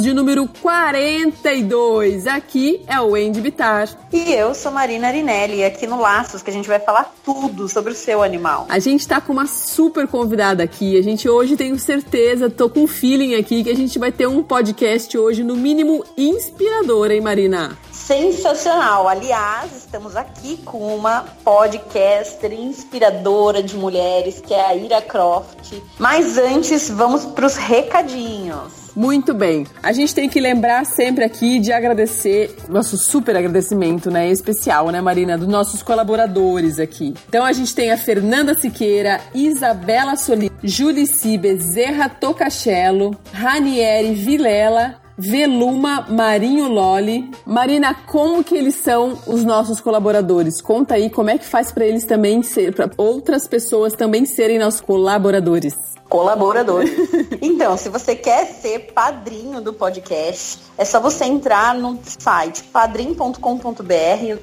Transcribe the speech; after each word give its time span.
De 0.00 0.14
número 0.14 0.46
42. 0.62 2.28
Aqui 2.28 2.84
é 2.86 3.00
o 3.00 3.16
Andy 3.16 3.40
Bitar. 3.40 3.88
E 4.12 4.32
eu 4.32 4.54
sou 4.54 4.70
Marina 4.70 5.08
Arinelli, 5.08 5.64
aqui 5.64 5.88
no 5.88 6.00
Laços, 6.00 6.40
que 6.40 6.50
a 6.50 6.52
gente 6.52 6.68
vai 6.68 6.78
falar 6.78 7.12
tudo 7.24 7.68
sobre 7.68 7.92
o 7.92 7.94
seu 7.96 8.22
animal. 8.22 8.66
A 8.68 8.78
gente 8.78 9.08
tá 9.08 9.20
com 9.20 9.32
uma 9.32 9.46
super 9.46 10.06
convidada 10.06 10.62
aqui. 10.62 10.96
A 10.96 11.02
gente 11.02 11.28
hoje 11.28 11.56
tenho 11.56 11.76
certeza, 11.78 12.48
tô 12.48 12.70
com 12.70 12.84
um 12.84 12.86
feeling 12.86 13.34
aqui 13.34 13.64
que 13.64 13.70
a 13.70 13.74
gente 13.74 13.98
vai 13.98 14.12
ter 14.12 14.28
um 14.28 14.40
podcast 14.40 15.18
hoje, 15.18 15.42
no 15.42 15.56
mínimo, 15.56 16.04
inspirador, 16.16 17.10
hein, 17.10 17.20
Marina? 17.20 17.76
Sensacional! 17.90 19.08
Aliás, 19.08 19.76
estamos 19.76 20.14
aqui 20.14 20.58
com 20.64 20.94
uma 20.94 21.24
podcaster 21.42 22.52
inspiradora 22.52 23.62
de 23.62 23.76
mulheres, 23.76 24.40
que 24.40 24.54
é 24.54 24.64
a 24.64 24.74
Ira 24.76 25.02
Croft. 25.02 25.82
Mas 25.98 26.38
antes, 26.38 26.88
vamos 26.88 27.24
para 27.24 27.46
os 27.46 27.56
recadinhos. 27.56 28.87
Muito 28.98 29.32
bem. 29.32 29.64
A 29.80 29.92
gente 29.92 30.12
tem 30.12 30.28
que 30.28 30.40
lembrar 30.40 30.84
sempre 30.84 31.22
aqui 31.22 31.60
de 31.60 31.72
agradecer, 31.72 32.52
nosso 32.68 32.96
super 32.96 33.36
agradecimento, 33.36 34.10
né? 34.10 34.28
Especial, 34.28 34.90
né, 34.90 35.00
Marina? 35.00 35.38
Dos 35.38 35.46
nossos 35.46 35.84
colaboradores 35.84 36.80
aqui. 36.80 37.14
Então 37.28 37.44
a 37.44 37.52
gente 37.52 37.72
tem 37.76 37.92
a 37.92 37.96
Fernanda 37.96 38.58
Siqueira, 38.58 39.20
Isabela 39.32 40.16
Soli, 40.16 40.50
Julici 40.64 41.38
Bezerra 41.38 42.08
Tocachello, 42.08 43.16
Ranieri 43.32 44.14
Vilela, 44.14 44.96
Veluma 45.16 46.04
Marinho 46.08 46.66
Loli. 46.66 47.30
Marina, 47.46 47.94
como 47.94 48.42
que 48.42 48.56
eles 48.56 48.74
são 48.74 49.16
os 49.28 49.44
nossos 49.44 49.80
colaboradores? 49.80 50.60
Conta 50.60 50.94
aí 50.94 51.08
como 51.08 51.30
é 51.30 51.38
que 51.38 51.44
faz 51.44 51.70
para 51.70 51.86
eles 51.86 52.04
também 52.04 52.42
ser, 52.42 52.74
para 52.74 52.90
outras 52.96 53.46
pessoas 53.46 53.92
também 53.92 54.26
serem 54.26 54.58
nossos 54.58 54.80
colaboradores. 54.80 55.97
Colaboradores. 56.08 56.90
então, 57.42 57.76
se 57.76 57.88
você 57.88 58.16
quer 58.16 58.46
ser 58.46 58.92
padrinho 58.94 59.60
do 59.60 59.72
podcast, 59.72 60.58
é 60.78 60.84
só 60.84 61.00
você 61.00 61.24
entrar 61.24 61.74
no 61.74 61.98
site 62.02 62.62
padrim.com.br 62.64 63.34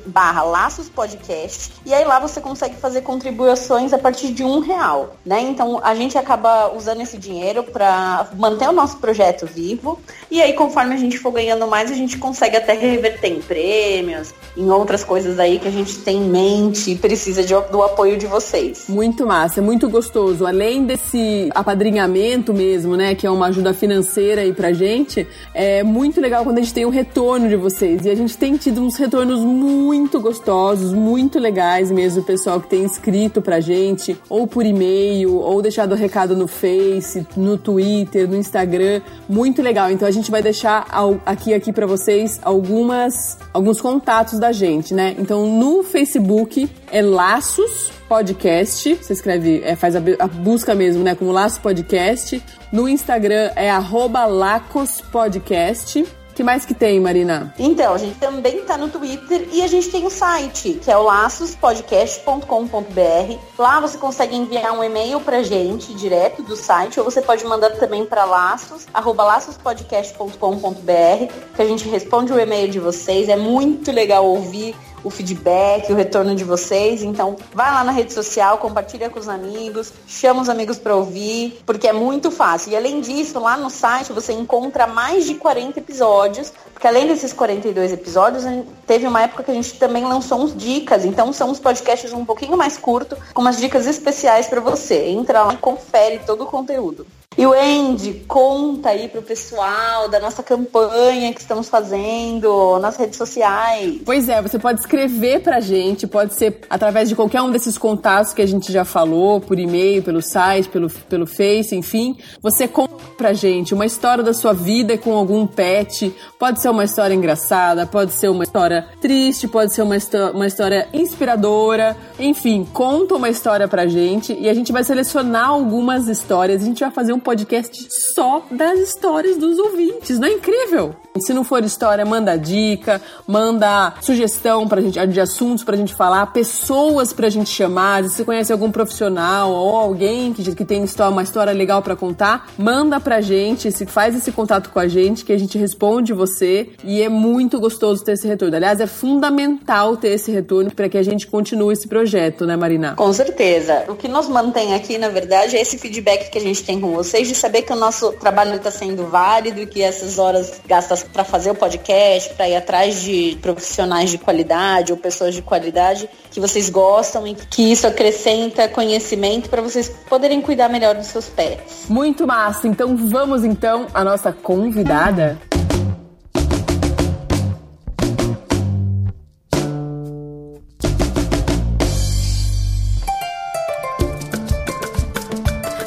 barra 0.05 0.43
laços 0.43 0.89
podcast 0.89 1.73
e 1.85 1.93
aí 1.93 2.03
lá 2.05 2.19
você 2.19 2.39
consegue 2.41 2.75
fazer 2.75 3.01
contribuições 3.01 3.93
a 3.93 3.97
partir 3.97 4.31
de 4.31 4.43
um 4.43 4.59
real, 4.59 5.15
né? 5.25 5.41
Então 5.41 5.79
a 5.83 5.95
gente 5.95 6.17
acaba 6.17 6.71
usando 6.75 7.01
esse 7.01 7.17
dinheiro 7.17 7.63
para 7.63 8.27
manter 8.35 8.67
o 8.67 8.71
nosso 8.71 8.97
projeto 8.97 9.45
vivo 9.45 9.99
e 10.29 10.41
aí 10.41 10.53
conforme 10.53 10.93
a 10.93 10.97
gente 10.97 11.17
for 11.17 11.31
ganhando 11.31 11.65
mais, 11.67 11.89
a 11.89 11.95
gente 11.95 12.17
consegue 12.17 12.57
até 12.57 12.73
reverter 12.73 13.29
em 13.29 13.41
prêmios, 13.41 14.33
em 14.55 14.69
outras 14.69 15.03
coisas 15.03 15.39
aí 15.39 15.57
que 15.57 15.67
a 15.67 15.71
gente 15.71 15.99
tem 15.99 16.17
em 16.17 16.29
mente 16.29 16.91
e 16.91 16.95
precisa 16.95 17.43
de, 17.43 17.53
do 17.71 17.81
apoio 17.81 18.17
de 18.17 18.27
vocês. 18.27 18.85
Muito 18.87 19.25
massa, 19.25 19.61
muito 19.61 19.89
gostoso. 19.89 20.45
Além 20.45 20.85
desse 20.85 21.49
apadrinhamento 21.55 22.53
mesmo, 22.53 22.95
né, 22.95 23.15
que 23.15 23.25
é 23.25 23.31
uma 23.31 23.47
ajuda 23.47 23.73
financeira 23.73 24.41
aí 24.41 24.53
pra 24.53 24.73
gente, 24.73 25.25
é 25.53 25.81
muito 25.83 26.19
legal 26.21 26.43
quando 26.43 26.57
a 26.57 26.61
gente 26.61 26.73
tem 26.73 26.85
o 26.85 26.89
retorno 26.89 27.47
de 27.47 27.55
vocês. 27.55 28.05
E 28.05 28.09
a 28.09 28.15
gente 28.15 28.37
tem 28.37 28.55
tido 28.57 28.81
uns 28.81 28.97
retornos 28.97 29.39
muito 29.39 30.19
gostosos, 30.19 30.93
muito 30.93 31.39
legais 31.39 31.89
mesmo, 31.89 32.21
o 32.21 32.25
pessoal 32.25 32.59
que 32.59 32.67
tem 32.67 32.83
escrito 32.83 33.41
pra 33.41 33.59
gente, 33.59 34.17
ou 34.29 34.45
por 34.45 34.65
e-mail, 34.65 35.35
ou 35.35 35.61
deixado 35.61 35.95
recado 35.95 36.35
no 36.35 36.47
Face, 36.47 37.25
no 37.35 37.57
Twitter, 37.57 38.29
no 38.29 38.35
Instagram. 38.35 39.01
Muito 39.27 39.61
legal. 39.61 39.89
Então 39.89 40.07
a 40.07 40.11
gente 40.11 40.29
vai 40.29 40.41
deixar 40.41 40.85
aqui 41.25 41.53
aqui 41.53 41.71
para 41.71 41.85
vocês 41.85 42.39
algumas 42.43 43.37
alguns 43.53 43.79
contatos 43.79 44.39
da 44.39 44.51
gente, 44.51 44.93
né? 44.93 45.15
Então 45.17 45.45
no 45.47 45.83
Facebook 45.83 46.69
é 46.91 47.01
Laços 47.01 47.94
Podcast, 48.07 48.95
você 48.95 49.13
escreve, 49.13 49.61
é, 49.63 49.75
faz 49.75 49.95
a, 49.95 49.99
a, 50.19 50.27
busca 50.27 50.75
mesmo, 50.75 51.03
né, 51.03 51.15
como 51.15 51.31
Laços 51.31 51.59
Podcast. 51.59 52.41
No 52.71 52.87
Instagram 52.87 53.51
é 53.55 53.69
arroba 53.69 54.25
Lacos 54.25 55.01
Podcast 55.01 56.05
que 56.35 56.43
mais 56.43 56.65
que 56.65 56.73
tem, 56.73 56.99
Marina? 56.99 57.53
Então, 57.57 57.93
a 57.93 57.97
gente 57.97 58.19
também 58.19 58.65
tá 58.65 58.77
no 58.77 58.89
Twitter 58.89 59.47
e 59.53 59.61
a 59.61 59.67
gente 59.67 59.89
tem 59.89 60.03
o 60.03 60.07
um 60.07 60.09
site, 60.09 60.73
que 60.83 60.91
é 60.91 60.97
o 60.97 61.01
laçospodcast.com.br. 61.01 63.39
Lá 63.57 63.79
você 63.79 63.97
consegue 63.97 64.35
enviar 64.35 64.77
um 64.77 64.83
e-mail 64.83 65.21
pra 65.21 65.41
gente 65.41 65.93
direto 65.93 66.43
do 66.43 66.57
site, 66.57 66.99
ou 66.99 67.05
você 67.05 67.21
pode 67.21 67.45
mandar 67.45 67.69
também 67.77 68.05
para 68.05 68.25
laços, 68.25 68.85
arroba 68.93 69.23
laçospodcast.com.br, 69.23 71.33
que 71.55 71.61
a 71.61 71.65
gente 71.65 71.87
responde 71.87 72.33
o 72.33 72.39
e-mail 72.39 72.69
de 72.69 72.81
vocês. 72.81 73.29
É 73.29 73.37
muito 73.37 73.93
legal 73.93 74.25
ouvir 74.25 74.75
o 75.03 75.09
feedback, 75.09 75.91
o 75.91 75.95
retorno 75.95 76.35
de 76.35 76.43
vocês. 76.43 77.03
Então, 77.03 77.35
vai 77.53 77.71
lá 77.71 77.83
na 77.83 77.91
rede 77.91 78.13
social, 78.13 78.57
compartilha 78.57 79.09
com 79.09 79.19
os 79.19 79.29
amigos, 79.29 79.93
chama 80.07 80.41
os 80.41 80.49
amigos 80.49 80.77
para 80.77 80.95
ouvir, 80.95 81.61
porque 81.65 81.87
é 81.87 81.93
muito 81.93 82.31
fácil. 82.31 82.71
E 82.71 82.75
além 82.75 83.01
disso, 83.01 83.39
lá 83.39 83.57
no 83.57 83.69
site 83.69 84.11
você 84.11 84.33
encontra 84.33 84.87
mais 84.87 85.25
de 85.25 85.35
40 85.35 85.79
episódios, 85.79 86.53
porque 86.73 86.87
além 86.87 87.07
desses 87.07 87.33
42 87.33 87.91
episódios, 87.91 88.43
teve 88.85 89.07
uma 89.07 89.23
época 89.23 89.43
que 89.43 89.51
a 89.51 89.53
gente 89.53 89.77
também 89.77 90.03
lançou 90.03 90.39
uns 90.39 90.55
dicas. 90.55 91.05
Então, 91.05 91.31
são 91.33 91.49
uns 91.49 91.59
podcasts 91.59 92.11
um 92.13 92.25
pouquinho 92.25 92.57
mais 92.57 92.77
curtos, 92.77 93.17
com 93.33 93.41
umas 93.41 93.57
dicas 93.57 93.85
especiais 93.85 94.47
para 94.47 94.61
você. 94.61 95.07
Entra 95.07 95.43
lá 95.43 95.53
e 95.53 95.57
confere 95.57 96.19
todo 96.25 96.43
o 96.43 96.47
conteúdo. 96.47 97.05
E 97.37 97.45
o 97.45 97.51
Andy, 97.51 98.23
conta 98.27 98.89
aí 98.89 99.09
pro 99.09 99.21
pessoal 99.21 100.07
da 100.07 100.21
nossa 100.21 100.41
campanha 100.41 101.33
que 101.33 101.41
estamos 101.41 101.67
fazendo 101.67 102.79
nas 102.79 102.95
redes 102.95 103.17
sociais. 103.17 103.99
Pois 104.05 104.29
é, 104.29 104.41
você 104.41 104.57
pode 104.57 104.79
escrever 104.79 105.41
pra 105.41 105.59
gente, 105.59 106.07
pode 106.07 106.33
ser 106.33 106.59
através 106.69 107.09
de 107.09 107.15
qualquer 107.15 107.41
um 107.41 107.51
desses 107.51 107.77
contatos 107.77 108.31
que 108.31 108.41
a 108.41 108.47
gente 108.47 108.71
já 108.71 108.85
falou, 108.85 109.41
por 109.41 109.59
e-mail, 109.59 110.01
pelo 110.01 110.21
site, 110.21 110.69
pelo, 110.69 110.89
pelo 110.89 111.27
Face, 111.27 111.75
enfim. 111.75 112.17
Você 112.41 112.69
conta 112.69 112.95
pra 113.17 113.33
gente 113.33 113.73
uma 113.73 113.85
história 113.85 114.23
da 114.23 114.33
sua 114.33 114.53
vida 114.53 114.97
com 114.97 115.13
algum 115.13 115.45
pet. 115.45 116.15
Pode 116.39 116.61
ser 116.61 116.69
uma 116.69 116.83
história 116.83 117.13
engraçada, 117.13 117.85
pode 117.85 118.13
ser 118.13 118.29
uma 118.29 118.43
história 118.43 118.87
triste, 119.01 119.47
pode 119.47 119.73
ser 119.73 119.81
uma, 119.81 119.95
uma 120.33 120.47
história 120.47 120.87
inspiradora. 120.93 121.97
Enfim, 122.17 122.65
conta 122.71 123.15
uma 123.15 123.29
história 123.29 123.67
pra 123.67 123.87
gente 123.87 124.33
e 124.39 124.47
a 124.47 124.53
gente 124.53 124.71
vai 124.71 124.83
selecionar 124.83 125.49
algumas 125.49 126.07
histórias. 126.07 126.61
A 126.61 126.65
gente 126.65 126.79
vai 126.79 126.91
fazer 126.91 127.13
um 127.13 127.19
podcast 127.25 127.87
só 127.89 128.45
das 128.51 128.79
histórias 128.79 129.35
dos 129.35 129.57
ouvintes. 129.57 130.19
Não 130.19 130.27
é 130.27 130.31
incrível? 130.31 130.95
Se 131.17 131.33
não 131.33 131.43
for 131.45 131.63
história, 131.63 132.05
manda 132.05 132.37
dica, 132.37 133.01
manda 133.25 133.93
sugestão 134.01 134.67
pra 134.67 134.81
gente, 134.81 135.07
de 135.07 135.21
assuntos 135.21 135.63
pra 135.63 135.77
gente 135.77 135.95
falar, 135.95 136.27
pessoas 136.27 137.13
pra 137.13 137.29
gente 137.29 137.49
chamar. 137.49 138.03
Se 138.03 138.09
você 138.09 138.25
conhece 138.25 138.51
algum 138.51 138.69
profissional 138.69 139.51
ou 139.51 139.75
alguém 139.77 140.33
que, 140.33 140.53
que 140.53 140.65
tem 140.65 140.85
uma 141.09 141.23
história 141.23 141.53
legal 141.53 141.81
para 141.81 141.95
contar, 141.95 142.47
manda 142.57 142.99
pra 142.99 143.21
gente, 143.21 143.71
se 143.71 143.85
faz 143.85 144.15
esse 144.15 144.31
contato 144.31 144.69
com 144.69 144.79
a 144.79 144.87
gente, 144.87 145.23
que 145.23 145.31
a 145.31 145.39
gente 145.39 145.57
responde 145.57 146.11
você. 146.11 146.69
E 146.83 147.01
é 147.01 147.07
muito 147.07 147.59
gostoso 147.59 148.03
ter 148.03 148.11
esse 148.11 148.27
retorno. 148.27 148.55
Aliás, 148.57 148.81
é 148.81 148.87
fundamental 148.87 149.95
ter 149.95 150.09
esse 150.09 150.31
retorno 150.31 150.69
para 150.69 150.89
que 150.89 150.97
a 150.97 151.03
gente 151.03 151.27
continue 151.27 151.73
esse 151.73 151.87
projeto, 151.87 152.45
né, 152.45 152.57
Marina? 152.57 152.93
Com 152.95 153.13
certeza. 153.13 153.85
O 153.87 153.95
que 153.95 154.09
nos 154.09 154.27
mantém 154.27 154.73
aqui, 154.73 154.97
na 154.97 155.07
verdade, 155.07 155.55
é 155.55 155.61
esse 155.61 155.77
feedback 155.77 156.29
que 156.29 156.37
a 156.37 156.41
gente 156.41 156.63
tem 156.63 156.79
com 156.79 156.91
vocês, 156.91 157.04
de 157.11 157.35
saber 157.35 157.63
que 157.63 157.73
o 157.73 157.75
nosso 157.75 158.11
trabalho 158.13 158.55
está 158.55 158.71
sendo 158.71 159.07
válido 159.07 159.61
e 159.61 159.65
que 159.65 159.81
essas 159.81 160.17
horas 160.19 160.61
gastas 160.67 161.03
para 161.03 161.23
fazer 161.23 161.51
o 161.51 161.55
podcast, 161.55 162.33
para 162.33 162.47
ir 162.49 162.55
atrás 162.55 163.01
de 163.01 163.37
profissionais 163.41 164.09
de 164.09 164.17
qualidade 164.17 164.91
ou 164.91 164.97
pessoas 164.97 165.33
de 165.33 165.41
qualidade 165.41 166.09
que 166.31 166.39
vocês 166.39 166.69
gostam 166.69 167.25
e 167.27 167.35
que 167.35 167.71
isso 167.71 167.87
acrescenta 167.87 168.67
conhecimento 168.67 169.49
para 169.49 169.61
vocês 169.61 169.89
poderem 170.09 170.41
cuidar 170.41 170.69
melhor 170.69 170.95
dos 170.95 171.07
seus 171.07 171.25
pets. 171.25 171.85
Muito 171.89 172.27
massa. 172.27 172.67
Então 172.67 172.95
vamos 172.95 173.43
então 173.43 173.87
à 173.93 174.03
nossa 174.03 174.31
convidada. 174.31 175.37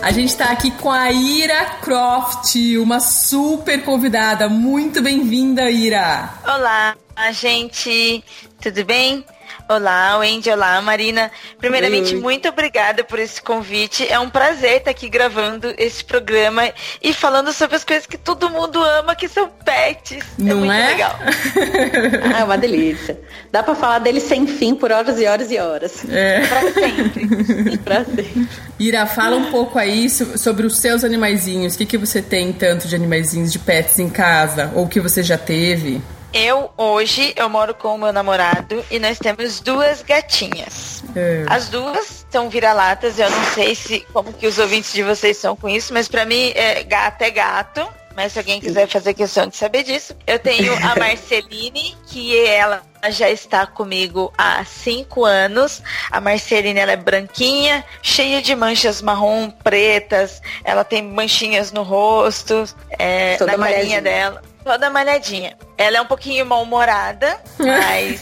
A 0.08 0.10
gente 0.10 0.30
está 0.30 0.52
aqui 0.52 0.70
com 0.70 0.90
a 0.90 1.12
Ira 1.12 1.66
Croft, 1.82 2.54
uma 2.78 2.98
super 2.98 3.84
convidada. 3.84 4.48
Muito 4.48 5.02
bem-vinda, 5.02 5.70
Ira. 5.70 6.32
Olá, 6.44 6.96
gente. 7.30 8.24
Tudo 8.58 8.86
bem? 8.86 9.22
Olá, 9.68 10.16
Wendy. 10.16 10.48
Olá, 10.48 10.80
Marina. 10.80 11.30
Primeiramente, 11.58 12.12
oi, 12.12 12.14
oi. 12.14 12.22
muito 12.22 12.48
obrigada 12.48 13.04
por 13.04 13.18
esse 13.18 13.42
convite. 13.42 14.10
É 14.10 14.18
um 14.18 14.30
prazer 14.30 14.78
estar 14.78 14.90
aqui 14.90 15.10
gravando 15.10 15.74
esse 15.76 16.02
programa 16.02 16.72
e 17.02 17.12
falando 17.12 17.52
sobre 17.52 17.76
as 17.76 17.84
coisas 17.84 18.06
que 18.06 18.16
todo 18.16 18.48
mundo 18.48 18.82
ama, 18.82 19.14
que 19.14 19.28
são 19.28 19.50
pets. 19.62 20.24
É 20.38 20.42
Não 20.42 20.52
é 20.52 20.54
muito 20.54 20.72
é? 20.72 20.86
legal. 20.86 21.18
ah, 22.34 22.40
é 22.40 22.44
uma 22.44 22.56
delícia. 22.56 23.20
Dá 23.52 23.62
para 23.62 23.74
falar 23.74 23.98
dele 23.98 24.20
sem 24.20 24.46
fim 24.46 24.74
por 24.74 24.90
horas 24.90 25.20
e 25.20 25.26
horas 25.26 25.50
e 25.50 25.58
horas. 25.58 26.02
É. 26.08 26.46
Pra 26.46 26.72
sempre. 26.72 27.76
pra 27.84 28.04
sempre. 28.06 28.48
Ira, 28.78 29.04
fala 29.04 29.36
um 29.36 29.50
pouco 29.50 29.78
aí 29.78 30.08
sobre 30.08 30.66
os 30.66 30.78
seus 30.78 31.04
animaizinhos. 31.04 31.74
O 31.74 31.78
que, 31.78 31.84
que 31.84 31.98
você 31.98 32.22
tem 32.22 32.54
tanto 32.54 32.88
de 32.88 32.96
animaizinhos 32.96 33.52
de 33.52 33.58
pets 33.58 33.98
em 33.98 34.08
casa? 34.08 34.72
Ou 34.74 34.88
que 34.88 34.98
você 34.98 35.22
já 35.22 35.36
teve? 35.36 36.00
Eu, 36.32 36.70
hoje, 36.76 37.32
eu 37.36 37.48
moro 37.48 37.74
com 37.74 37.94
o 37.94 37.98
meu 37.98 38.12
namorado 38.12 38.84
e 38.90 38.98
nós 38.98 39.18
temos 39.18 39.60
duas 39.60 40.02
gatinhas. 40.02 41.02
É. 41.16 41.44
As 41.48 41.68
duas 41.68 42.26
são 42.30 42.50
vira-latas, 42.50 43.18
eu 43.18 43.30
não 43.30 43.44
sei 43.54 43.74
se 43.74 44.00
como 44.12 44.32
que 44.32 44.46
os 44.46 44.58
ouvintes 44.58 44.92
de 44.92 45.02
vocês 45.02 45.38
são 45.38 45.56
com 45.56 45.68
isso, 45.68 45.92
mas 45.94 46.06
para 46.06 46.26
mim, 46.26 46.52
é, 46.54 46.82
gato 46.84 47.22
é 47.22 47.30
gato. 47.30 47.88
Mas 48.14 48.32
se 48.32 48.40
alguém 48.40 48.60
quiser 48.60 48.88
fazer 48.88 49.14
questão 49.14 49.46
de 49.46 49.56
saber 49.56 49.84
disso, 49.84 50.12
eu 50.26 50.40
tenho 50.40 50.74
a 50.74 50.96
Marceline, 50.98 51.96
que 52.08 52.36
ela 52.48 52.82
já 53.10 53.30
está 53.30 53.64
comigo 53.64 54.32
há 54.36 54.64
cinco 54.64 55.24
anos. 55.24 55.80
A 56.10 56.20
Marceline 56.20 56.80
ela 56.80 56.90
é 56.90 56.96
branquinha, 56.96 57.84
cheia 58.02 58.42
de 58.42 58.56
manchas 58.56 59.00
marrom, 59.00 59.48
pretas. 59.50 60.42
Ela 60.64 60.82
tem 60.82 61.00
manchinhas 61.00 61.70
no 61.70 61.84
rosto, 61.84 62.64
é, 62.98 63.38
na 63.38 63.56
carinha 63.56 64.02
dela 64.02 64.42
toda 64.68 64.90
malhadinha. 64.90 65.56
Ela 65.78 65.96
é 65.96 66.00
um 66.02 66.06
pouquinho 66.06 66.44
mal-humorada, 66.44 67.40
mas 67.58 68.20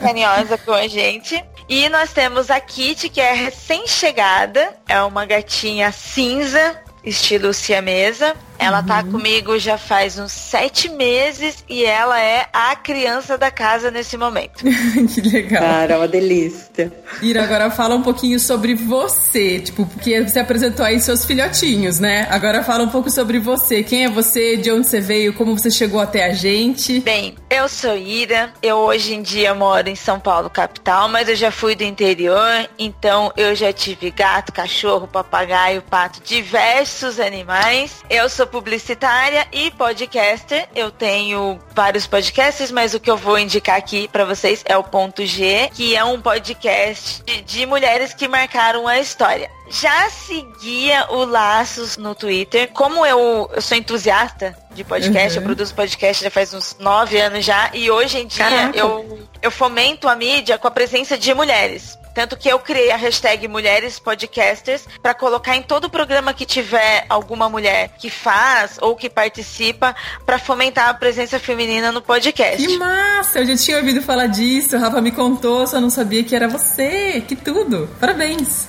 carinhosa 0.00 0.58
com 0.58 0.72
a 0.72 0.88
gente. 0.88 1.42
E 1.68 1.88
nós 1.88 2.12
temos 2.12 2.50
a 2.50 2.58
Kitty, 2.58 3.08
que 3.08 3.20
é 3.20 3.32
recém-chegada. 3.32 4.76
É 4.88 5.00
uma 5.02 5.24
gatinha 5.24 5.92
cinza, 5.92 6.82
estilo 7.04 7.54
siamesa. 7.54 8.34
Ela 8.58 8.82
tá 8.82 8.98
uhum. 8.98 9.04
tá 9.04 9.10
comigo 9.10 9.58
já 9.58 9.76
faz 9.76 10.18
uns 10.18 10.32
sete 10.32 10.88
meses 10.88 11.64
e 11.68 11.84
ela 11.84 12.20
é 12.20 12.46
a 12.52 12.74
criança 12.76 13.36
da 13.36 13.50
casa 13.50 13.90
nesse 13.90 14.16
momento. 14.16 14.64
que 15.14 15.20
legal. 15.20 15.62
Cara, 15.62 15.94
é 15.94 15.96
uma 15.96 16.08
delícia. 16.08 16.92
Ira, 17.22 17.42
agora 17.44 17.70
fala 17.70 17.94
um 17.94 18.02
pouquinho 18.02 18.38
sobre 18.38 18.74
você, 18.74 19.60
tipo, 19.60 19.86
porque 19.86 20.22
você 20.22 20.38
apresentou 20.38 20.84
aí 20.84 21.00
seus 21.00 21.24
filhotinhos, 21.24 21.98
né? 21.98 22.26
Agora 22.30 22.62
fala 22.62 22.84
um 22.84 22.88
pouco 22.88 23.10
sobre 23.10 23.38
você. 23.38 23.82
Quem 23.82 24.04
é 24.04 24.10
você, 24.10 24.56
de 24.56 24.70
onde 24.70 24.86
você 24.86 25.00
veio, 25.00 25.34
como 25.34 25.56
você 25.56 25.70
chegou 25.70 26.00
até 26.00 26.24
a 26.24 26.32
gente. 26.32 27.00
Bem, 27.00 27.34
eu 27.50 27.68
sou 27.68 27.96
Ira, 27.96 28.52
eu 28.62 28.76
hoje 28.76 29.14
em 29.14 29.22
dia 29.22 29.54
moro 29.54 29.88
em 29.88 29.96
São 29.96 30.18
Paulo, 30.18 30.50
capital, 30.50 31.08
mas 31.08 31.28
eu 31.28 31.36
já 31.36 31.50
fui 31.50 31.74
do 31.74 31.82
interior, 31.82 32.68
então 32.78 33.32
eu 33.36 33.54
já 33.54 33.72
tive 33.72 34.10
gato, 34.10 34.52
cachorro, 34.52 35.06
papagaio, 35.06 35.82
pato, 35.82 36.20
diversos 36.24 37.20
animais. 37.20 38.02
Eu 38.10 38.28
sou 38.28 38.43
sou 38.44 38.46
publicitária 38.46 39.46
e 39.52 39.70
podcaster. 39.70 40.68
Eu 40.74 40.90
tenho 40.90 41.58
vários 41.74 42.06
podcasts, 42.06 42.70
mas 42.70 42.94
o 42.94 43.00
que 43.00 43.10
eu 43.10 43.16
vou 43.16 43.38
indicar 43.38 43.76
aqui 43.76 44.06
para 44.08 44.24
vocês 44.24 44.62
é 44.66 44.76
o 44.76 44.84
Ponto 44.84 45.24
G, 45.24 45.70
que 45.72 45.96
é 45.96 46.04
um 46.04 46.20
podcast 46.20 47.22
de, 47.44 47.66
mulheres 47.66 48.12
que 48.12 48.28
marcaram 48.28 48.86
a 48.86 48.98
história 48.98 49.50
já 49.66 50.10
seguia 50.10 51.06
o 51.10 51.24
Laços 51.24 51.96
no 51.96 52.14
Twitter. 52.14 52.70
Como 52.74 53.04
eu, 53.04 53.50
eu 53.52 53.62
sou 53.62 53.76
entusiasta 53.76 54.54
de 54.72 54.84
podcast, 54.84 55.38
uhum. 55.38 55.42
eu 55.42 55.46
produzo 55.46 55.74
podcast 55.74 56.22
já 56.22 56.30
faz 56.30 56.52
uns 56.52 56.76
nove 56.78 57.18
anos 57.18 57.44
já, 57.44 57.70
e 57.72 57.90
hoje 57.90 58.18
em 58.18 58.26
dia 58.26 58.70
eu, 58.74 59.26
eu 59.40 59.50
fomento 59.50 60.06
a 60.06 60.14
mídia 60.14 60.58
com 60.58 60.68
a 60.68 60.70
presença 60.70 61.16
de 61.16 61.32
mulheres. 61.32 61.98
Tanto 62.14 62.36
que 62.36 62.48
eu 62.48 62.58
criei 62.58 62.90
a 62.90 62.96
hashtag 62.96 63.48
Mulheres 63.48 63.98
Podcasters 63.98 64.86
para 65.02 65.12
colocar 65.12 65.56
em 65.56 65.62
todo 65.62 65.90
programa 65.90 66.32
que 66.32 66.46
tiver 66.46 67.04
alguma 67.08 67.48
mulher 67.48 67.90
que 67.98 68.08
faz 68.08 68.78
ou 68.80 68.94
que 68.94 69.10
participa 69.10 69.94
para 70.24 70.38
fomentar 70.38 70.88
a 70.88 70.94
presença 70.94 71.38
feminina 71.38 71.90
no 71.90 72.00
podcast. 72.00 72.64
Que 72.64 72.78
massa! 72.78 73.40
Eu 73.40 73.46
já 73.46 73.56
tinha 73.56 73.78
ouvido 73.78 74.00
falar 74.00 74.28
disso, 74.28 74.76
o 74.76 74.80
Rafa 74.80 75.00
me 75.00 75.10
contou, 75.10 75.66
só 75.66 75.80
não 75.80 75.90
sabia 75.90 76.22
que 76.22 76.36
era 76.36 76.46
você. 76.46 77.22
Que 77.26 77.34
tudo! 77.34 77.88
Parabéns! 77.98 78.68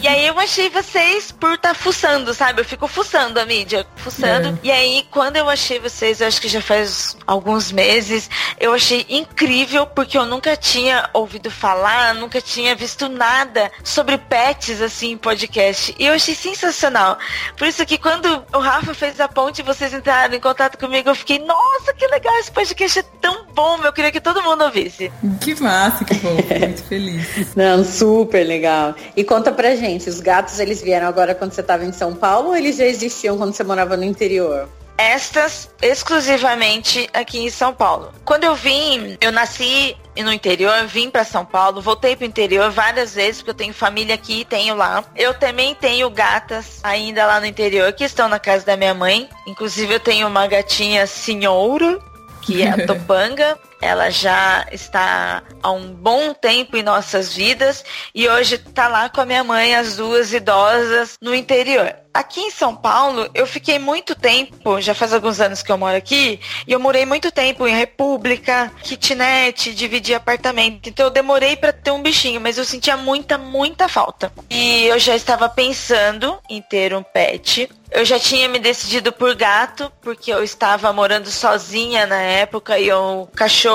e 0.00 0.08
aí 0.08 0.26
eu 0.26 0.38
achei 0.38 0.70
vocês 0.70 1.30
por 1.30 1.54
estar 1.54 1.68
tá 1.68 1.74
fuçando, 1.74 2.32
sabe? 2.32 2.60
Eu 2.60 2.64
fico 2.64 2.88
fuçando 2.88 3.38
a 3.38 3.44
mídia, 3.44 3.86
fuçando. 3.96 4.48
É. 4.48 4.58
E 4.62 4.70
aí, 4.70 5.06
quando 5.10 5.36
eu 5.36 5.48
achei 5.48 5.78
vocês, 5.78 6.20
eu 6.20 6.26
acho 6.26 6.40
que 6.40 6.48
já 6.48 6.62
faz 6.62 7.16
alguns 7.26 7.70
meses, 7.70 8.28
eu 8.58 8.72
achei 8.72 9.04
incrível 9.08 9.86
porque 9.86 10.16
eu 10.16 10.24
nunca 10.24 10.56
tinha 10.56 11.08
ouvido 11.12 11.50
falar, 11.50 12.14
nunca 12.14 12.40
tinha 12.48 12.74
visto 12.74 13.08
nada 13.08 13.70
sobre 13.84 14.16
pets, 14.16 14.80
assim, 14.80 15.12
em 15.12 15.16
podcast. 15.16 15.94
E 15.98 16.06
eu 16.06 16.14
achei 16.14 16.34
sensacional. 16.34 17.18
Por 17.56 17.66
isso 17.66 17.84
que 17.84 17.98
quando 17.98 18.44
o 18.52 18.58
Rafa 18.58 18.94
fez 18.94 19.20
a 19.20 19.28
ponte 19.28 19.60
e 19.60 19.64
vocês 19.64 19.92
entraram 19.92 20.34
em 20.34 20.40
contato 20.40 20.78
comigo, 20.78 21.10
eu 21.10 21.14
fiquei, 21.14 21.38
nossa, 21.38 21.92
que 21.92 22.06
legal, 22.06 22.34
esse 22.38 22.50
podcast 22.50 22.98
é 23.00 23.04
tão 23.20 23.46
bom, 23.54 23.78
eu 23.84 23.92
queria 23.92 24.10
que 24.10 24.20
todo 24.20 24.42
mundo 24.42 24.64
ouvisse. 24.64 25.12
Que 25.40 25.60
massa, 25.60 26.04
que 26.04 26.14
bom, 26.14 26.34
muito 26.34 26.82
feliz. 26.84 27.28
Não, 27.54 27.84
super 27.84 28.44
legal. 28.44 28.94
E 29.16 29.22
conta 29.22 29.52
pra 29.52 29.76
gente, 29.76 30.08
os 30.08 30.20
gatos, 30.20 30.58
eles 30.58 30.80
vieram 30.82 31.06
agora 31.06 31.34
quando 31.34 31.52
você 31.52 31.60
estava 31.60 31.84
em 31.84 31.92
São 31.92 32.14
Paulo 32.14 32.48
ou 32.48 32.56
eles 32.56 32.76
já 32.76 32.84
existiam 32.84 33.36
quando 33.36 33.52
você 33.52 33.64
morava 33.64 33.96
no 33.96 34.04
interior? 34.04 34.68
Estas 34.98 35.70
exclusivamente 35.80 37.08
aqui 37.14 37.38
em 37.38 37.50
São 37.50 37.72
Paulo. 37.72 38.12
Quando 38.24 38.44
eu 38.44 38.54
vim, 38.56 39.16
eu 39.20 39.30
nasci 39.30 39.96
no 40.22 40.32
interior, 40.32 40.84
vim 40.86 41.08
para 41.08 41.24
São 41.24 41.44
Paulo, 41.44 41.80
voltei 41.80 42.16
para 42.16 42.24
o 42.24 42.28
interior 42.28 42.70
várias 42.72 43.14
vezes, 43.14 43.36
porque 43.36 43.50
eu 43.50 43.54
tenho 43.54 43.72
família 43.72 44.16
aqui, 44.16 44.44
tenho 44.44 44.74
lá. 44.74 45.04
Eu 45.14 45.32
também 45.32 45.74
tenho 45.76 46.10
gatas 46.10 46.80
ainda 46.82 47.24
lá 47.24 47.38
no 47.38 47.46
interior 47.46 47.92
que 47.92 48.02
estão 48.02 48.28
na 48.28 48.40
casa 48.40 48.66
da 48.66 48.76
minha 48.76 48.92
mãe. 48.92 49.28
Inclusive 49.46 49.94
eu 49.94 50.00
tenho 50.00 50.26
uma 50.26 50.48
gatinha 50.48 51.06
senhora, 51.06 52.00
que 52.42 52.62
é 52.62 52.70
a 52.70 52.82
Topanga. 52.86 53.56
Ela 53.80 54.10
já 54.10 54.66
está 54.72 55.42
há 55.62 55.70
um 55.70 55.92
bom 55.94 56.34
tempo 56.34 56.76
em 56.76 56.82
nossas 56.82 57.34
vidas 57.34 57.84
e 58.14 58.28
hoje 58.28 58.56
está 58.56 58.88
lá 58.88 59.08
com 59.08 59.20
a 59.20 59.26
minha 59.26 59.44
mãe, 59.44 59.74
as 59.74 59.96
duas 59.96 60.32
idosas, 60.32 61.16
no 61.20 61.34
interior. 61.34 61.94
Aqui 62.12 62.40
em 62.40 62.50
São 62.50 62.74
Paulo, 62.74 63.30
eu 63.32 63.46
fiquei 63.46 63.78
muito 63.78 64.14
tempo, 64.14 64.80
já 64.80 64.92
faz 64.92 65.12
alguns 65.12 65.40
anos 65.40 65.62
que 65.62 65.70
eu 65.70 65.78
moro 65.78 65.96
aqui, 65.96 66.40
e 66.66 66.72
eu 66.72 66.80
morei 66.80 67.06
muito 67.06 67.30
tempo 67.30 67.64
em 67.64 67.76
República, 67.76 68.72
kitnet, 68.82 69.72
dividi 69.72 70.14
apartamento. 70.14 70.88
Então 70.88 71.06
eu 71.06 71.10
demorei 71.10 71.54
para 71.54 71.72
ter 71.72 71.92
um 71.92 72.02
bichinho, 72.02 72.40
mas 72.40 72.58
eu 72.58 72.64
sentia 72.64 72.96
muita, 72.96 73.38
muita 73.38 73.88
falta. 73.88 74.32
E 74.50 74.86
eu 74.86 74.98
já 74.98 75.14
estava 75.14 75.48
pensando 75.48 76.38
em 76.50 76.60
ter 76.60 76.92
um 76.92 77.04
pet. 77.04 77.70
Eu 77.90 78.04
já 78.04 78.18
tinha 78.18 78.48
me 78.48 78.58
decidido 78.58 79.12
por 79.12 79.34
gato, 79.34 79.90
porque 80.02 80.32
eu 80.32 80.42
estava 80.42 80.92
morando 80.92 81.30
sozinha 81.30 82.04
na 82.04 82.20
época 82.20 82.78
e 82.78 82.92
o 82.92 83.26
cachorro, 83.34 83.67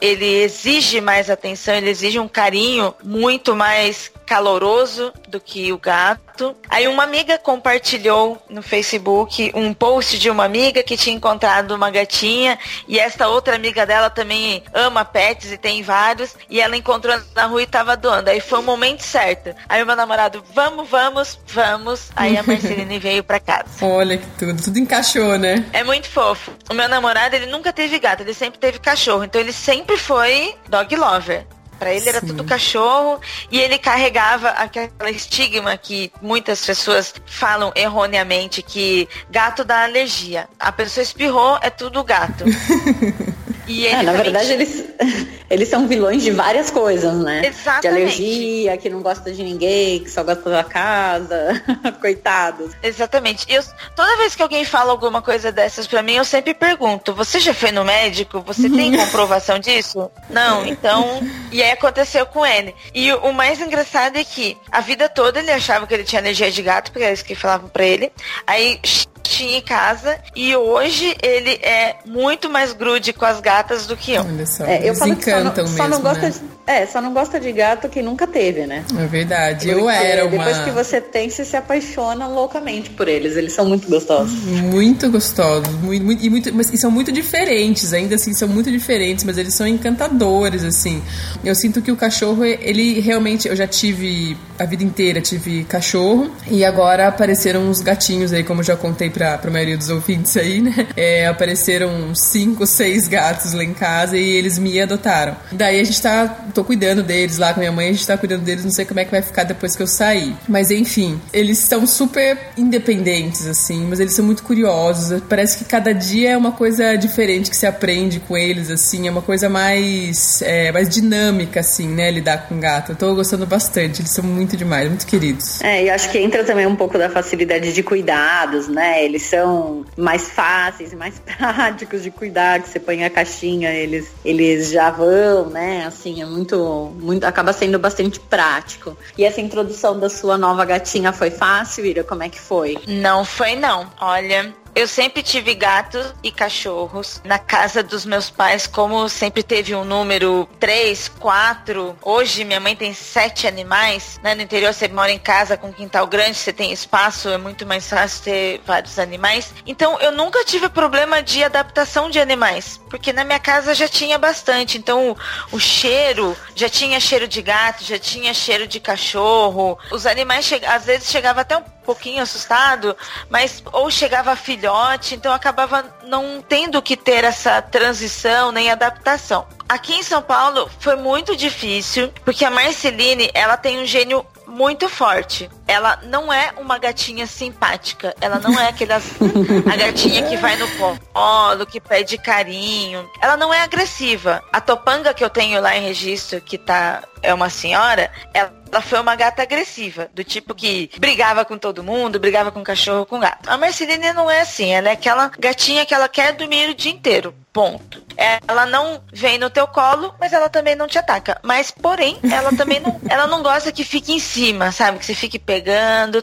ele 0.00 0.26
exige 0.26 1.00
mais 1.00 1.28
atenção, 1.30 1.74
ele 1.74 1.90
exige 1.90 2.18
um 2.18 2.28
carinho 2.28 2.94
muito 3.02 3.54
mais 3.54 4.10
caloroso 4.26 5.12
do 5.28 5.40
que 5.40 5.72
o 5.72 5.78
gato. 5.78 6.29
Aí 6.68 6.88
uma 6.88 7.02
amiga 7.02 7.38
compartilhou 7.38 8.40
no 8.48 8.62
Facebook 8.62 9.50
um 9.54 9.72
post 9.74 10.18
de 10.18 10.30
uma 10.30 10.44
amiga 10.44 10.82
que 10.82 10.96
tinha 10.96 11.14
encontrado 11.14 11.72
uma 11.72 11.90
gatinha 11.90 12.58
e 12.86 12.98
esta 12.98 13.28
outra 13.28 13.56
amiga 13.56 13.84
dela 13.86 14.10
também 14.10 14.62
ama 14.72 15.04
pets 15.04 15.52
e 15.52 15.58
tem 15.58 15.82
vários 15.82 16.36
e 16.48 16.60
ela 16.60 16.76
encontrou 16.76 17.18
na 17.34 17.46
rua 17.46 17.62
e 17.62 17.66
tava 17.66 17.96
doando. 17.96 18.30
Aí 18.30 18.40
foi 18.40 18.58
o 18.58 18.62
momento 18.62 19.02
certo. 19.02 19.54
Aí 19.68 19.82
o 19.82 19.86
meu 19.86 19.96
namorado, 19.96 20.42
vamos, 20.54 20.88
vamos, 20.88 21.38
vamos. 21.46 22.10
Aí 22.16 22.36
a 22.36 22.42
Marceline 22.42 22.98
veio 23.00 23.24
pra 23.24 23.40
casa. 23.40 23.84
Olha 23.84 24.18
que 24.18 24.26
tudo, 24.38 24.62
tudo 24.62 24.78
encaixou, 24.78 25.38
né? 25.38 25.64
É 25.72 25.82
muito 25.82 26.08
fofo. 26.08 26.52
O 26.70 26.74
meu 26.74 26.88
namorado, 26.88 27.34
ele 27.36 27.46
nunca 27.46 27.72
teve 27.72 27.98
gato, 27.98 28.22
ele 28.22 28.34
sempre 28.34 28.58
teve 28.58 28.78
cachorro. 28.78 29.24
Então 29.24 29.40
ele 29.40 29.52
sempre 29.52 29.96
foi 29.96 30.54
dog 30.68 30.94
lover. 30.96 31.46
Para 31.80 31.94
ele 31.94 32.06
era 32.06 32.20
tudo 32.20 32.44
cachorro 32.44 33.18
e 33.50 33.58
ele 33.58 33.78
carregava 33.78 34.50
aquela 34.50 35.10
estigma 35.10 35.74
que 35.78 36.12
muitas 36.20 36.62
pessoas 36.64 37.14
falam 37.24 37.72
erroneamente 37.74 38.62
que 38.62 39.08
gato 39.30 39.64
dá 39.64 39.84
alergia. 39.84 40.46
A 40.58 40.70
pessoa 40.70 41.02
espirrou, 41.02 41.58
é 41.62 41.70
tudo 41.70 42.04
gato. 42.04 42.44
E 43.70 43.86
é, 43.86 44.02
na 44.02 44.12
verdade, 44.12 44.52
eles, 44.52 44.84
eles 45.48 45.68
são 45.68 45.86
vilões 45.86 46.24
de 46.24 46.32
várias 46.32 46.70
coisas, 46.70 47.14
né? 47.14 47.46
Exatamente. 47.46 47.82
De 47.82 47.88
alergia, 47.88 48.76
que 48.76 48.90
não 48.90 49.00
gosta 49.00 49.30
de 49.30 49.44
ninguém, 49.44 50.00
que 50.00 50.10
só 50.10 50.24
gosta 50.24 50.50
da 50.50 50.64
casa. 50.64 51.62
Coitados. 52.02 52.72
Exatamente. 52.82 53.46
Eu, 53.48 53.62
toda 53.94 54.16
vez 54.16 54.34
que 54.34 54.42
alguém 54.42 54.64
fala 54.64 54.90
alguma 54.90 55.22
coisa 55.22 55.52
dessas 55.52 55.86
pra 55.86 56.02
mim, 56.02 56.14
eu 56.14 56.24
sempre 56.24 56.52
pergunto: 56.52 57.14
você 57.14 57.38
já 57.38 57.54
foi 57.54 57.70
no 57.70 57.84
médico? 57.84 58.40
Você 58.40 58.68
tem 58.68 58.90
comprovação 58.98 59.60
disso? 59.60 60.10
Não, 60.28 60.66
então. 60.66 61.22
E 61.52 61.62
aí 61.62 61.70
aconteceu 61.70 62.26
com 62.26 62.44
ele. 62.44 62.74
E 62.92 63.12
o 63.12 63.32
mais 63.32 63.60
engraçado 63.60 64.16
é 64.16 64.24
que 64.24 64.56
a 64.72 64.80
vida 64.80 65.08
toda 65.08 65.38
ele 65.38 65.52
achava 65.52 65.86
que 65.86 65.94
ele 65.94 66.02
tinha 66.02 66.20
alergia 66.20 66.50
de 66.50 66.60
gato, 66.60 66.90
porque 66.90 67.04
é 67.04 67.12
isso 67.12 67.24
que 67.24 67.36
falavam 67.36 67.68
pra 67.68 67.84
ele. 67.84 68.10
Aí 68.44 68.80
gatinha 69.22 69.58
em 69.58 69.62
casa 69.62 70.16
e 70.34 70.54
hoje 70.56 71.14
ele 71.22 71.50
é 71.62 71.96
muito 72.06 72.48
mais 72.50 72.72
grude 72.72 73.12
com 73.12 73.24
as 73.24 73.40
gatas 73.40 73.86
do 73.86 73.96
que 73.96 74.12
eu. 74.12 74.22
Olha 74.22 74.46
só, 74.46 74.64
É, 74.64 74.80
eu 74.80 74.86
eles 74.86 74.98
falo 74.98 75.16
que 75.16 75.24
só 75.24 75.30
não, 75.30 75.40
encantam 75.40 75.66
só 75.66 75.72
mesmo, 75.74 75.88
não 75.88 76.00
gosta 76.00 76.22
né? 76.22 76.30
de, 76.30 76.40
é, 76.66 76.86
só 76.86 77.00
não 77.00 77.12
gosta 77.12 77.40
de 77.40 77.52
gato 77.52 77.88
que 77.88 78.00
nunca 78.02 78.26
teve, 78.26 78.66
né? 78.66 78.84
É 78.98 79.06
verdade. 79.06 79.68
Eu 79.68 79.80
Porque 79.80 79.96
era 79.96 80.24
uma... 80.26 80.44
Depois 80.44 80.58
que 80.64 80.70
você 80.70 81.00
tem, 81.00 81.28
você 81.28 81.44
se 81.44 81.56
apaixona 81.56 82.26
loucamente 82.28 82.90
por 82.90 83.08
eles. 83.08 83.36
Eles 83.36 83.52
são 83.52 83.66
muito 83.66 83.88
gostosos. 83.88 84.32
Muito 84.44 85.10
gostosos, 85.10 85.72
muito, 85.82 86.04
muito- 86.04 86.24
e, 86.24 86.30
muito, 86.30 86.54
mas, 86.54 86.72
e 86.72 86.78
são 86.78 86.90
muito 86.90 87.10
diferentes, 87.10 87.92
ainda 87.92 88.14
assim, 88.14 88.32
são 88.34 88.48
muito 88.48 88.70
diferentes, 88.70 89.24
mas 89.24 89.36
eles 89.38 89.54
são 89.54 89.66
encantadores, 89.66 90.62
assim. 90.64 91.02
Eu 91.44 91.54
sinto 91.54 91.82
que 91.82 91.90
o 91.90 91.96
cachorro, 91.96 92.44
ele 92.44 93.00
realmente, 93.00 93.48
eu 93.48 93.56
já 93.56 93.66
tive 93.66 94.36
a 94.58 94.64
vida 94.64 94.84
inteira, 94.84 95.20
tive 95.20 95.64
cachorro, 95.64 96.30
e 96.48 96.64
agora 96.64 97.08
apareceram 97.08 97.62
uns 97.62 97.80
gatinhos 97.80 98.32
aí, 98.32 98.44
como 98.44 98.60
eu 98.60 98.64
já 98.64 98.76
contei 98.76 99.09
pra, 99.10 99.38
pra 99.38 99.50
maioria 99.50 99.76
dos 99.76 99.88
ouvintes 99.88 100.36
aí, 100.36 100.60
né? 100.60 100.86
É, 100.96 101.26
apareceram 101.26 102.14
cinco, 102.14 102.66
seis 102.66 103.08
gatos 103.08 103.52
lá 103.52 103.64
em 103.64 103.74
casa 103.74 104.16
e 104.16 104.30
eles 104.30 104.58
me 104.58 104.80
adotaram. 104.80 105.36
Daí 105.52 105.80
a 105.80 105.84
gente 105.84 106.00
tá, 106.00 106.26
tô 106.54 106.64
cuidando 106.64 107.02
deles 107.02 107.38
lá 107.38 107.52
com 107.52 107.60
minha 107.60 107.72
mãe, 107.72 107.88
a 107.88 107.92
gente 107.92 108.06
tá 108.06 108.16
cuidando 108.16 108.42
deles, 108.42 108.64
não 108.64 108.70
sei 108.70 108.84
como 108.84 109.00
é 109.00 109.04
que 109.04 109.10
vai 109.10 109.22
ficar 109.22 109.44
depois 109.44 109.76
que 109.76 109.82
eu 109.82 109.86
sair. 109.86 110.34
Mas 110.48 110.70
enfim, 110.70 111.20
eles 111.32 111.58
são 111.58 111.86
super 111.86 112.38
independentes, 112.56 113.46
assim, 113.46 113.86
mas 113.88 114.00
eles 114.00 114.14
são 114.14 114.24
muito 114.24 114.42
curiosos. 114.42 115.22
Parece 115.28 115.58
que 115.58 115.64
cada 115.64 115.92
dia 115.92 116.30
é 116.30 116.36
uma 116.36 116.52
coisa 116.52 116.96
diferente 116.96 117.50
que 117.50 117.56
se 117.56 117.66
aprende 117.66 118.20
com 118.20 118.36
eles, 118.36 118.70
assim, 118.70 119.08
é 119.08 119.10
uma 119.10 119.22
coisa 119.22 119.48
mais, 119.48 120.42
é, 120.42 120.72
mais 120.72 120.88
dinâmica, 120.88 121.60
assim, 121.60 121.88
né, 121.88 122.10
lidar 122.10 122.48
com 122.48 122.58
gato. 122.58 122.92
Eu 122.92 122.96
tô 122.96 123.14
gostando 123.14 123.46
bastante, 123.46 124.00
eles 124.00 124.10
são 124.10 124.24
muito 124.24 124.56
demais, 124.56 124.88
muito 124.88 125.06
queridos. 125.06 125.60
É, 125.62 125.84
e 125.84 125.90
acho 125.90 126.10
que 126.10 126.18
entra 126.18 126.44
também 126.44 126.66
um 126.66 126.76
pouco 126.76 126.98
da 126.98 127.08
facilidade 127.08 127.72
de 127.72 127.82
cuidados, 127.82 128.68
né? 128.68 128.99
Eles 129.04 129.22
são 129.22 129.84
mais 129.96 130.30
fáceis, 130.30 130.92
mais 130.92 131.18
práticos 131.24 132.02
de 132.02 132.10
cuidar, 132.10 132.62
que 132.62 132.68
você 132.68 132.80
põe 132.80 133.04
a 133.04 133.10
caixinha, 133.10 133.72
eles, 133.72 134.12
eles 134.24 134.70
já 134.70 134.90
vão, 134.90 135.50
né? 135.50 135.84
Assim, 135.86 136.22
é 136.22 136.26
muito, 136.26 136.92
muito. 136.98 137.24
Acaba 137.24 137.52
sendo 137.52 137.78
bastante 137.78 138.20
prático. 138.20 138.96
E 139.16 139.24
essa 139.24 139.40
introdução 139.40 139.98
da 139.98 140.08
sua 140.08 140.36
nova 140.36 140.64
gatinha 140.64 141.12
foi 141.12 141.30
fácil, 141.30 141.84
Ira? 141.86 142.04
Como 142.04 142.22
é 142.22 142.28
que 142.28 142.40
foi? 142.40 142.78
Não 142.86 143.24
foi 143.24 143.56
não. 143.56 143.90
Olha, 144.00 144.54
eu 144.74 144.86
sempre 144.86 145.22
tive 145.22 145.54
gatos 145.54 146.14
e 146.22 146.30
cachorros 146.30 147.20
na 147.24 147.38
casa 147.38 147.82
dos 147.82 148.04
meus 148.04 148.30
pais, 148.30 148.66
como 148.66 149.08
sempre 149.08 149.42
teve 149.42 149.74
um 149.74 149.84
número 149.84 150.48
3, 150.58 151.08
4. 151.08 151.96
Hoje 152.02 152.44
minha 152.44 152.60
mãe 152.60 152.76
tem 152.76 152.94
sete 152.94 153.46
animais. 153.46 154.18
Né? 154.22 154.34
No 154.34 154.42
interior 154.42 154.72
você 154.72 154.88
mora 154.88 155.10
em 155.10 155.18
casa 155.18 155.56
com 155.56 155.68
um 155.68 155.72
quintal 155.72 156.06
grande, 156.06 156.36
você 156.36 156.52
tem 156.52 156.72
espaço, 156.72 157.28
é 157.28 157.38
muito 157.38 157.66
mais 157.66 157.88
fácil 157.88 158.24
ter 158.24 158.60
vários 158.64 158.98
animais. 158.98 159.52
Então 159.66 159.98
eu 160.00 160.12
nunca 160.12 160.44
tive 160.44 160.68
problema 160.68 161.22
de 161.22 161.42
adaptação 161.42 162.08
de 162.08 162.20
animais, 162.20 162.80
porque 162.88 163.12
na 163.12 163.24
minha 163.24 163.40
casa 163.40 163.74
já 163.74 163.88
tinha 163.88 164.18
bastante. 164.18 164.78
Então 164.78 165.10
o, 165.10 165.16
o 165.56 165.60
cheiro, 165.60 166.36
já 166.54 166.68
tinha 166.68 167.00
cheiro 167.00 167.26
de 167.26 167.42
gato, 167.42 167.84
já 167.84 167.98
tinha 167.98 168.32
cheiro 168.32 168.66
de 168.66 168.80
cachorro. 168.80 169.78
Os 169.90 170.06
animais 170.06 170.50
às 170.66 170.84
vezes 170.84 171.10
chegava 171.10 171.40
até 171.40 171.56
um 171.56 171.62
pouquinho 171.90 172.22
assustado, 172.22 172.96
mas 173.28 173.62
ou 173.72 173.90
chegava 173.90 174.36
filhote, 174.36 175.16
então 175.16 175.32
acabava 175.32 175.84
não 176.04 176.40
tendo 176.40 176.80
que 176.80 176.96
ter 176.96 177.24
essa 177.24 177.60
transição 177.60 178.52
nem 178.52 178.70
adaptação. 178.70 179.44
Aqui 179.68 179.94
em 179.94 180.02
São 180.02 180.22
Paulo 180.22 180.70
foi 180.78 180.94
muito 180.94 181.36
difícil, 181.36 182.12
porque 182.24 182.44
a 182.44 182.50
Marceline, 182.50 183.28
ela 183.34 183.56
tem 183.56 183.80
um 183.80 183.86
gênio 183.86 184.24
muito 184.46 184.88
forte. 184.88 185.50
Ela 185.70 186.00
não 186.02 186.32
é 186.32 186.52
uma 186.56 186.78
gatinha 186.78 187.28
simpática. 187.28 188.12
Ela 188.20 188.40
não 188.40 188.58
é 188.58 188.70
aquela 188.70 188.96
a 189.72 189.76
gatinha 189.76 190.28
que 190.28 190.36
vai 190.36 190.56
no 190.56 190.66
colo, 190.76 191.64
que 191.64 191.80
pede 191.80 192.18
carinho. 192.18 193.08
Ela 193.22 193.36
não 193.36 193.54
é 193.54 193.60
agressiva. 193.62 194.42
A 194.52 194.60
topanga 194.60 195.14
que 195.14 195.22
eu 195.22 195.30
tenho 195.30 195.60
lá 195.60 195.76
em 195.76 195.82
registro, 195.82 196.40
que 196.40 196.58
tá 196.58 197.04
é 197.22 197.32
uma 197.32 197.48
senhora, 197.48 198.10
ela 198.34 198.60
ela 198.72 198.80
foi 198.80 199.00
uma 199.00 199.16
gata 199.16 199.42
agressiva, 199.42 200.08
do 200.14 200.22
tipo 200.22 200.54
que 200.54 200.90
brigava 200.98 201.44
com 201.44 201.58
todo 201.58 201.82
mundo, 201.82 202.20
brigava 202.20 202.52
com 202.52 202.62
cachorro, 202.62 203.04
com 203.04 203.18
gato. 203.18 203.48
A 203.48 203.58
Marceline 203.58 204.12
não 204.12 204.30
é 204.30 204.40
assim, 204.42 204.72
ela 204.72 204.88
é 204.88 204.92
aquela 204.92 205.30
gatinha 205.38 205.84
que 205.84 205.92
ela 205.92 206.08
quer 206.08 206.32
dormir 206.32 206.70
o 206.70 206.74
dia 206.74 206.92
inteiro. 206.92 207.34
Ponto. 207.52 208.00
Ela 208.46 208.64
não 208.64 209.02
vem 209.12 209.36
no 209.36 209.50
teu 209.50 209.66
colo, 209.66 210.14
mas 210.20 210.32
ela 210.32 210.48
também 210.48 210.76
não 210.76 210.86
te 210.86 210.98
ataca. 210.98 211.40
Mas, 211.42 211.72
porém, 211.72 212.16
ela 212.30 212.52
também 212.52 212.78
não, 212.78 213.00
ela 213.08 213.26
não 213.26 213.42
gosta 213.42 213.72
que 213.72 213.82
fique 213.82 214.12
em 214.12 214.20
cima, 214.20 214.70
sabe? 214.70 215.00
Que 215.00 215.06
você 215.06 215.14
fique 215.14 215.36
pegando 215.36 215.59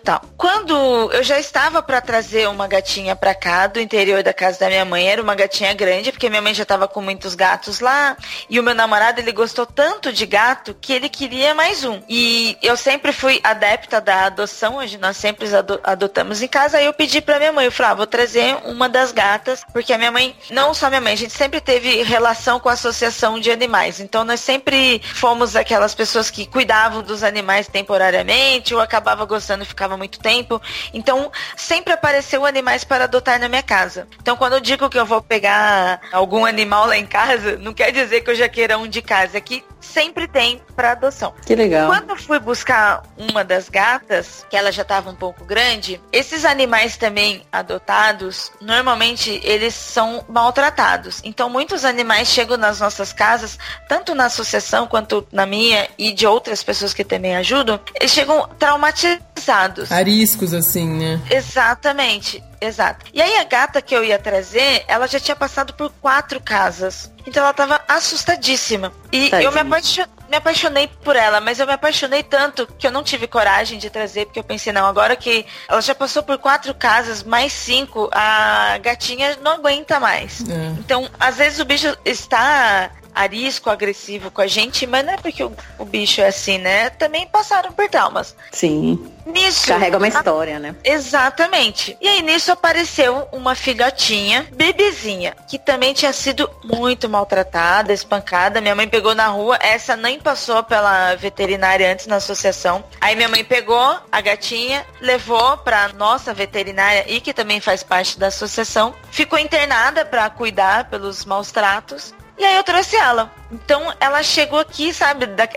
tal. 0.04 0.22
Quando 0.38 1.12
eu 1.12 1.24
já 1.24 1.40
estava 1.40 1.82
para 1.82 2.02
trazer 2.02 2.48
uma 2.48 2.68
gatinha 2.68 3.16
pra 3.16 3.34
cá, 3.34 3.68
do 3.68 3.80
interior 3.80 4.24
da 4.24 4.34
casa 4.34 4.60
da 4.60 4.68
minha 4.68 4.86
mãe, 4.86 5.08
era 5.08 5.22
uma 5.22 5.36
gatinha 5.36 5.74
grande, 5.74 6.12
porque 6.12 6.30
minha 6.30 6.42
mãe 6.42 6.54
já 6.54 6.66
tava 6.66 6.88
com 6.88 7.02
muitos 7.02 7.36
gatos 7.36 7.80
lá, 7.80 8.16
e 8.50 8.60
o 8.60 8.64
meu 8.64 8.74
namorado, 8.74 9.20
ele 9.20 9.32
gostou 9.32 9.66
tanto 9.66 10.12
de 10.12 10.26
gato 10.26 10.76
que 10.80 10.94
ele 10.94 11.10
queria 11.10 11.54
mais 11.54 11.84
um. 11.84 12.02
E 12.08 12.58
eu 12.62 12.78
sempre 12.78 13.12
fui 13.12 13.40
adepta 13.44 14.00
da 14.00 14.26
adoção, 14.26 14.78
hoje 14.78 14.98
nós 14.98 15.18
sempre 15.18 15.54
ado- 15.56 15.80
adotamos 15.84 16.42
em 16.42 16.48
casa, 16.48 16.78
aí 16.78 16.86
eu 16.86 16.94
pedi 16.94 17.22
pra 17.22 17.40
minha 17.40 17.52
mãe, 17.52 17.66
eu 17.66 17.72
falei, 17.72 17.92
ah, 17.92 17.96
vou 17.96 18.08
trazer 18.08 18.58
uma 18.66 18.88
das 18.90 19.12
gatas, 19.12 19.64
porque 19.74 19.94
a 19.94 19.98
minha 19.98 20.12
mãe, 20.12 20.36
não 20.50 20.74
só 20.74 20.90
minha 20.90 21.02
mãe, 21.02 21.14
a 21.14 21.18
gente 21.18 21.34
sempre 21.34 21.60
teve 21.62 22.04
relação 22.04 22.60
com 22.60 22.70
a 22.70 22.74
associação 22.74 23.40
de 23.40 23.52
animais, 23.52 24.00
então 24.00 24.24
nós 24.24 24.40
sempre 24.40 25.02
fomos 25.14 25.56
aquelas 25.56 25.94
pessoas 25.94 26.30
que 26.30 26.46
cuidavam 26.46 27.02
dos 27.04 27.24
animais 27.24 27.68
temporariamente, 27.68 28.74
ou 28.74 28.82
acabava 28.82 29.26
gostando 29.28 29.64
e 29.64 29.68
ficava 29.68 29.98
muito 29.98 30.20
tempo, 30.20 30.62
então 30.94 31.32
sempre 31.56 31.94
apareceu 31.94 32.46
animais 32.46 32.84
para 32.84 33.04
adotar 33.04 33.40
na 33.40 33.48
minha 33.48 33.64
casa. 33.64 34.08
Então 34.22 34.36
quando 34.36 34.54
eu 34.54 34.60
digo 34.60 34.90
que 34.90 34.98
eu 34.98 35.06
vou 35.06 35.22
pegar 35.22 36.02
algum 36.12 36.46
animal 36.46 36.88
lá 36.88 36.98
em 36.98 37.06
casa, 37.06 37.58
não 37.58 37.74
quer 37.74 37.92
dizer 37.92 38.22
que 38.22 38.32
eu 38.32 38.36
já 38.36 38.50
queira 38.50 38.78
um 38.78 38.88
de 38.88 39.02
casa, 39.02 39.38
é 39.38 39.42
que 39.42 39.64
sempre 39.88 40.28
tem 40.28 40.62
para 40.76 40.92
adoção. 40.92 41.34
Que 41.46 41.56
legal. 41.56 41.88
Quando 41.88 42.12
eu 42.12 42.18
fui 42.18 42.40
buscar 42.40 43.04
uma 43.18 43.44
das 43.44 43.70
gatas, 43.70 44.46
que 44.50 44.56
ela 44.56 44.72
já 44.72 44.82
estava 44.82 45.10
um 45.10 45.16
pouco 45.16 45.46
grande, 45.46 46.00
esses 46.12 46.46
animais 46.46 46.98
também 46.98 47.44
adotados, 47.52 48.52
normalmente 48.62 49.40
eles 49.44 49.74
são 49.74 50.24
maltratados. 50.28 51.22
Então 51.24 51.50
muitos 51.50 51.86
animais 51.86 52.28
chegam 52.28 52.58
nas 52.58 52.80
nossas 52.80 53.12
casas, 53.14 53.58
tanto 53.88 54.14
na 54.14 54.26
associação 54.26 54.88
quanto 54.88 55.28
na 55.32 55.46
minha 55.46 55.88
e 55.98 56.12
de 56.12 56.28
outras 56.28 56.64
pessoas 56.64 56.94
que 56.94 57.04
também 57.04 57.36
ajudam, 57.36 57.80
eles 57.96 58.12
chegam 58.12 58.48
traumatizados. 58.60 59.92
Ariscos, 59.92 60.54
assim, 60.54 60.88
né? 60.88 61.22
Exatamente, 61.30 62.44
exato. 62.62 63.06
E 63.14 63.22
aí 63.22 63.38
a 63.38 63.44
gata 63.44 63.82
que 63.82 63.96
eu 63.96 64.04
ia 64.04 64.18
trazer, 64.20 64.84
ela 64.88 65.08
já 65.08 65.20
tinha 65.20 65.36
passado 65.36 65.74
por 65.74 65.92
quatro 66.02 66.40
casas. 66.42 67.12
Então 67.26 67.44
ela 67.44 67.54
tava 67.54 67.82
assustadíssima. 67.88 68.92
E 69.12 69.26
eu 69.26 69.26
me, 69.26 69.30
Tadinha. 69.32 69.62
apaixo- 69.62 70.06
me 70.30 70.38
apaixonei 70.38 70.88
por 71.04 71.16
ela, 71.16 71.40
mas 71.42 71.60
eu 71.60 71.68
me 71.68 71.74
apaixonei 71.74 72.24
tanto 72.24 72.66
que 72.78 72.88
eu 72.88 72.92
não 72.92 73.04
tive 73.04 73.28
coragem 73.28 73.78
de 73.78 73.90
trazer, 73.90 74.26
porque 74.26 74.40
eu 74.40 74.44
pensei, 74.44 74.72
não, 74.74 74.86
agora 74.86 75.16
que 75.16 75.46
ela 75.68 75.82
já 75.82 75.94
passou 75.96 76.24
por 76.24 76.38
quatro 76.38 76.74
casas, 76.74 77.24
mais 77.24 77.52
cinco, 77.54 78.10
a 78.14 78.78
gatinha 78.82 79.38
não 79.42 79.54
aguenta 79.54 80.00
mais. 80.00 80.42
É. 80.42 80.54
Então, 80.80 81.10
às 81.20 81.36
vezes 81.38 81.60
o 81.60 81.66
bicho 81.66 81.96
está 82.06 82.90
arisco, 83.18 83.70
agressivo 83.70 84.32
com 84.32 84.42
a 84.42 84.48
gente, 84.48 84.86
mas 84.86 85.06
não 85.06 85.14
é 85.14 85.18
porque 85.18 85.44
o, 85.44 85.52
o 85.78 85.86
bicho 85.86 86.22
é 86.22 86.28
assim, 86.28 86.58
né? 86.58 86.90
Também 86.92 87.28
passaram 87.28 87.72
por 87.72 87.88
traumas. 87.90 88.36
Sim. 88.52 89.12
Nisso. 89.26 89.68
Carrega 89.68 89.98
uma 89.98 90.08
história, 90.08 90.58
né? 90.58 90.76
Exatamente. 90.84 91.98
E 92.00 92.08
aí 92.08 92.22
nisso 92.22 92.52
apareceu 92.52 93.28
uma 93.32 93.56
filhotinha, 93.56 94.48
bebezinha, 94.54 95.36
que 95.50 95.60
também 95.60 95.94
tinha 95.94 96.14
sido 96.14 96.50
muito 96.64 97.10
maltratada, 97.10 97.92
espancada. 97.92 98.62
Minha 98.62 98.76
mãe 98.76 98.88
pegou 98.88 99.14
na 99.14 99.28
rua, 99.28 99.58
essa 99.62 99.98
nem 99.98 100.20
passou 100.20 100.64
pela 100.64 101.16
veterinária 101.16 101.92
antes 101.92 102.08
na 102.08 102.16
associação. 102.16 102.84
Aí 103.02 103.16
minha 103.16 103.28
mãe 103.28 103.44
pegou 103.44 104.00
a 104.10 104.22
gatinha, 104.22 104.86
levou 105.02 105.58
pra 105.58 105.90
nossa 105.90 106.34
veterinária 106.34 107.06
e 107.08 107.20
que 107.20 107.34
também 107.34 107.60
faz 107.60 107.84
parte 107.84 108.18
da 108.18 108.28
associação. 108.28 108.96
Ficou 109.12 109.38
internada 109.38 110.06
pra 110.06 110.30
cuidar 110.30 110.86
pelos 110.90 111.26
maus 111.26 111.52
tratos. 111.52 112.14
E 112.38 112.46
aí 112.46 112.56
eu 112.56 112.64
trouxe 112.64 112.96
ela. 112.96 113.32
Então 113.52 113.82
ela 114.00 114.22
chegou 114.22 114.60
aqui, 114.60 114.94
sabe, 114.94 115.26
da, 115.26 115.48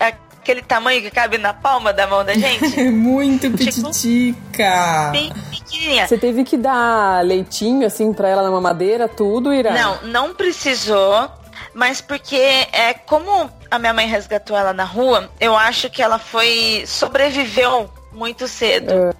aquele 0.40 0.62
tamanho 0.62 1.02
que 1.02 1.10
cabe 1.10 1.38
na 1.38 1.52
palma 1.52 1.92
da 1.92 2.06
mão 2.06 2.24
da 2.24 2.34
gente. 2.34 2.80
Muito 2.90 3.50
pititica. 3.50 5.10
Bem 5.12 5.32
pequenininha. 5.50 6.08
Você 6.08 6.18
teve 6.18 6.44
que 6.44 6.56
dar 6.56 7.24
leitinho, 7.24 7.86
assim, 7.86 8.12
pra 8.12 8.28
ela 8.28 8.42
na 8.42 8.50
mamadeira, 8.50 9.08
tudo, 9.08 9.52
Ira? 9.52 9.72
Não, 9.72 10.02
não 10.04 10.34
precisou, 10.34 11.30
mas 11.74 12.00
porque 12.00 12.36
é 12.36 12.94
como 12.94 13.50
a 13.70 13.78
minha 13.78 13.92
mãe 13.92 14.06
resgatou 14.06 14.56
ela 14.56 14.72
na 14.72 14.84
rua, 14.84 15.30
eu 15.38 15.56
acho 15.56 15.88
que 15.90 16.02
ela 16.02 16.18
foi 16.18 16.82
sobreviveu 16.86 17.88
muito 18.12 18.48
cedo. 18.48 18.92
É. 18.92 19.12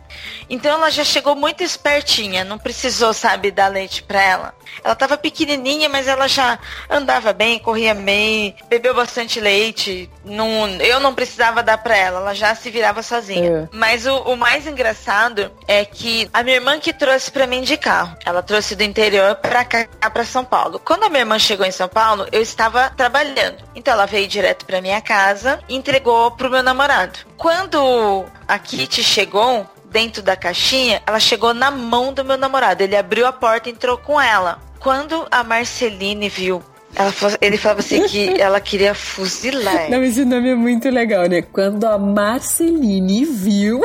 Então 0.49 0.73
ela 0.73 0.90
já 0.90 1.04
chegou 1.04 1.37
muito 1.37 1.62
espertinha, 1.62 2.44
não 2.44 2.59
precisou, 2.59 3.12
sabe, 3.12 3.50
dar 3.50 3.68
leite 3.68 4.02
para 4.02 4.20
ela. 4.20 4.54
Ela 4.82 4.94
tava 4.94 5.16
pequenininha, 5.16 5.88
mas 5.88 6.09
ela 6.09 6.28
já 6.28 6.59
andava 6.88 7.32
bem, 7.32 7.59
corria 7.59 7.94
bem, 7.94 8.54
bebeu 8.68 8.94
bastante 8.94 9.40
leite. 9.40 10.11
Não, 10.25 10.68
eu 10.80 11.00
não 11.00 11.14
precisava 11.14 11.62
dar 11.62 11.78
para 11.78 11.97
ela, 11.97 12.20
ela 12.20 12.35
já 12.35 12.54
se 12.54 12.70
virava 12.70 13.02
sozinha. 13.02 13.68
É. 13.73 13.76
Mas 13.76 14.06
o, 14.06 14.16
o, 14.23 14.37
mais 14.37 14.66
engraçado 14.66 15.50
é 15.66 15.85
que 15.85 16.28
a 16.32 16.42
minha 16.42 16.56
irmã 16.56 16.78
que 16.78 16.92
trouxe 16.92 17.30
para 17.30 17.47
mim 17.47 17.62
de 17.62 17.76
carro. 17.76 18.16
Ela 18.25 18.42
trouxe 18.42 18.75
do 18.75 18.82
interior 18.82 19.37
para 19.37 19.64
cá, 19.64 19.87
para 20.12 20.25
São 20.25 20.44
Paulo. 20.44 20.80
Quando 20.80 21.04
a 21.04 21.09
minha 21.09 21.20
irmã 21.20 21.38
chegou 21.38 21.66
em 21.66 21.70
São 21.70 21.88
Paulo, 21.88 22.26
eu 22.32 22.42
estava 22.42 22.90
trabalhando. 22.90 23.59
Então 23.75 23.92
ela 23.92 24.06
veio 24.06 24.26
direto 24.26 24.64
para 24.64 24.80
minha 24.80 25.00
casa 25.00 25.61
e 25.68 25.76
entregou 25.76 26.30
pro 26.32 26.50
meu 26.50 26.62
namorado. 26.62 27.18
Quando 27.37 28.26
a 28.47 28.59
Kitty 28.80 29.04
chegou, 29.04 29.66
dentro 29.90 30.22
da 30.22 30.34
caixinha, 30.34 31.02
ela 31.06 31.20
chegou 31.20 31.52
na 31.52 31.70
mão 31.70 32.14
do 32.14 32.25
meu 32.25 32.38
namorado. 32.38 32.82
Ele 32.82 32.96
abriu 32.96 33.26
a 33.26 33.32
porta 33.32 33.68
e 33.68 33.72
entrou 33.72 33.99
com 33.99 34.18
ela. 34.18 34.58
Quando 34.78 35.26
a 35.30 35.44
Marceline 35.44 36.30
viu 36.30 36.62
Falou, 37.12 37.37
ele 37.42 37.58
falava 37.58 37.80
assim 37.80 38.06
que 38.06 38.30
ela 38.40 38.58
queria 38.58 38.94
fuzilar. 38.94 39.90
Não, 39.90 40.02
esse 40.02 40.25
nome 40.25 40.49
é 40.49 40.54
muito 40.54 40.88
legal, 40.88 41.26
né? 41.26 41.42
Quando 41.42 41.84
a 41.84 41.99
Marceline 41.99 43.26
viu. 43.26 43.84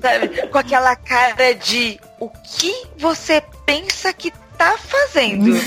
Sabe, 0.00 0.46
com 0.48 0.58
aquela 0.58 0.94
cara 0.94 1.54
de 1.54 1.98
o 2.20 2.28
que 2.28 2.84
você 2.98 3.42
pensa 3.64 4.12
que 4.12 4.30
tá 4.58 4.76
fazendo? 4.76 5.58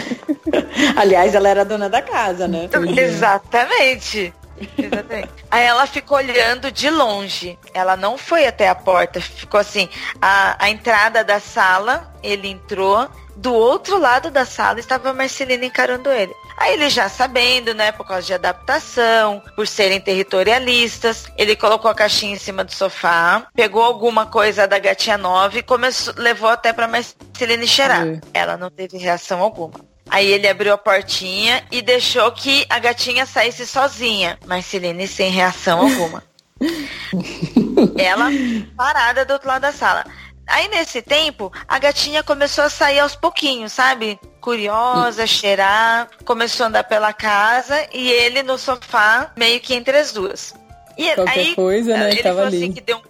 Aliás, 0.94 1.34
ela 1.34 1.48
era 1.48 1.64
dona 1.64 1.88
da 1.88 2.02
casa, 2.02 2.46
né? 2.46 2.68
Exatamente. 2.96 4.32
Exatamente. 4.78 5.28
Aí 5.50 5.64
ela 5.64 5.86
ficou 5.86 6.16
olhando 6.18 6.70
de 6.70 6.90
longe. 6.90 7.58
Ela 7.74 7.96
não 7.96 8.16
foi 8.16 8.46
até 8.46 8.68
a 8.68 8.74
porta. 8.74 9.20
Ficou 9.20 9.60
assim, 9.60 9.88
a, 10.20 10.56
a 10.64 10.70
entrada 10.70 11.22
da 11.24 11.40
sala, 11.40 12.12
ele 12.22 12.48
entrou. 12.48 13.08
Do 13.34 13.54
outro 13.54 13.98
lado 13.98 14.30
da 14.30 14.44
sala 14.44 14.78
estava 14.78 15.10
a 15.10 15.14
Marcelina 15.14 15.64
encarando 15.64 16.10
ele. 16.10 16.32
Aí 16.56 16.74
ele 16.74 16.90
já 16.90 17.08
sabendo, 17.08 17.74
né, 17.74 17.90
por 17.90 18.06
causa 18.06 18.26
de 18.26 18.34
adaptação, 18.34 19.42
por 19.56 19.66
serem 19.66 20.00
territorialistas, 20.00 21.24
ele 21.36 21.56
colocou 21.56 21.90
a 21.90 21.94
caixinha 21.94 22.34
em 22.34 22.38
cima 22.38 22.62
do 22.62 22.72
sofá, 22.72 23.46
pegou 23.54 23.82
alguma 23.82 24.26
coisa 24.26 24.66
da 24.66 24.78
gatinha 24.78 25.16
nova 25.16 25.58
e 25.58 25.62
começou, 25.62 26.14
levou 26.16 26.50
até 26.50 26.72
pra 26.72 26.86
Marcelina 26.86 27.66
cheirar. 27.66 28.04
Uhum. 28.04 28.20
Ela 28.34 28.56
não 28.56 28.70
teve 28.70 28.98
reação 28.98 29.40
alguma. 29.40 29.91
Aí 30.12 30.30
ele 30.30 30.46
abriu 30.46 30.74
a 30.74 30.76
portinha 30.76 31.64
e 31.72 31.80
deixou 31.80 32.30
que 32.32 32.66
a 32.68 32.78
gatinha 32.78 33.24
saísse 33.24 33.66
sozinha. 33.66 34.38
Marceline 34.46 35.08
sem 35.08 35.30
reação 35.30 35.80
alguma. 35.80 36.22
Ela 37.96 38.28
parada 38.76 39.24
do 39.24 39.32
outro 39.32 39.48
lado 39.48 39.62
da 39.62 39.72
sala. 39.72 40.04
Aí 40.46 40.68
nesse 40.68 41.00
tempo, 41.00 41.50
a 41.66 41.78
gatinha 41.78 42.22
começou 42.22 42.64
a 42.64 42.68
sair 42.68 42.98
aos 42.98 43.16
pouquinhos, 43.16 43.72
sabe? 43.72 44.20
Curiosa, 44.38 45.26
cheirar, 45.26 46.10
começou 46.26 46.64
a 46.64 46.68
andar 46.68 46.84
pela 46.84 47.14
casa 47.14 47.88
e 47.90 48.10
ele 48.10 48.42
no 48.42 48.58
sofá, 48.58 49.32
meio 49.34 49.60
que 49.60 49.72
entre 49.72 49.96
as 49.96 50.12
duas. 50.12 50.52
E 50.98 51.08
Qualquer 51.14 51.40
aí, 51.40 51.54
coisa, 51.54 51.96
né? 51.96 52.10
Ele 52.10 52.22
falou 52.22 52.44
ali. 52.44 52.56
assim 52.58 52.70
que 52.70 52.82
deu, 52.82 53.00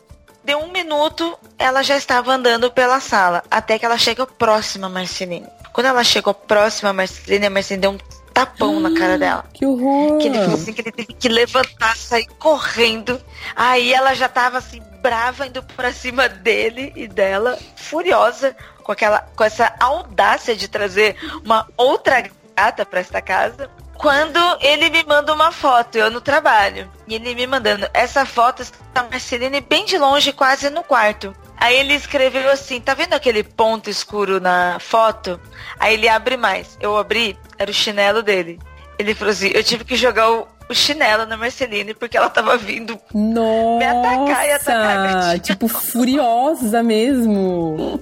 deu 0.45 0.59
um 0.59 0.71
minuto, 0.71 1.39
ela 1.59 1.83
já 1.83 1.97
estava 1.97 2.33
andando 2.33 2.71
pela 2.71 3.01
sala, 3.01 3.43
até 3.51 3.79
que 3.79 3.85
ela 3.85 3.99
chega 3.99 4.27
próxima 4.27 4.87
a 4.87 4.91
Marceline. 4.91 5.47
Quando 5.73 5.87
ela 5.87 6.05
chegou 6.05 6.35
próxima 6.35 6.91
a 6.91 6.93
Marceline, 6.93 7.47
a 7.47 7.51
Marceline 7.51 7.81
deu 7.81 7.91
um 7.93 7.99
tapão 8.33 8.81
na 8.81 8.95
cara 8.99 9.19
dela. 9.19 9.45
Que 9.53 9.65
horror! 9.67 10.19
Que 10.19 10.29
ele 10.29 10.39
falou 10.39 10.55
assim 10.55 10.73
que 10.73 10.81
ele 10.81 10.93
teve 10.93 11.13
que 11.15 11.29
levantar, 11.29 11.97
sair 11.97 12.27
correndo. 12.39 13.21
Aí 13.55 13.93
ela 13.93 14.15
já 14.15 14.29
tava 14.29 14.59
assim, 14.59 14.83
brava, 15.01 15.47
indo 15.47 15.63
pra 15.63 15.93
cima 15.93 16.29
dele 16.29 16.93
e 16.97 17.07
dela, 17.07 17.59
furiosa, 17.77 18.57
com 18.83 18.93
aquela, 18.93 19.21
com 19.37 19.45
essa 19.45 19.75
audácia 19.81 20.57
de 20.57 20.69
trazer 20.69 21.17
uma 21.45 21.69
outra 21.77 22.25
gata 22.57 22.85
para 22.85 23.01
esta 23.01 23.21
casa. 23.21 23.71
Quando 23.97 24.39
ele 24.61 24.91
me 24.91 25.05
manda 25.05 25.33
uma 25.33 25.53
foto, 25.53 25.97
eu 25.97 26.11
no 26.11 26.21
trabalho, 26.21 26.91
e 27.07 27.15
ele 27.15 27.35
me 27.35 27.47
mandando 27.47 27.89
essa 27.95 28.27
foto, 28.27 28.63
está 28.63 29.01
a 29.01 29.05
Marceline 29.05 29.61
bem 29.61 29.85
de 29.85 29.97
longe, 29.97 30.33
quase 30.33 30.69
no 30.71 30.83
quarto. 30.83 31.35
Aí 31.63 31.77
ele 31.77 31.95
escreveu 31.95 32.51
assim: 32.51 32.81
tá 32.81 32.93
vendo 32.93 33.15
aquele 33.15 33.45
ponto 33.45 33.89
escuro 33.89 34.41
na 34.41 34.79
foto? 34.81 35.39
Aí 35.79 35.95
ele 35.95 36.09
abre 36.09 36.37
mais. 36.37 36.77
Eu 36.81 36.97
abri, 36.97 37.39
era 37.57 37.71
o 37.71 37.75
chinelo 37.75 38.21
dele. 38.21 38.59
Ele 38.99 39.15
falou 39.15 39.31
assim: 39.31 39.53
eu 39.55 39.63
tive 39.63 39.85
que 39.85 39.95
jogar 39.95 40.29
o, 40.33 40.49
o 40.69 40.75
chinelo 40.75 41.25
na 41.25 41.37
Marceline 41.37 41.95
porque 41.95 42.17
ela 42.17 42.29
tava 42.29 42.57
vindo 42.57 42.99
Nossa, 43.15 43.79
me 43.79 43.85
atacar 43.85 44.47
e 44.49 44.53
atacar. 44.53 45.31
A 45.31 45.39
tipo, 45.39 45.69
furiosa 45.69 46.83
mesmo. 46.83 48.01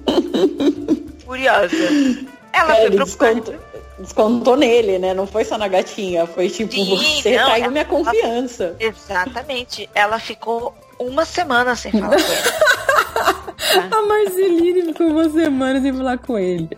furiosa. 1.26 1.76
Ela 2.54 2.74
foi 2.76 2.90
pro 2.90 3.04
desconto, 3.04 3.54
descontou 4.00 4.56
nele, 4.56 4.98
né? 4.98 5.14
Não 5.14 5.26
foi 5.26 5.44
só 5.44 5.56
na 5.56 5.68
gatinha. 5.68 6.26
Foi 6.26 6.48
tipo, 6.48 6.72
Sim, 6.72 7.22
você 7.22 7.36
não, 7.36 7.46
caiu 7.46 7.70
minha 7.70 7.84
confiança. 7.84 8.76
Exatamente. 8.78 9.88
Ela 9.94 10.18
ficou 10.18 10.74
uma 10.98 11.24
semana 11.24 11.76
sem 11.76 11.92
falar 11.92 12.08
com 12.08 12.32
ele. 12.32 12.70
A 13.92 14.02
Marceline 14.02 14.82
ficou 14.82 15.06
uma 15.08 15.28
semana 15.28 15.80
sem 15.80 15.92
falar 15.92 16.18
com 16.18 16.38
ele. 16.38 16.68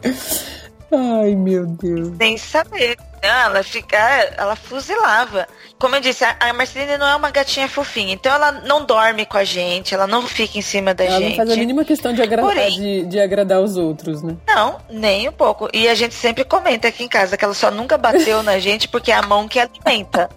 Ai, 0.92 1.34
meu 1.34 1.66
Deus. 1.66 2.16
Sem 2.18 2.36
saber. 2.36 2.98
Ela 3.22 3.62
fica, 3.62 3.96
ela 4.36 4.56
fuzilava. 4.56 5.46
Como 5.78 5.94
eu 5.94 6.00
disse, 6.00 6.24
a 6.24 6.52
Marceline 6.52 6.98
não 6.98 7.06
é 7.06 7.16
uma 7.16 7.30
gatinha 7.30 7.68
fofinha, 7.68 8.12
então 8.12 8.32
ela 8.32 8.52
não 8.52 8.84
dorme 8.84 9.24
com 9.24 9.38
a 9.38 9.44
gente, 9.44 9.94
ela 9.94 10.06
não 10.06 10.26
fica 10.26 10.58
em 10.58 10.62
cima 10.62 10.92
da 10.92 11.04
ela 11.04 11.18
gente. 11.18 11.22
Ela 11.22 11.30
não 11.30 11.36
faz 11.36 11.50
a 11.50 11.56
mínima 11.56 11.84
questão 11.84 12.12
de, 12.12 12.20
agra 12.20 12.42
Porém, 12.42 12.76
de, 12.76 13.06
de, 13.06 13.20
agradar 13.20 13.60
os 13.60 13.76
outros, 13.76 14.22
né? 14.22 14.36
Não, 14.46 14.80
nem 14.90 15.28
um 15.28 15.32
pouco. 15.32 15.68
E 15.72 15.88
a 15.88 15.94
gente 15.94 16.14
sempre 16.14 16.44
comenta 16.44 16.88
aqui 16.88 17.04
em 17.04 17.08
casa 17.08 17.36
que 17.36 17.44
ela 17.44 17.54
só 17.54 17.70
nunca 17.70 17.96
bateu 17.96 18.42
na 18.42 18.58
gente 18.60 18.88
porque 18.88 19.12
é 19.12 19.14
a 19.14 19.22
mão 19.22 19.46
que 19.46 19.60
alimenta. 19.60 20.28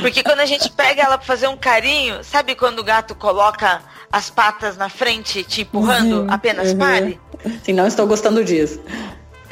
Porque 0.00 0.22
quando 0.22 0.40
a 0.40 0.46
gente 0.46 0.70
pega 0.70 1.02
ela 1.02 1.18
pra 1.18 1.26
fazer 1.26 1.48
um 1.48 1.56
carinho, 1.56 2.22
sabe 2.22 2.54
quando 2.54 2.80
o 2.80 2.84
gato 2.84 3.14
coloca 3.14 3.80
as 4.10 4.28
patas 4.28 4.76
na 4.76 4.88
frente, 4.88 5.42
te 5.44 5.62
empurrando, 5.62 6.22
uhum, 6.22 6.26
apenas 6.30 6.72
uhum. 6.72 6.78
pare? 6.78 7.20
Sim, 7.64 7.72
não 7.72 7.86
estou 7.86 8.06
gostando 8.06 8.44
disso. 8.44 8.80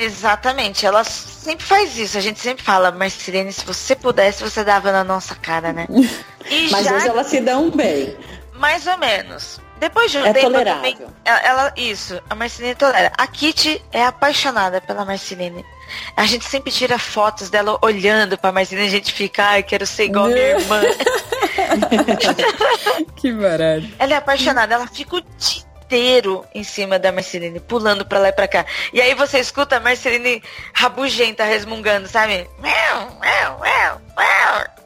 Exatamente, 0.00 0.86
ela 0.86 1.04
sempre 1.04 1.64
faz 1.64 1.98
isso. 1.98 2.16
A 2.16 2.22
gente 2.22 2.40
sempre 2.40 2.64
fala, 2.64 2.90
mas 2.90 3.12
Sirene, 3.12 3.52
se 3.52 3.64
você 3.66 3.94
pudesse, 3.94 4.42
você 4.42 4.64
dava 4.64 4.90
na 4.90 5.04
nossa 5.04 5.34
cara, 5.34 5.72
né? 5.72 5.86
E 6.50 6.70
mas 6.70 6.86
já... 6.86 6.94
hoje 6.94 7.08
elas 7.08 7.26
se 7.26 7.38
dão 7.38 7.70
bem. 7.70 8.16
Mais 8.54 8.86
ou 8.86 8.96
menos. 8.96 9.60
Depois 9.78 10.10
de 10.10 10.16
um 10.16 10.24
é 10.24 10.32
tempo 10.32 10.46
tolerável. 10.46 10.92
também. 10.92 10.98
Ela, 11.22 11.38
ela, 11.40 11.72
isso, 11.76 12.20
a 12.30 12.34
Marceline 12.34 12.74
tolera. 12.74 13.12
A 13.16 13.26
Kitty 13.26 13.80
é 13.92 14.04
apaixonada 14.04 14.80
pela 14.80 15.04
Marceline. 15.04 15.64
A 16.16 16.24
gente 16.24 16.46
sempre 16.46 16.72
tira 16.72 16.98
fotos 16.98 17.50
dela 17.50 17.78
olhando 17.82 18.38
pra 18.38 18.50
Marceline 18.52 18.88
a 18.88 18.90
gente 18.90 19.12
fica, 19.12 19.44
ai, 19.44 19.62
quero 19.62 19.86
ser 19.86 20.04
igual 20.04 20.24
a 20.24 20.28
minha 20.28 20.40
irmã. 20.58 20.80
que 23.16 23.32
barato. 23.32 23.86
Ela 23.98 24.14
é 24.14 24.16
apaixonada, 24.16 24.74
ela 24.74 24.86
fica 24.86 25.16
o 25.16 25.20
dia 25.20 25.69
inteiro 25.90 26.46
em 26.54 26.62
cima 26.62 27.00
da 27.00 27.10
Marceline, 27.10 27.58
pulando 27.58 28.06
pra 28.06 28.20
lá 28.20 28.28
e 28.28 28.32
pra 28.32 28.46
cá. 28.46 28.64
E 28.92 29.00
aí 29.00 29.12
você 29.12 29.40
escuta 29.40 29.76
a 29.76 29.80
Marceline 29.80 30.40
rabugenta, 30.72 31.42
resmungando, 31.42 32.06
sabe? 32.06 32.48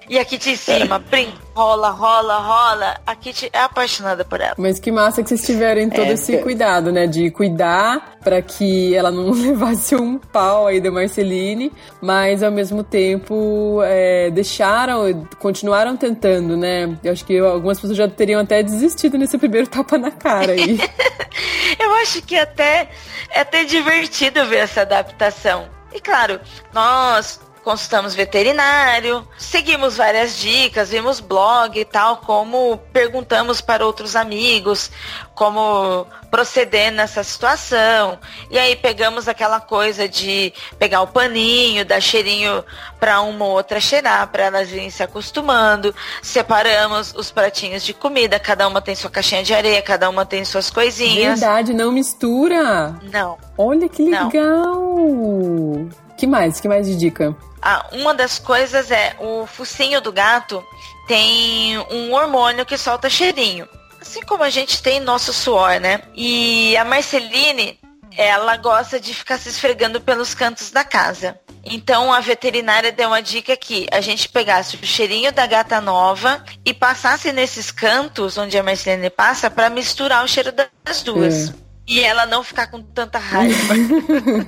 E 0.09 0.19
a 0.19 0.25
Kitty 0.25 0.51
em 0.51 0.57
cima, 0.57 0.99
brinca, 0.99 1.33
rola, 1.55 1.91
rola, 1.91 2.39
rola. 2.39 3.01
A 3.07 3.15
Kitty 3.15 3.51
é 3.53 3.61
apaixonada 3.61 4.25
por 4.25 4.41
ela. 4.41 4.55
Mas 4.59 4.79
que 4.79 4.93
massa 4.93 5.23
que 5.23 5.29
vocês 5.29 5.45
tiverem 5.45 5.89
todo 5.89 6.07
é, 6.07 6.13
esse 6.13 6.39
cuidado, 6.39 6.93
né? 6.93 7.07
De 7.07 7.31
cuidar 7.31 8.17
para 8.23 8.41
que 8.43 8.95
ela 8.95 9.11
não 9.11 9.31
levasse 9.35 9.95
um 9.97 10.19
pau 10.19 10.67
aí 10.67 10.81
da 10.81 10.91
Marceline, 10.91 11.73
mas 12.01 12.43
ao 12.43 12.51
mesmo 12.51 12.83
tempo 12.83 13.81
é, 13.85 14.31
deixaram, 14.31 15.27
continuaram 15.39 15.97
tentando, 15.97 16.57
né? 16.57 16.97
Eu 17.03 17.13
acho 17.13 17.25
que 17.25 17.39
algumas 17.39 17.81
pessoas 17.81 17.97
já 17.97 18.09
teriam 18.09 18.41
até 18.41 18.63
desistido 18.63 19.17
nesse 19.17 19.39
primeiro 19.39 19.67
tapa 19.67 19.97
na 19.97 20.11
cara 20.11 20.53
aí. 20.53 20.79
Eu 21.79 21.93
acho 21.97 22.23
que 22.23 22.37
até 22.37 22.89
é 23.31 23.41
até 23.41 23.65
divertido 23.65 24.45
ver 24.47 24.59
essa 24.59 24.83
adaptação. 24.83 25.69
E 25.93 26.01
claro, 26.01 26.41
nós 26.73 27.41
consultamos 27.65 28.15
veterinário, 28.15 29.27
seguimos 29.39 29.97
várias 29.97 30.37
dicas, 30.39 30.91
vimos 30.91 31.19
blog 31.19 31.81
e 31.81 31.85
tal, 31.85 32.19
como 32.19 32.77
perguntamos 32.93 33.61
para 33.61 33.87
outros 33.87 34.15
amigos 34.15 34.91
como 35.35 36.07
proceder 36.31 36.93
nessa 36.93 37.25
situação. 37.25 38.19
E 38.51 38.59
aí 38.59 38.77
pegamos 38.77 39.27
aquela 39.27 39.61
coisa 39.61 40.09
de 40.09 40.53
pegar 40.79 41.03
o 41.03 41.07
paninho, 41.07 41.85
dar 41.85 42.01
cheirinho 42.01 42.65
para 43.01 43.21
uma 43.21 43.45
ou 43.45 43.53
outra 43.53 43.81
cheirar, 43.81 44.29
para 44.29 44.45
elas 44.45 44.71
irem 44.71 44.91
se 44.91 45.03
acostumando. 45.03 45.95
Separamos 46.23 47.15
os 47.17 47.31
pratinhos 47.31 47.83
de 47.83 47.93
comida, 47.93 48.39
cada 48.39 48.69
uma 48.69 48.81
tem 48.81 48.95
sua 48.95 49.11
caixinha 49.11 49.43
de 49.43 49.55
areia, 49.55 49.83
cada 49.83 50.09
uma 50.09 50.25
tem 50.25 50.45
suas 50.45 50.71
coisinhas. 50.71 51.41
Verdade, 51.41 51.73
não 51.73 51.91
mistura. 51.91 52.95
Não. 53.13 53.39
Olha 53.59 53.89
que 53.89 54.03
legal. 54.03 54.31
Não. 54.33 56.04
Que 56.17 56.27
mais? 56.27 56.61
Que 56.61 56.69
mais 56.69 56.87
de 56.87 56.97
dica? 56.97 57.37
Ah, 57.61 57.87
uma 57.93 58.15
das 58.15 58.39
coisas 58.39 58.91
é 58.91 59.17
o 59.19 59.47
focinho 59.47 60.01
do 60.01 60.13
gato, 60.13 60.63
tem 61.09 61.79
um 61.91 62.13
hormônio 62.13 62.67
que 62.67 62.77
solta 62.77 63.09
cheirinho. 63.09 63.69
Assim 64.01 64.21
como 64.23 64.43
a 64.43 64.51
gente 64.51 64.83
tem 64.83 65.01
nosso 65.01 65.33
suor, 65.33 65.81
né? 65.81 66.03
E 66.15 66.77
a 66.77 66.85
Marceline, 66.85 67.81
ela 68.17 68.57
gosta 68.59 69.01
de 69.01 69.15
ficar 69.15 69.39
se 69.39 69.49
esfregando 69.49 70.01
pelos 70.01 70.35
cantos 70.35 70.71
da 70.71 70.85
casa. 70.85 71.41
Então 71.65 72.13
a 72.13 72.21
veterinária 72.21 72.93
deu 72.93 73.09
uma 73.09 73.23
dica 73.23 73.57
que 73.57 73.87
a 73.91 74.03
gente 74.03 74.29
pegasse 74.29 74.77
o 74.77 74.87
cheirinho 74.87 75.33
da 75.33 75.47
gata 75.47 75.81
nova 75.81 76.45
e 76.65 76.75
passasse 76.75 77.33
nesses 77.33 77.71
cantos 77.71 78.37
onde 78.37 78.59
a 78.59 78.63
Marceline 78.63 79.09
passa 79.09 79.51
para 79.51 79.71
misturar 79.71 80.23
o 80.23 80.29
cheiro 80.29 80.53
das 80.53 81.03
duas. 81.03 81.49
É. 81.49 81.64
E 81.87 82.01
ela 82.01 82.25
não 82.27 82.43
ficar 82.43 82.67
com 82.69 82.83
tanta 82.83 83.19
raiva. 83.19 83.75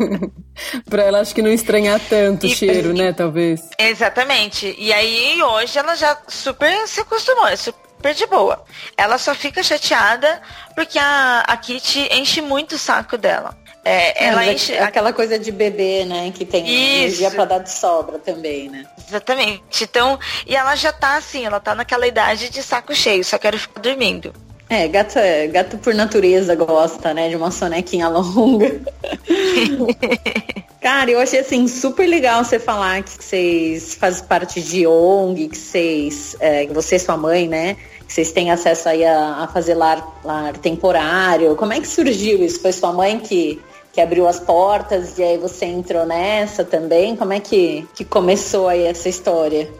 pra 0.89 1.03
ela 1.03 1.21
acho 1.21 1.35
que 1.35 1.43
não 1.43 1.51
estranhar 1.51 2.01
tanto 2.09 2.47
e, 2.47 2.53
o 2.53 2.57
cheiro, 2.57 2.91
e, 2.91 2.99
né, 2.99 3.13
talvez. 3.13 3.61
Exatamente. 3.79 4.75
E 4.79 4.93
aí 4.93 5.43
hoje 5.43 5.79
ela 5.79 5.95
já 5.95 6.17
super 6.27 6.89
se 6.89 7.01
acostumou, 7.01 7.47
é 7.47 7.57
super 7.57 8.15
de 8.15 8.27
boa. 8.27 8.65
Ela 8.97 9.19
só 9.19 9.35
fica 9.35 9.63
chateada 9.63 10.41
porque 10.75 10.99
a, 10.99 11.41
a 11.47 11.57
Kitty 11.57 12.09
enche 12.13 12.41
muito 12.41 12.77
o 12.77 12.79
saco 12.79 13.19
dela. 13.19 13.55
É, 13.85 14.25
ela 14.25 14.45
é, 14.45 14.53
enche... 14.53 14.77
Aquela 14.79 15.13
coisa 15.13 15.39
de 15.39 15.53
bebê, 15.53 16.05
né? 16.05 16.33
Que 16.35 16.45
tem 16.45 16.65
Isso. 16.65 17.03
energia 17.03 17.31
pra 17.31 17.45
dar 17.45 17.59
de 17.59 17.71
sobra 17.71 18.19
também, 18.19 18.69
né? 18.69 18.85
Exatamente. 19.07 19.85
Então, 19.85 20.19
e 20.45 20.57
ela 20.57 20.75
já 20.75 20.93
tá 20.93 21.17
assim, 21.17 21.47
ela 21.47 21.61
tá 21.61 21.73
naquela 21.73 22.05
idade 22.05 22.49
de 22.49 22.65
saco 22.65 22.93
cheio, 22.97 23.25
só 23.25 23.39
quero 23.39 23.57
ficar 23.57 23.81
dormindo. 23.81 24.35
É, 24.69 24.89
gato, 24.89 25.19
é, 25.19 25.47
gato 25.47 25.79
por 25.79 25.95
natureza 25.95 26.55
gosta, 26.55 27.15
né, 27.15 27.29
de 27.29 27.37
uma 27.37 27.51
sonequinha 27.51 28.09
longa. 28.09 28.81
Cara, 30.81 31.11
eu 31.11 31.21
achei 31.21 31.41
assim 31.41 31.69
super 31.69 32.07
legal 32.07 32.45
você 32.45 32.59
falar 32.59 33.03
que 33.03 33.11
vocês 33.11 33.95
fazem 33.95 34.25
parte 34.25 34.61
de 34.61 34.87
ONG, 34.87 35.49
que 35.49 35.59
vocês, 35.59 36.37
é, 36.41 36.67
você 36.67 36.97
e 36.97 36.99
sua 36.99 37.17
mãe, 37.17 37.49
né, 37.49 37.77
que 38.07 38.13
vocês 38.13 38.33
têm 38.33 38.51
acesso 38.51 38.89
aí 38.89 39.05
a, 39.05 39.45
a 39.45 39.49
fazer 39.49 39.75
lar, 39.75 40.21
lar 40.25 40.57
temporário. 40.59 41.55
Como 41.57 41.73
é 41.73 41.81
que 41.81 41.89
surgiu 41.89 42.45
isso? 42.45 42.61
Foi 42.61 42.73
sua 42.73 42.93
mãe 42.93 43.19
que 43.19 43.61
que 43.97 44.01
abriu 44.03 44.29
as 44.29 44.39
portas 44.39 45.19
e 45.19 45.23
aí 45.23 45.39
você 45.39 45.65
entrou 45.65 46.05
nessa 46.05 46.63
também? 46.63 47.17
Como 47.17 47.33
é 47.33 47.41
que, 47.41 47.89
que 47.95 48.05
começou 48.05 48.69
aí 48.69 48.83
essa 48.83 49.09
história? 49.09 49.73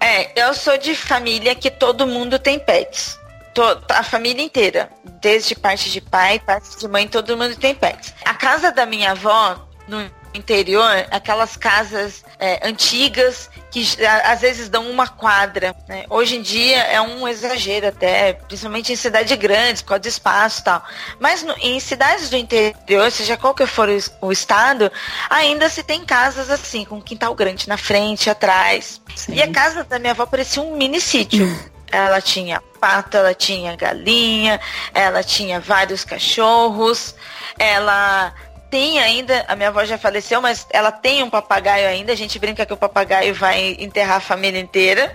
É, 0.00 0.42
eu 0.42 0.54
sou 0.54 0.78
de 0.78 0.94
família 0.94 1.54
que 1.54 1.70
todo 1.70 2.06
mundo 2.06 2.38
tem 2.38 2.58
pets. 2.58 3.20
A 3.88 4.02
família 4.02 4.42
inteira, 4.42 4.90
desde 5.20 5.54
parte 5.54 5.90
de 5.90 6.00
pai, 6.00 6.38
parte 6.38 6.78
de 6.78 6.88
mãe, 6.88 7.06
todo 7.06 7.36
mundo 7.36 7.56
tem 7.56 7.74
pets. 7.74 8.14
A 8.24 8.34
casa 8.34 8.72
da 8.72 8.86
minha 8.86 9.12
avó, 9.12 9.68
no 9.86 10.10
interior, 10.34 11.06
aquelas 11.10 11.56
casas 11.56 12.24
é, 12.38 12.66
antigas 12.66 13.50
que 13.70 13.86
às 14.24 14.40
vezes 14.40 14.68
dão 14.68 14.90
uma 14.90 15.08
quadra. 15.08 15.74
Né? 15.88 16.04
Hoje 16.08 16.36
em 16.36 16.42
dia 16.42 16.78
é 16.78 17.00
um 17.00 17.26
exagero 17.26 17.88
até, 17.88 18.34
principalmente 18.34 18.92
em 18.92 18.96
cidades 18.96 19.36
grandes, 19.38 19.82
por 19.82 19.88
causa 19.88 20.00
de 20.00 20.08
espaço 20.08 20.60
e 20.60 20.64
tal. 20.64 20.84
Mas 21.18 21.42
no, 21.42 21.54
em 21.58 21.78
cidades 21.80 22.30
do 22.30 22.36
interior, 22.36 23.10
seja 23.10 23.36
qual 23.36 23.54
que 23.54 23.66
for 23.66 23.88
o, 23.88 24.26
o, 24.26 24.32
estado, 24.32 24.90
ainda 25.28 25.68
se 25.68 25.82
tem 25.82 26.04
casas 26.04 26.50
assim, 26.50 26.84
com 26.84 27.00
quintal 27.00 27.34
grande 27.34 27.68
na 27.68 27.76
frente, 27.76 28.28
atrás. 28.28 29.00
Sim. 29.14 29.34
E 29.34 29.42
a 29.42 29.50
casa 29.50 29.84
da 29.84 29.98
minha 29.98 30.12
avó 30.12 30.26
parecia 30.26 30.62
um 30.62 30.76
mini 30.76 31.00
sítio. 31.00 31.46
ela 31.92 32.20
tinha 32.20 32.60
pato, 32.80 33.16
ela 33.16 33.34
tinha 33.34 33.76
galinha, 33.76 34.58
ela 34.92 35.22
tinha 35.22 35.60
vários 35.60 36.04
cachorros, 36.04 37.14
ela 37.58 38.34
tem 38.70 38.98
ainda, 38.98 39.44
a 39.48 39.54
minha 39.54 39.68
avó 39.68 39.84
já 39.84 39.98
faleceu, 39.98 40.40
mas 40.40 40.66
ela 40.70 40.90
tem 40.90 41.22
um 41.22 41.28
papagaio 41.28 41.86
ainda. 41.86 42.10
A 42.10 42.16
gente 42.16 42.38
brinca 42.38 42.64
que 42.64 42.72
o 42.72 42.76
papagaio 42.76 43.34
vai 43.34 43.76
enterrar 43.78 44.16
a 44.16 44.20
família 44.20 44.58
inteira. 44.58 45.14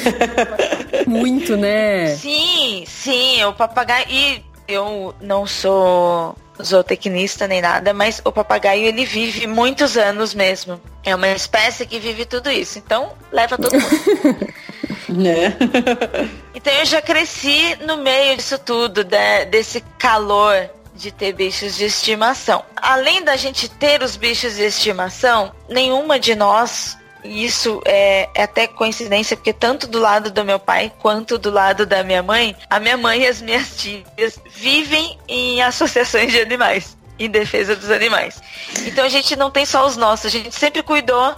Muito, 1.08 1.56
né? 1.56 2.14
Sim, 2.14 2.84
sim, 2.86 3.42
o 3.44 3.54
papagaio. 3.54 4.06
E 4.10 4.44
eu 4.68 5.14
não 5.22 5.46
sou 5.46 6.36
zootecnista 6.62 7.48
nem 7.48 7.62
nada, 7.62 7.94
mas 7.94 8.20
o 8.22 8.30
papagaio 8.30 8.84
ele 8.84 9.06
vive 9.06 9.46
muitos 9.46 9.96
anos 9.96 10.34
mesmo. 10.34 10.78
É 11.02 11.14
uma 11.14 11.28
espécie 11.28 11.86
que 11.86 11.98
vive 11.98 12.26
tudo 12.26 12.50
isso. 12.50 12.78
Então, 12.78 13.12
leva 13.32 13.56
todo 13.56 13.72
mundo. 13.72 14.52
né? 15.12 15.56
então 16.54 16.72
eu 16.72 16.84
já 16.84 17.00
cresci 17.00 17.76
no 17.86 17.98
meio 17.98 18.36
disso 18.36 18.58
tudo, 18.58 19.04
de, 19.04 19.44
desse 19.46 19.80
calor 19.98 20.70
de 20.94 21.10
ter 21.10 21.32
bichos 21.32 21.76
de 21.76 21.84
estimação. 21.84 22.64
Além 22.76 23.22
da 23.22 23.36
gente 23.36 23.68
ter 23.68 24.02
os 24.02 24.16
bichos 24.16 24.56
de 24.56 24.62
estimação, 24.62 25.52
nenhuma 25.68 26.18
de 26.18 26.34
nós 26.34 26.96
isso 27.24 27.80
é, 27.84 28.28
é, 28.34 28.42
até 28.42 28.66
coincidência, 28.66 29.36
porque 29.36 29.52
tanto 29.52 29.86
do 29.86 29.98
lado 29.98 30.30
do 30.30 30.44
meu 30.44 30.58
pai 30.58 30.92
quanto 30.98 31.38
do 31.38 31.50
lado 31.50 31.86
da 31.86 32.02
minha 32.02 32.22
mãe, 32.22 32.56
a 32.68 32.80
minha 32.80 32.96
mãe 32.96 33.22
e 33.22 33.26
as 33.26 33.40
minhas 33.40 33.76
tias 33.76 34.40
vivem 34.50 35.18
em 35.28 35.62
associações 35.62 36.32
de 36.32 36.40
animais, 36.40 36.96
em 37.18 37.30
defesa 37.30 37.76
dos 37.76 37.90
animais. 37.90 38.42
Então 38.84 39.04
a 39.04 39.08
gente 39.08 39.36
não 39.36 39.50
tem 39.50 39.64
só 39.64 39.86
os 39.86 39.96
nossos, 39.96 40.26
a 40.26 40.30
gente 40.30 40.54
sempre 40.54 40.82
cuidou 40.82 41.34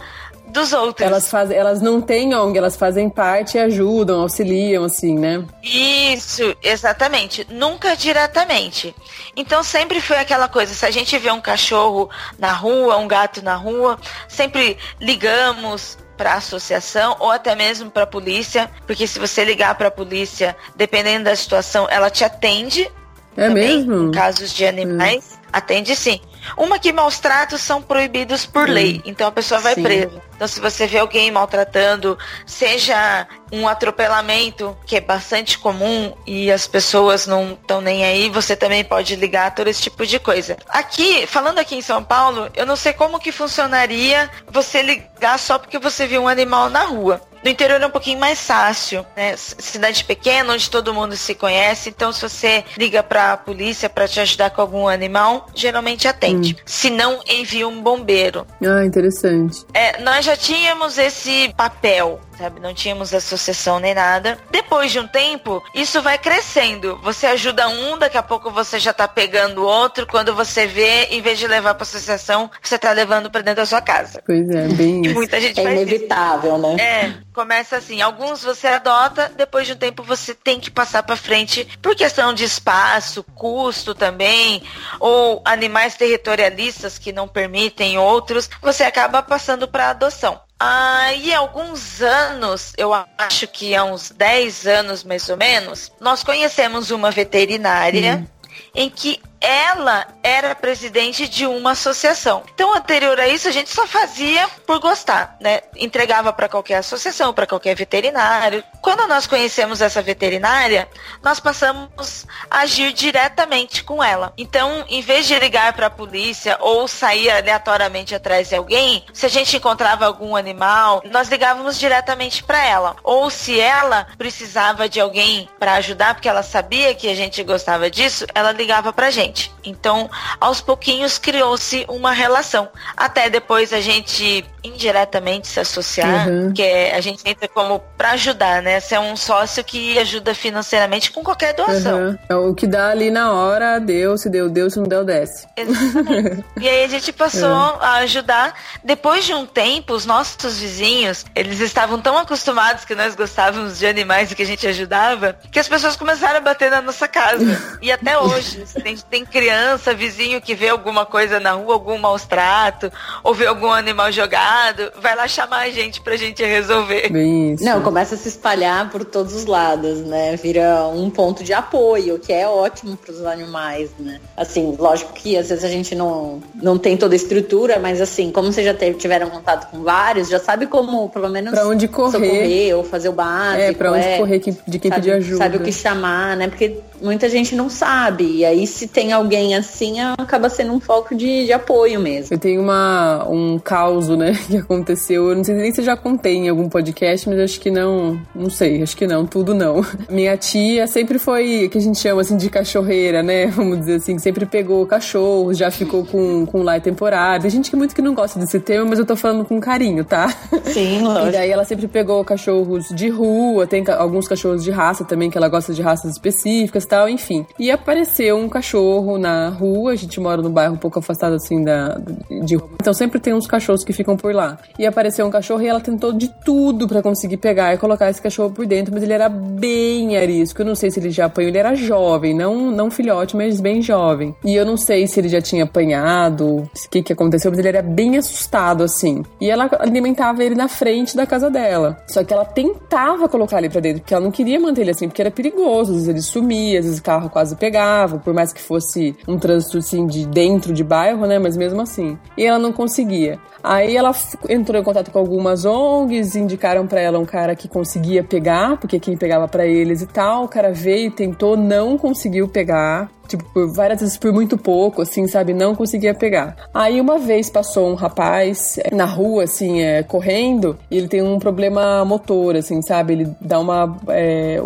dos 0.49 0.73
outros. 0.73 1.07
Elas 1.07 1.31
fazem, 1.31 1.57
elas 1.57 1.81
não 1.81 2.01
têm 2.01 2.35
ONG, 2.35 2.59
elas 2.59 2.77
fazem 2.77 3.09
parte 3.09 3.57
e 3.57 3.61
ajudam, 3.61 4.21
auxiliam, 4.21 4.85
assim, 4.85 5.19
né? 5.19 5.45
Isso, 5.63 6.57
exatamente. 6.63 7.47
Nunca 7.51 7.97
diretamente. 7.97 8.95
Então 9.37 9.63
sempre 9.63 10.01
foi 10.01 10.19
aquela 10.19 10.49
coisa, 10.49 10.75
se 10.75 10.87
a 10.87 10.91
gente 10.91 11.17
vê 11.19 11.31
um 11.31 11.41
cachorro 11.41 12.09
na 12.39 12.53
rua, 12.53 12.97
um 12.97 13.09
gato 13.09 13.43
na 13.43 13.57
rua, 13.57 13.99
sempre 14.29 14.77
ligamos 15.01 15.99
para 16.17 16.35
a 16.35 16.37
associação 16.37 17.17
ou 17.19 17.31
até 17.31 17.55
mesmo 17.55 17.91
para 17.91 18.05
a 18.05 18.07
polícia, 18.07 18.71
porque 18.87 19.07
se 19.07 19.19
você 19.19 19.45
ligar 19.45 19.75
para 19.77 19.89
a 19.89 19.91
polícia, 19.91 20.57
dependendo 20.77 21.25
da 21.25 21.35
situação, 21.37 21.89
ela 21.91 22.11
te 22.11 22.25
atende. 22.25 22.91
É 23.37 23.49
também, 23.49 23.79
mesmo? 23.79 24.09
Em 24.09 24.11
casos 24.13 24.53
de 24.53 24.65
animais, 24.65 25.33
hum. 25.35 25.49
atende 25.53 25.97
sim. 25.97 26.21
Uma 26.57 26.79
que 26.79 26.93
maus 26.93 27.19
tratos 27.19 27.61
são 27.61 27.83
proibidos 27.83 28.47
por 28.47 28.69
hum. 28.69 28.73
lei, 28.73 29.03
então 29.05 29.27
a 29.27 29.33
pessoa 29.33 29.61
vai 29.61 29.75
Sim. 29.75 29.83
presa. 29.83 30.23
Então 30.35 30.49
se 30.49 30.61
você 30.61 30.87
vê 30.87 30.99
alguém 30.99 31.31
maltratando, 31.31 32.19
seja 32.47 33.27
um 33.53 33.69
atropelamento, 33.69 34.77
que 34.87 34.97
é 34.97 35.01
bastante 35.01 35.59
comum 35.59 36.13
e 36.27 36.51
as 36.51 36.67
pessoas 36.67 37.27
não 37.27 37.53
estão 37.53 37.81
nem 37.81 38.05
aí, 38.05 38.29
você 38.29 38.57
também 38.57 38.85
pode 38.85 39.15
ligar 39.17 39.55
todo 39.55 39.69
esse 39.69 39.83
tipo 39.83 40.05
de 40.07 40.19
coisa. 40.19 40.57
Aqui, 40.69 41.27
falando 41.27 41.59
aqui 41.59 41.77
em 41.77 41.83
São 41.83 42.03
Paulo, 42.03 42.51
eu 42.55 42.67
não 42.67 42.77
sei 42.77 42.93
como 42.93 43.21
que 43.21 43.31
funcionaria 43.31 44.29
você 44.51 44.83
ligar 44.83 45.39
só 45.39 45.59
porque 45.59 45.79
você 45.79 46.07
viu 46.07 46.23
um 46.23 46.29
animal 46.29 46.69
na 46.69 46.85
rua. 46.85 47.21
No 47.45 47.51
interior 47.51 47.79
é 47.79 47.87
um 47.87 47.91
pouquinho 47.91 48.19
mais 48.19 48.41
fácil, 48.41 49.05
né? 49.15 49.35
Cidade 49.37 50.03
pequena, 50.05 50.55
onde 50.55 50.71
todo 50.71 50.95
mundo 50.95 51.15
se 51.15 51.35
conhece, 51.35 51.91
então 51.91 52.11
se 52.11 52.23
você 52.23 52.65
liga 52.79 53.03
para 53.03 53.35
a 53.35 53.37
polícia 53.37 53.91
para 53.91 54.09
te 54.09 54.19
ajudar 54.19 54.49
com 54.49 54.63
algum 54.63 54.89
animal, 54.89 55.47
geralmente 55.55 56.09
atende. 56.09 56.57
Hum. 56.59 56.63
Se 56.65 56.89
não, 56.89 57.21
envia 57.29 57.69
um 57.69 57.83
bombeiro. 57.83 58.47
Ah, 58.65 58.83
interessante. 58.83 59.63
É, 59.75 60.01
nós 60.01 60.24
já 60.25 60.37
tínhamos 60.39 60.97
esse 60.97 61.53
papel 61.55 62.19
sabe? 62.37 62.61
Não 62.61 62.75
tínhamos 62.75 63.15
associação 63.15 63.79
nem 63.79 63.95
nada. 63.95 64.39
Depois 64.51 64.93
de 64.93 64.99
um 64.99 65.07
tempo, 65.07 65.63
isso 65.75 66.03
vai 66.03 66.19
crescendo. 66.19 66.99
Você 67.03 67.27
ajuda 67.27 67.69
um, 67.69 67.99
daqui 67.99 68.17
a 68.17 68.23
pouco 68.23 68.51
você 68.51 68.79
já 68.79 68.93
tá 68.93 69.07
pegando 69.07 69.65
outro. 69.65 70.07
Quando 70.07 70.35
você 70.35 70.67
vê, 70.67 71.05
em 71.11 71.21
vez 71.21 71.39
de 71.39 71.47
levar 71.47 71.75
pra 71.75 71.83
associação, 71.83 72.51
você 72.63 72.79
tá 72.79 72.93
levando 72.93 73.31
pra 73.31 73.41
dentro 73.41 73.63
da 73.63 73.67
sua 73.67 73.81
casa. 73.81 74.23
Pois 74.27 74.49
é, 74.51 74.69
bem. 74.69 75.07
E 75.07 75.15
muita 75.15 75.41
gente 75.41 75.61
é 75.61 75.63
inevitável, 75.63 76.57
isso. 76.57 76.63
né? 76.63 76.77
É, 76.83 77.15
começa 77.33 77.77
assim. 77.77 78.01
Alguns 78.01 78.43
você 78.43 78.69
adota, 78.69 79.31
depois 79.37 79.67
de 79.67 79.73
um 79.73 79.77
tempo 79.77 80.03
você 80.03 80.35
tem 80.35 80.61
que 80.61 80.71
passar 80.71 81.03
para 81.03 81.17
frente 81.17 81.67
por 81.81 81.95
questão 81.95 82.33
de 82.33 82.45
espaço, 82.45 83.25
custo 83.35 83.95
também, 83.95 84.63
ou 85.01 85.43
animais 85.45 85.95
territorialistas 85.95 86.99
que 86.99 87.13
não 87.13 87.29
permitem 87.29 87.99
outros, 87.99 88.49
você 88.61 88.85
acaba 88.85 89.23
passando 89.23 89.67
para 89.69 89.91
adoção. 89.91 90.41
Aí, 90.59 91.35
alguns 91.35 92.01
anos, 92.01 92.73
eu 92.79 92.93
acho 93.19 93.47
que 93.49 93.75
há 93.75 93.85
uns 93.85 94.11
10 94.11 94.67
anos 94.67 95.05
mais 95.05 95.29
ou 95.29 95.37
menos, 95.37 95.93
nós 96.01 96.23
conhecemos 96.23 96.91
uma 96.91 97.11
veterinária 97.11 98.17
hum. 98.17 98.49
em 98.75 98.89
que 98.89 99.21
ela 99.45 100.07
era 100.23 100.55
presidente 100.55 101.29
de 101.29 101.47
uma 101.47 101.73
associação. 101.73 102.43
Então, 102.55 102.75
anterior 102.75 103.21
a 103.21 103.29
isso, 103.29 103.47
a 103.47 103.51
gente 103.51 103.69
só 103.69 103.87
fazia 103.87 104.49
por 104.67 104.81
gostar, 104.81 105.37
né? 105.39 105.61
Entregava 105.77 106.33
para 106.33 106.49
qualquer 106.49 106.77
associação, 106.77 107.35
para 107.35 107.47
qualquer 107.47 107.77
veterinário. 107.77 108.65
Quando 108.81 109.07
nós 109.07 109.27
conhecemos 109.27 109.83
essa 109.83 110.01
veterinária, 110.01 110.89
nós 111.23 111.41
passamos 111.41 112.27
a 112.51 112.61
agir 112.61 112.93
diretamente 112.93 113.85
com 113.85 114.03
ela. 114.03 114.33
Então, 114.39 114.85
em 114.89 115.03
vez 115.03 115.27
de 115.27 115.39
ligar 115.39 115.75
para 115.75 115.89
a 115.89 115.91
polícia 115.91 116.57
ou 116.61 116.89
sair 116.89 117.31
aleatoriamente 117.31 118.15
atrás 118.15 118.49
de 118.49 118.57
alguém, 118.57 119.05
se 119.13 119.27
a 119.27 119.29
gente 119.29 119.57
encontrava 119.57 120.07
algum 120.07 120.35
animal, 120.35 121.03
nós 121.11 121.29
ligávamos 121.29 121.79
diretamente 121.79 122.43
para 122.43 122.65
ela. 122.65 122.97
Ou 123.03 123.29
se 123.29 123.61
ela 123.61 124.07
precisava 124.17 124.89
de 124.89 125.01
alguém 125.01 125.49
para 125.59 125.75
ajudar, 125.75 126.15
porque 126.15 126.29
ela 126.29 126.43
sabia 126.43 126.95
que 126.95 127.09
a 127.11 127.15
gente 127.15 127.43
gostava 127.43 127.91
disso, 127.91 128.27
ela 128.35 128.51
ligava 128.51 128.91
para 128.93 129.11
gente 129.11 129.34
gente. 129.35 129.53
Então, 129.65 130.09
aos 130.41 130.61
pouquinhos 130.61 131.19
criou-se 131.19 131.85
uma 131.89 132.13
relação. 132.13 132.69
Até 132.97 133.29
depois 133.29 133.73
a 133.73 133.81
gente 133.81 134.45
indiretamente 134.65 135.47
se 135.47 135.61
associar, 135.61 136.29
uhum. 136.29 136.53
que 136.53 136.63
é, 136.63 136.97
a 136.97 137.01
gente 137.01 137.23
entra 137.29 137.47
como 137.47 137.81
para 137.99 138.13
ajudar, 138.13 138.63
né? 138.63 138.81
Você 138.81 138.95
é 138.95 139.01
um 139.01 139.15
sócio 139.17 139.63
que 139.63 139.99
ajuda 139.99 140.35
financeiramente 140.35 141.13
com 141.13 141.23
qualquer 141.23 141.53
doação. 141.53 142.09
Uhum. 142.09 142.19
É 142.29 142.35
o 142.35 142.55
que 142.55 142.67
dá 142.67 142.89
ali 142.89 143.11
na 143.11 143.33
hora, 143.33 143.79
deu, 143.79 144.17
se 144.17 144.31
deu, 144.31 144.49
deu, 144.49 144.71
se 144.71 144.79
não 144.79 144.87
deu, 144.87 145.05
desce. 145.05 145.47
Exatamente. 145.57 146.45
e 146.59 146.69
aí 146.69 146.85
a 146.85 146.89
gente 146.89 147.13
passou 147.13 147.51
é. 147.81 147.85
a 147.85 147.93
ajudar. 147.97 148.55
Depois 148.83 149.25
de 149.25 149.35
um 149.35 149.45
tempo, 149.45 149.93
os 149.93 150.07
nossos 150.07 150.59
vizinhos, 150.59 151.27
eles 151.35 151.61
estavam 151.61 152.01
tão 152.01 152.17
acostumados 152.17 152.85
que 152.85 152.95
nós 152.95 153.15
gostávamos 153.15 153.79
de 153.79 153.87
animais 153.87 154.33
e 154.33 154.35
que 154.35 154.43
a 154.43 154.47
gente 154.47 154.67
ajudava, 154.67 155.37
que 155.53 155.59
as 155.59 155.69
pessoas 155.69 155.95
começaram 155.95 156.39
a 156.39 156.41
bater 156.41 156.71
na 156.71 156.81
nossa 156.81 157.07
casa. 157.07 157.79
e 157.83 157.93
até 157.93 158.17
hoje, 158.19 158.65
tem, 158.83 158.97
tem 158.97 159.25
criança, 159.27 159.93
vizinho 159.93 160.41
que 160.41 160.55
vê 160.55 160.71
alguma 160.71 161.05
coisa 161.05 161.39
na 161.39 161.53
rua, 161.53 161.75
algum 161.75 161.99
maus 161.99 162.25
trato, 162.25 162.91
ou 163.23 163.35
vê 163.35 163.47
algum 163.47 163.71
animal 163.71 164.11
jogado, 164.55 164.93
vai 165.01 165.17
lá 165.17 165.27
chamar 165.27 165.67
a 165.67 165.71
gente 165.71 166.01
pra 166.01 166.17
gente 166.17 166.43
resolver. 166.45 167.11
Isso. 167.13 167.65
Não, 167.65 167.83
começa 167.83 168.15
a 168.15 168.19
se 168.19 168.29
espalhar 168.29 168.91
por 168.91 169.05
todos 169.05 169.35
os 169.35 169.47
lados, 169.47 170.01
né? 170.01 170.37
Vira 170.37 170.87
um 170.87 171.11
ponto 171.11 171.43
de 171.43 171.53
apoio, 171.53 172.19
que 172.19 172.33
é 172.33 172.47
ótimo 172.47 172.97
para 172.97 173.13
os 173.13 173.25
animais, 173.25 173.91
né? 173.99 174.21
Assim, 174.37 174.77
lógico 174.79 175.13
que 175.13 175.37
às 175.37 175.49
vezes 175.49 175.65
a 175.65 175.69
gente 175.69 175.95
não, 175.95 176.43
não 176.55 176.79
tem 176.79 176.97
toda 176.97 177.15
a 177.15 177.17
estrutura, 177.17 177.79
mas 177.79 178.01
assim, 178.01 178.31
como 178.31 178.53
vocês 178.53 178.67
já 178.67 178.75
tiveram 178.95 179.31
contato 179.31 179.71
com 179.71 179.83
vários, 179.83 180.29
já 180.29 180.39
sabe 180.39 180.67
como, 180.67 181.09
pelo 181.09 181.29
menos, 181.29 181.53
pra 181.53 181.67
onde 181.67 181.89
correr, 181.89 182.13
socorrer, 182.13 182.77
ou 182.77 182.85
fazer 182.85 183.09
o 183.09 183.13
básico. 183.13 183.63
É, 183.63 183.73
pra 183.73 183.93
onde 183.93 184.07
é, 184.07 184.19
correr 184.19 184.39
de 184.39 184.79
quem 184.79 184.91
sabe, 184.91 185.03
pedir 185.03 185.13
ajuda. 185.13 185.39
Sabe 185.39 185.57
o 185.57 185.61
que 185.61 185.73
chamar, 185.73 186.37
né? 186.37 186.49
Porque 186.49 186.81
muita 187.01 187.29
gente 187.29 187.55
não 187.55 187.69
sabe. 187.69 188.25
E 188.39 188.45
aí, 188.45 188.67
se 188.67 188.87
tem 188.87 189.13
alguém 189.13 189.55
assim, 189.55 190.01
acaba 190.01 190.49
sendo 190.49 190.73
um 190.73 190.81
foco 190.81 191.15
de, 191.15 191.47
de 191.47 191.53
apoio 191.53 192.01
mesmo. 192.01 192.35
Eu 192.35 192.39
tenho 192.39 192.61
uma, 192.61 193.27
um 193.29 193.59
caos, 193.59 194.09
né, 194.09 194.33
que 194.49 194.57
aconteceu. 194.57 195.31
Eu 195.31 195.37
não 195.37 195.45
sei 195.45 195.55
nem 195.55 195.73
se 195.73 195.81
eu 195.81 195.85
já 195.85 195.97
contei 195.97 196.37
em 196.37 196.49
algum 196.49 196.69
podcast, 196.69 197.29
mas 197.29 197.39
acho 197.39 197.61
que 197.61 197.71
não. 197.71 198.21
Não 198.35 198.51
sei, 198.51 198.83
acho 198.83 198.97
que 198.97 199.07
não, 199.07 199.27
tudo 199.27 199.55
não. 199.55 199.85
Minha 200.09 200.37
tia 200.37 200.87
sempre 200.87 201.19
foi, 201.19 201.69
que 201.69 201.79
a 201.79 201.81
gente 201.81 201.99
chama 201.99 202.21
assim 202.21 202.37
de 202.37 202.49
cachorreira, 202.51 203.23
né? 203.23 203.47
Vamos 203.55 203.81
dizer 203.81 203.97
assim, 203.97 204.19
sempre 204.19 204.47
pegou 204.47 204.87
cachorro, 204.87 205.53
já 205.55 205.71
ficou 205.71 206.05
com, 206.05 206.47
com 206.47 206.63
lar 206.63 206.81
temporário. 206.81 207.43
Tem 207.43 207.51
gente 207.51 207.71
que 207.71 207.77
muito 207.77 207.95
que 207.95 208.03
não 208.03 208.15
gosta 208.15 208.39
desse 208.39 208.61
termo, 208.61 208.89
mas 208.91 208.99
eu 208.99 209.07
tô 209.07 209.17
falando 209.17 209.45
com 209.45 209.61
carinho, 209.61 210.05
tá? 210.05 210.29
Sim, 210.65 211.03
lógico. 211.03 211.29
E 211.29 211.33
daí 211.33 211.51
ela 211.51 211.65
sempre 211.65 211.89
pegou 211.89 212.25
cachorros 212.25 212.89
de 212.89 213.09
rua, 213.09 213.67
tem 213.67 213.85
alguns 213.89 214.29
cachorros 214.29 214.63
de 214.63 214.71
raça 214.71 215.05
também, 215.05 215.31
que 215.31 215.39
ela 215.39 215.49
gosta 215.49 215.73
de 215.73 215.83
raças 215.83 216.13
específicas 216.13 216.85
tal, 216.85 217.09
enfim. 217.09 217.47
E 217.59 217.71
apareceu 217.71 218.37
um 218.37 218.49
cachorro 218.49 219.19
na 219.19 219.49
rua, 219.49 219.93
a 219.93 219.97
gente 219.97 220.21
mora 220.21 220.43
num 220.43 220.51
bairro 220.51 220.75
um 220.75 220.79
pouco 220.79 220.99
afastado 220.99 221.35
assim 221.35 221.63
da 221.63 221.99
de 222.45 222.57
então 222.81 222.93
sempre 222.93 223.19
tem 223.19 223.33
uns 223.33 223.47
cachorros 223.47 223.85
que 223.85 223.93
ficam 223.93 224.17
por 224.17 224.34
lá. 224.35 224.59
E 224.79 224.87
apareceu 224.87 225.27
um 225.27 225.31
cachorro 225.31 225.63
e 225.63 225.69
ela 225.69 225.81
tentou 225.81 226.13
de 226.13 226.29
tudo 226.45 226.87
para 226.87 227.03
conseguir 227.03 227.39
pegar 227.39 227.75
e 227.75 227.79
colocar 227.79 228.11
esse 228.11 228.21
cachorro 228.21 228.51
por 228.51 228.67
dentro, 228.67 228.93
mas 228.93 229.03
ele 229.03 229.13
era 229.13 229.29
bem 229.29 230.17
arisco. 230.17 230.61
Eu 230.61 230.67
não 230.67 230.75
sei 230.75 230.91
se 230.91 231.01
ele 231.01 231.11
já 231.11 231.27
apanhou, 231.27 231.49
ele 231.49 231.59
era 231.59 231.75
jovem, 231.75 232.35
não 232.35 232.71
não 232.71 232.91
filhote, 232.91 233.37
mas 233.37 233.61
bem 233.61 233.81
jovem. 233.81 234.35
E 234.45 234.55
eu 234.55 234.67
não 234.67 234.77
sei 234.77 235.07
se 235.07 235.21
ele 235.21 235.29
já 235.29 235.41
tinha 235.41 235.65
apanhado, 235.65 236.57
o 236.57 236.71
que 236.91 237.03
que 237.03 237.13
aconteceu, 237.13 237.51
mas 237.51 237.59
ele 237.59 237.69
era 237.69 237.83
bem 237.83 238.17
assustado 238.17 238.83
assim. 238.83 239.23
E 239.41 239.51
ela 239.51 239.69
alimentava 239.79 240.43
ele 240.43 240.55
na 240.55 240.69
frente 240.69 241.17
da 241.17 241.27
casa 241.27 241.51
dela. 241.51 241.97
Só 242.09 242.25
que 242.25 242.33
ela 242.33 242.45
tentava 242.45 243.29
colocar 243.29 243.59
ele 243.59 243.71
para 243.71 243.81
dentro, 243.81 244.01
porque 244.03 244.15
ela 244.15 244.25
não 244.25 244.31
queria 244.31 244.59
manter 244.59 244.83
ele 244.83 244.91
assim, 244.91 245.09
porque 245.09 245.23
era 245.23 245.31
perigoso, 245.31 245.93
às 245.93 245.99
vezes 245.99 246.09
ele 246.09 246.23
sumia, 246.23 246.79
às 246.79 246.85
vezes 246.85 247.01
o 247.01 247.03
carro 247.03 247.31
quase 247.31 247.57
pegava, 247.57 248.19
por 248.19 248.35
mais 248.35 248.53
que 248.53 248.61
fosse 248.61 249.17
um 249.27 249.39
trânsito 249.39 249.79
assim 249.79 250.07
de 250.07 250.27
dentro 250.27 250.73
de 250.73 250.83
bairro, 250.83 251.27
né, 251.27 251.39
mas 251.39 251.57
mesmo 251.57 251.81
assim. 251.81 252.19
E 252.37 252.45
ela 252.45 252.59
não 252.59 252.73
conseguia. 252.73 253.39
Aí 253.63 253.97
ela 253.97 254.13
entrou 254.49 254.81
em 254.81 254.85
contato 254.85 255.11
com 255.11 255.19
algumas 255.19 255.65
ONGs, 255.65 256.37
indicaram 256.37 256.87
para 256.87 257.01
ela 257.01 257.19
um 257.19 257.25
cara 257.25 257.55
que 257.55 257.69
conseguia 257.69 258.23
pegar, 258.23 258.77
porque 258.79 258.99
quem 258.99 259.17
pegava 259.17 259.49
para 259.49 259.67
eles 259.67 260.03
e 260.03 260.07
tal. 260.07 260.45
O 260.45 260.49
cara 260.49 260.73
veio, 260.73 261.11
tentou, 261.11 261.57
não 261.57 261.97
conseguiu 261.99 262.49
pegar 262.49 263.11
tipo, 263.27 263.45
várias 263.69 264.01
vezes 264.01 264.17
por 264.17 264.33
muito 264.33 264.57
pouco, 264.57 265.03
assim, 265.03 265.27
sabe? 265.27 265.53
Não 265.53 265.75
conseguia 265.75 266.15
pegar. 266.15 266.57
Aí 266.73 267.01
uma 267.01 267.19
vez 267.19 267.51
passou 267.51 267.91
um 267.91 267.95
rapaz 267.95 268.79
é, 268.79 268.95
na 268.95 269.05
rua, 269.05 269.45
assim, 269.45 269.81
é, 269.83 270.03
correndo, 270.03 270.77
e 270.91 270.97
ele 270.97 271.09
tem 271.09 271.23
um 271.23 271.39
problema 271.39 272.05
motor, 272.05 272.57
assim, 272.57 272.81
sabe? 272.83 273.13
Ele 273.15 273.29
dá 273.41 273.59
uma. 273.59 273.97
É, 274.09 274.59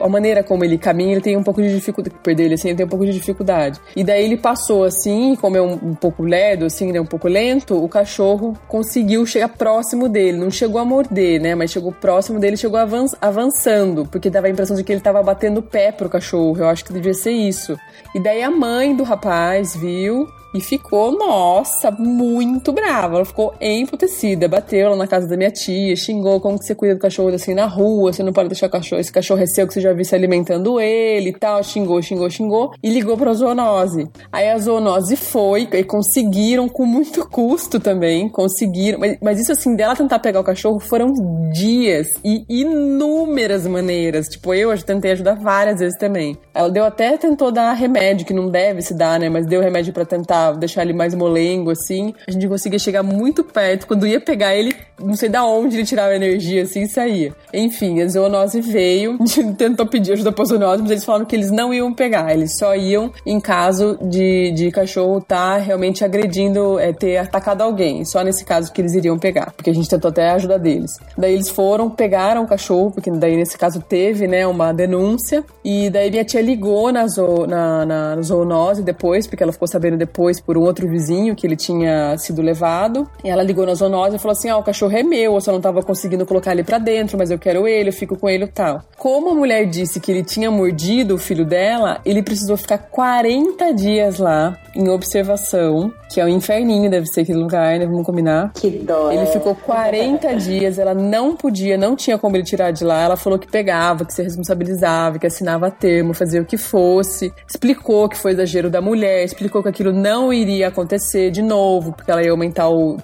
a 0.00 0.08
maneira 0.08 0.42
como 0.42 0.64
ele 0.64 0.78
caminha, 0.78 1.12
ele 1.12 1.20
tem 1.20 1.36
um 1.36 1.42
pouco 1.42 1.62
de 1.62 1.74
dificuldade. 1.74 2.16
Perder 2.22 2.44
ele, 2.44 2.54
assim, 2.54 2.68
ele 2.68 2.76
tem 2.76 2.86
um 2.86 2.88
pouco 2.88 3.04
de 3.04 3.12
dificuldade. 3.12 3.80
E 3.94 4.02
daí 4.02 4.24
ele 4.24 4.36
passou, 4.36 4.84
assim, 4.84 5.36
como 5.36 5.56
é 5.56 5.62
um, 5.62 5.74
um 5.74 5.94
pouco 5.94 6.22
ledo, 6.22 6.64
assim, 6.64 6.92
né? 6.92 7.00
Um 7.00 7.06
pouco 7.06 7.28
lento, 7.28 7.82
o 7.82 7.88
cachorro 7.88 8.56
conseguiu 8.68 9.24
chegar 9.26 9.48
próximo 9.48 10.08
dele. 10.08 10.38
Não 10.38 10.50
chegou 10.50 10.80
a 10.80 10.84
morder, 10.84 11.40
né? 11.40 11.54
Mas 11.54 11.70
chegou 11.70 11.92
próximo 11.92 12.38
dele, 12.38 12.56
chegou 12.56 12.78
avançando, 13.20 14.06
porque 14.06 14.30
dava 14.30 14.46
a 14.46 14.50
impressão 14.50 14.76
de 14.76 14.84
que 14.84 14.92
ele 14.92 15.00
tava 15.00 15.22
batendo 15.22 15.58
o 15.58 15.62
pé 15.62 15.92
pro 15.92 16.08
cachorro. 16.08 16.58
Eu 16.58 16.68
acho 16.68 16.84
que 16.84 16.92
devia 16.92 17.14
ser 17.14 17.32
isso. 17.32 17.78
E 18.14 18.20
daí 18.20 18.42
a 18.42 18.50
mãe 18.50 18.94
do 18.94 19.02
rapaz 19.02 19.76
viu 19.76 20.28
e 20.54 20.60
ficou, 20.60 21.10
nossa, 21.18 21.90
muito 21.90 22.72
brava. 22.72 23.16
Ela 23.16 23.24
ficou 23.24 23.52
emputecida, 23.60 24.46
bateu 24.46 24.90
lá 24.90 24.96
na 24.96 25.06
casa 25.08 25.26
da 25.26 25.36
minha 25.36 25.50
tia, 25.50 25.96
xingou 25.96 26.40
como 26.40 26.58
que 26.58 26.64
você 26.64 26.74
cuida 26.74 26.94
do 26.94 27.00
cachorro 27.00 27.30
assim 27.30 27.54
na 27.54 27.66
rua, 27.66 28.12
você 28.12 28.22
não 28.22 28.32
pode 28.32 28.48
deixar 28.48 28.68
o 28.68 28.70
cachorro, 28.70 29.00
esse 29.00 29.12
cachorro 29.12 29.42
é 29.42 29.46
seu 29.46 29.66
que 29.66 29.74
você 29.74 29.80
já 29.80 29.92
viu 29.92 30.04
se 30.04 30.14
alimentando 30.14 30.80
ele 30.80 31.30
e 31.30 31.32
tal, 31.32 31.62
xingou, 31.64 32.00
xingou, 32.00 32.30
xingou 32.30 32.72
e 32.80 32.88
ligou 32.88 33.16
pra 33.16 33.34
zoonose. 33.34 34.08
Aí 34.30 34.48
a 34.48 34.58
zoonose 34.58 35.16
foi 35.16 35.68
e 35.72 35.82
conseguiram 35.82 36.68
com 36.68 36.86
muito 36.86 37.28
custo 37.28 37.80
também, 37.80 38.28
conseguiram, 38.28 39.00
mas, 39.00 39.18
mas 39.20 39.40
isso 39.40 39.50
assim, 39.50 39.74
dela 39.74 39.96
tentar 39.96 40.20
pegar 40.20 40.38
o 40.40 40.44
cachorro 40.44 40.78
foram 40.78 41.12
dias 41.52 42.08
e 42.24 42.44
inúmeras 42.48 43.66
maneiras. 43.66 44.28
Tipo, 44.28 44.54
eu 44.54 44.76
tentei 44.84 45.12
ajudar 45.12 45.34
várias 45.34 45.80
vezes 45.80 45.98
também. 45.98 46.38
Ela 46.54 46.70
deu 46.70 46.84
até 46.84 47.16
tentou 47.16 47.50
dar 47.50 47.72
remédio 47.72 48.26
que 48.26 48.32
não 48.32 48.48
deve 48.48 48.82
se 48.82 48.94
dar, 48.94 49.18
né, 49.18 49.28
mas 49.28 49.46
deu 49.46 49.60
remédio 49.60 49.92
para 49.92 50.04
tentar 50.04 50.43
deixar 50.52 50.82
ele 50.82 50.92
mais 50.92 51.14
molengo, 51.14 51.70
assim. 51.70 52.14
A 52.26 52.30
gente 52.30 52.48
conseguia 52.48 52.78
chegar 52.78 53.02
muito 53.02 53.44
perto. 53.44 53.86
Quando 53.86 54.06
ia 54.06 54.20
pegar 54.20 54.54
ele, 54.54 54.74
não 55.00 55.14
sei 55.14 55.28
da 55.28 55.44
onde 55.44 55.76
ele 55.76 55.84
tirava 55.84 56.14
energia, 56.14 56.62
assim, 56.62 56.82
e 56.82 56.88
saía. 56.88 57.32
Enfim, 57.52 58.00
a 58.00 58.08
zoonose 58.08 58.60
veio, 58.60 59.18
tentou 59.56 59.86
pedir 59.86 60.12
ajuda 60.12 60.32
pra 60.32 60.44
zoonose, 60.44 60.82
mas 60.82 60.90
eles 60.90 61.04
falaram 61.04 61.24
que 61.24 61.36
eles 61.36 61.50
não 61.50 61.72
iam 61.72 61.92
pegar. 61.92 62.32
Eles 62.32 62.56
só 62.58 62.74
iam 62.74 63.12
em 63.26 63.40
caso 63.40 63.98
de, 64.02 64.52
de 64.52 64.70
cachorro 64.70 65.18
estar 65.18 65.56
tá 65.58 65.58
realmente 65.58 66.04
agredindo, 66.04 66.78
é, 66.78 66.92
ter 66.92 67.16
atacado 67.16 67.62
alguém. 67.62 68.04
Só 68.04 68.22
nesse 68.22 68.44
caso 68.44 68.72
que 68.72 68.80
eles 68.80 68.94
iriam 68.94 69.18
pegar, 69.18 69.52
porque 69.56 69.70
a 69.70 69.74
gente 69.74 69.88
tentou 69.88 70.08
até 70.10 70.30
a 70.30 70.34
ajuda 70.34 70.58
deles. 70.58 70.92
Daí 71.16 71.34
eles 71.34 71.48
foram, 71.48 71.90
pegaram 71.90 72.44
o 72.44 72.46
cachorro, 72.46 72.90
porque 72.90 73.10
daí 73.10 73.36
nesse 73.36 73.56
caso 73.58 73.80
teve, 73.80 74.26
né, 74.26 74.46
uma 74.46 74.72
denúncia. 74.72 75.44
E 75.64 75.90
daí 75.90 76.10
minha 76.10 76.24
tia 76.24 76.40
ligou 76.40 76.92
na, 76.92 77.06
zo, 77.06 77.46
na, 77.46 77.84
na 77.84 78.22
zoonose 78.22 78.82
depois, 78.82 79.26
porque 79.26 79.42
ela 79.42 79.52
ficou 79.52 79.68
sabendo 79.68 79.96
depois 79.96 80.33
depois 80.34 80.40
por 80.40 80.58
um 80.58 80.62
outro 80.62 80.88
vizinho 80.88 81.34
que 81.34 81.46
ele 81.46 81.56
tinha 81.56 82.16
sido 82.18 82.42
levado. 82.42 83.08
E 83.22 83.28
ela 83.28 83.42
ligou 83.42 83.66
na 83.66 83.74
zoonose 83.74 84.16
e 84.16 84.18
falou 84.18 84.32
assim: 84.32 84.48
Ah, 84.48 84.56
o 84.56 84.62
cachorro 84.62 84.96
é 84.96 85.02
meu, 85.02 85.34
eu 85.34 85.40
só 85.40 85.52
não 85.52 85.60
tava 85.60 85.82
conseguindo 85.82 86.26
colocar 86.26 86.52
ele 86.52 86.64
para 86.64 86.78
dentro, 86.78 87.16
mas 87.18 87.30
eu 87.30 87.38
quero 87.38 87.66
ele, 87.66 87.90
eu 87.90 87.92
fico 87.92 88.16
com 88.16 88.28
ele 88.28 88.44
e 88.44 88.48
tal. 88.48 88.82
Como 88.96 89.30
a 89.30 89.34
mulher 89.34 89.66
disse 89.66 90.00
que 90.00 90.10
ele 90.10 90.22
tinha 90.22 90.50
mordido 90.50 91.14
o 91.14 91.18
filho 91.18 91.44
dela, 91.44 92.00
ele 92.04 92.22
precisou 92.22 92.56
ficar 92.56 92.78
40 92.78 93.72
dias 93.74 94.18
lá 94.18 94.58
em 94.74 94.88
observação, 94.88 95.92
que 96.10 96.20
é 96.20 96.24
o 96.24 96.26
um 96.26 96.30
inferninho, 96.30 96.90
deve 96.90 97.06
ser 97.06 97.20
aquele 97.20 97.38
lugar, 97.38 97.78
né? 97.78 97.86
Vamos 97.86 98.04
combinar. 98.04 98.52
Que 98.54 98.70
dó. 98.70 99.10
Ele 99.12 99.26
ficou 99.26 99.54
40 99.54 100.34
dias, 100.36 100.78
ela 100.78 100.94
não 100.94 101.36
podia, 101.36 101.76
não 101.76 101.94
tinha 101.94 102.18
como 102.18 102.36
ele 102.36 102.44
tirar 102.44 102.72
de 102.72 102.84
lá. 102.84 103.02
Ela 103.02 103.16
falou 103.16 103.38
que 103.38 103.46
pegava, 103.46 104.04
que 104.04 104.12
se 104.12 104.22
responsabilizava, 104.22 105.18
que 105.18 105.26
assinava 105.26 105.70
termo, 105.70 106.12
fazia 106.12 106.42
o 106.42 106.44
que 106.44 106.56
fosse. 106.56 107.32
Explicou 107.48 108.08
que 108.08 108.16
foi 108.16 108.32
exagero 108.32 108.68
da 108.68 108.80
mulher, 108.80 109.24
explicou 109.24 109.62
que 109.62 109.68
aquilo 109.68 109.92
não 109.92 110.23
iria 110.32 110.68
acontecer 110.68 111.30
de 111.30 111.42
novo, 111.42 111.92
porque 111.92 112.10
ela 112.10 112.22
ia 112.22 112.30
aumentar 112.30 112.68
o 112.68 112.96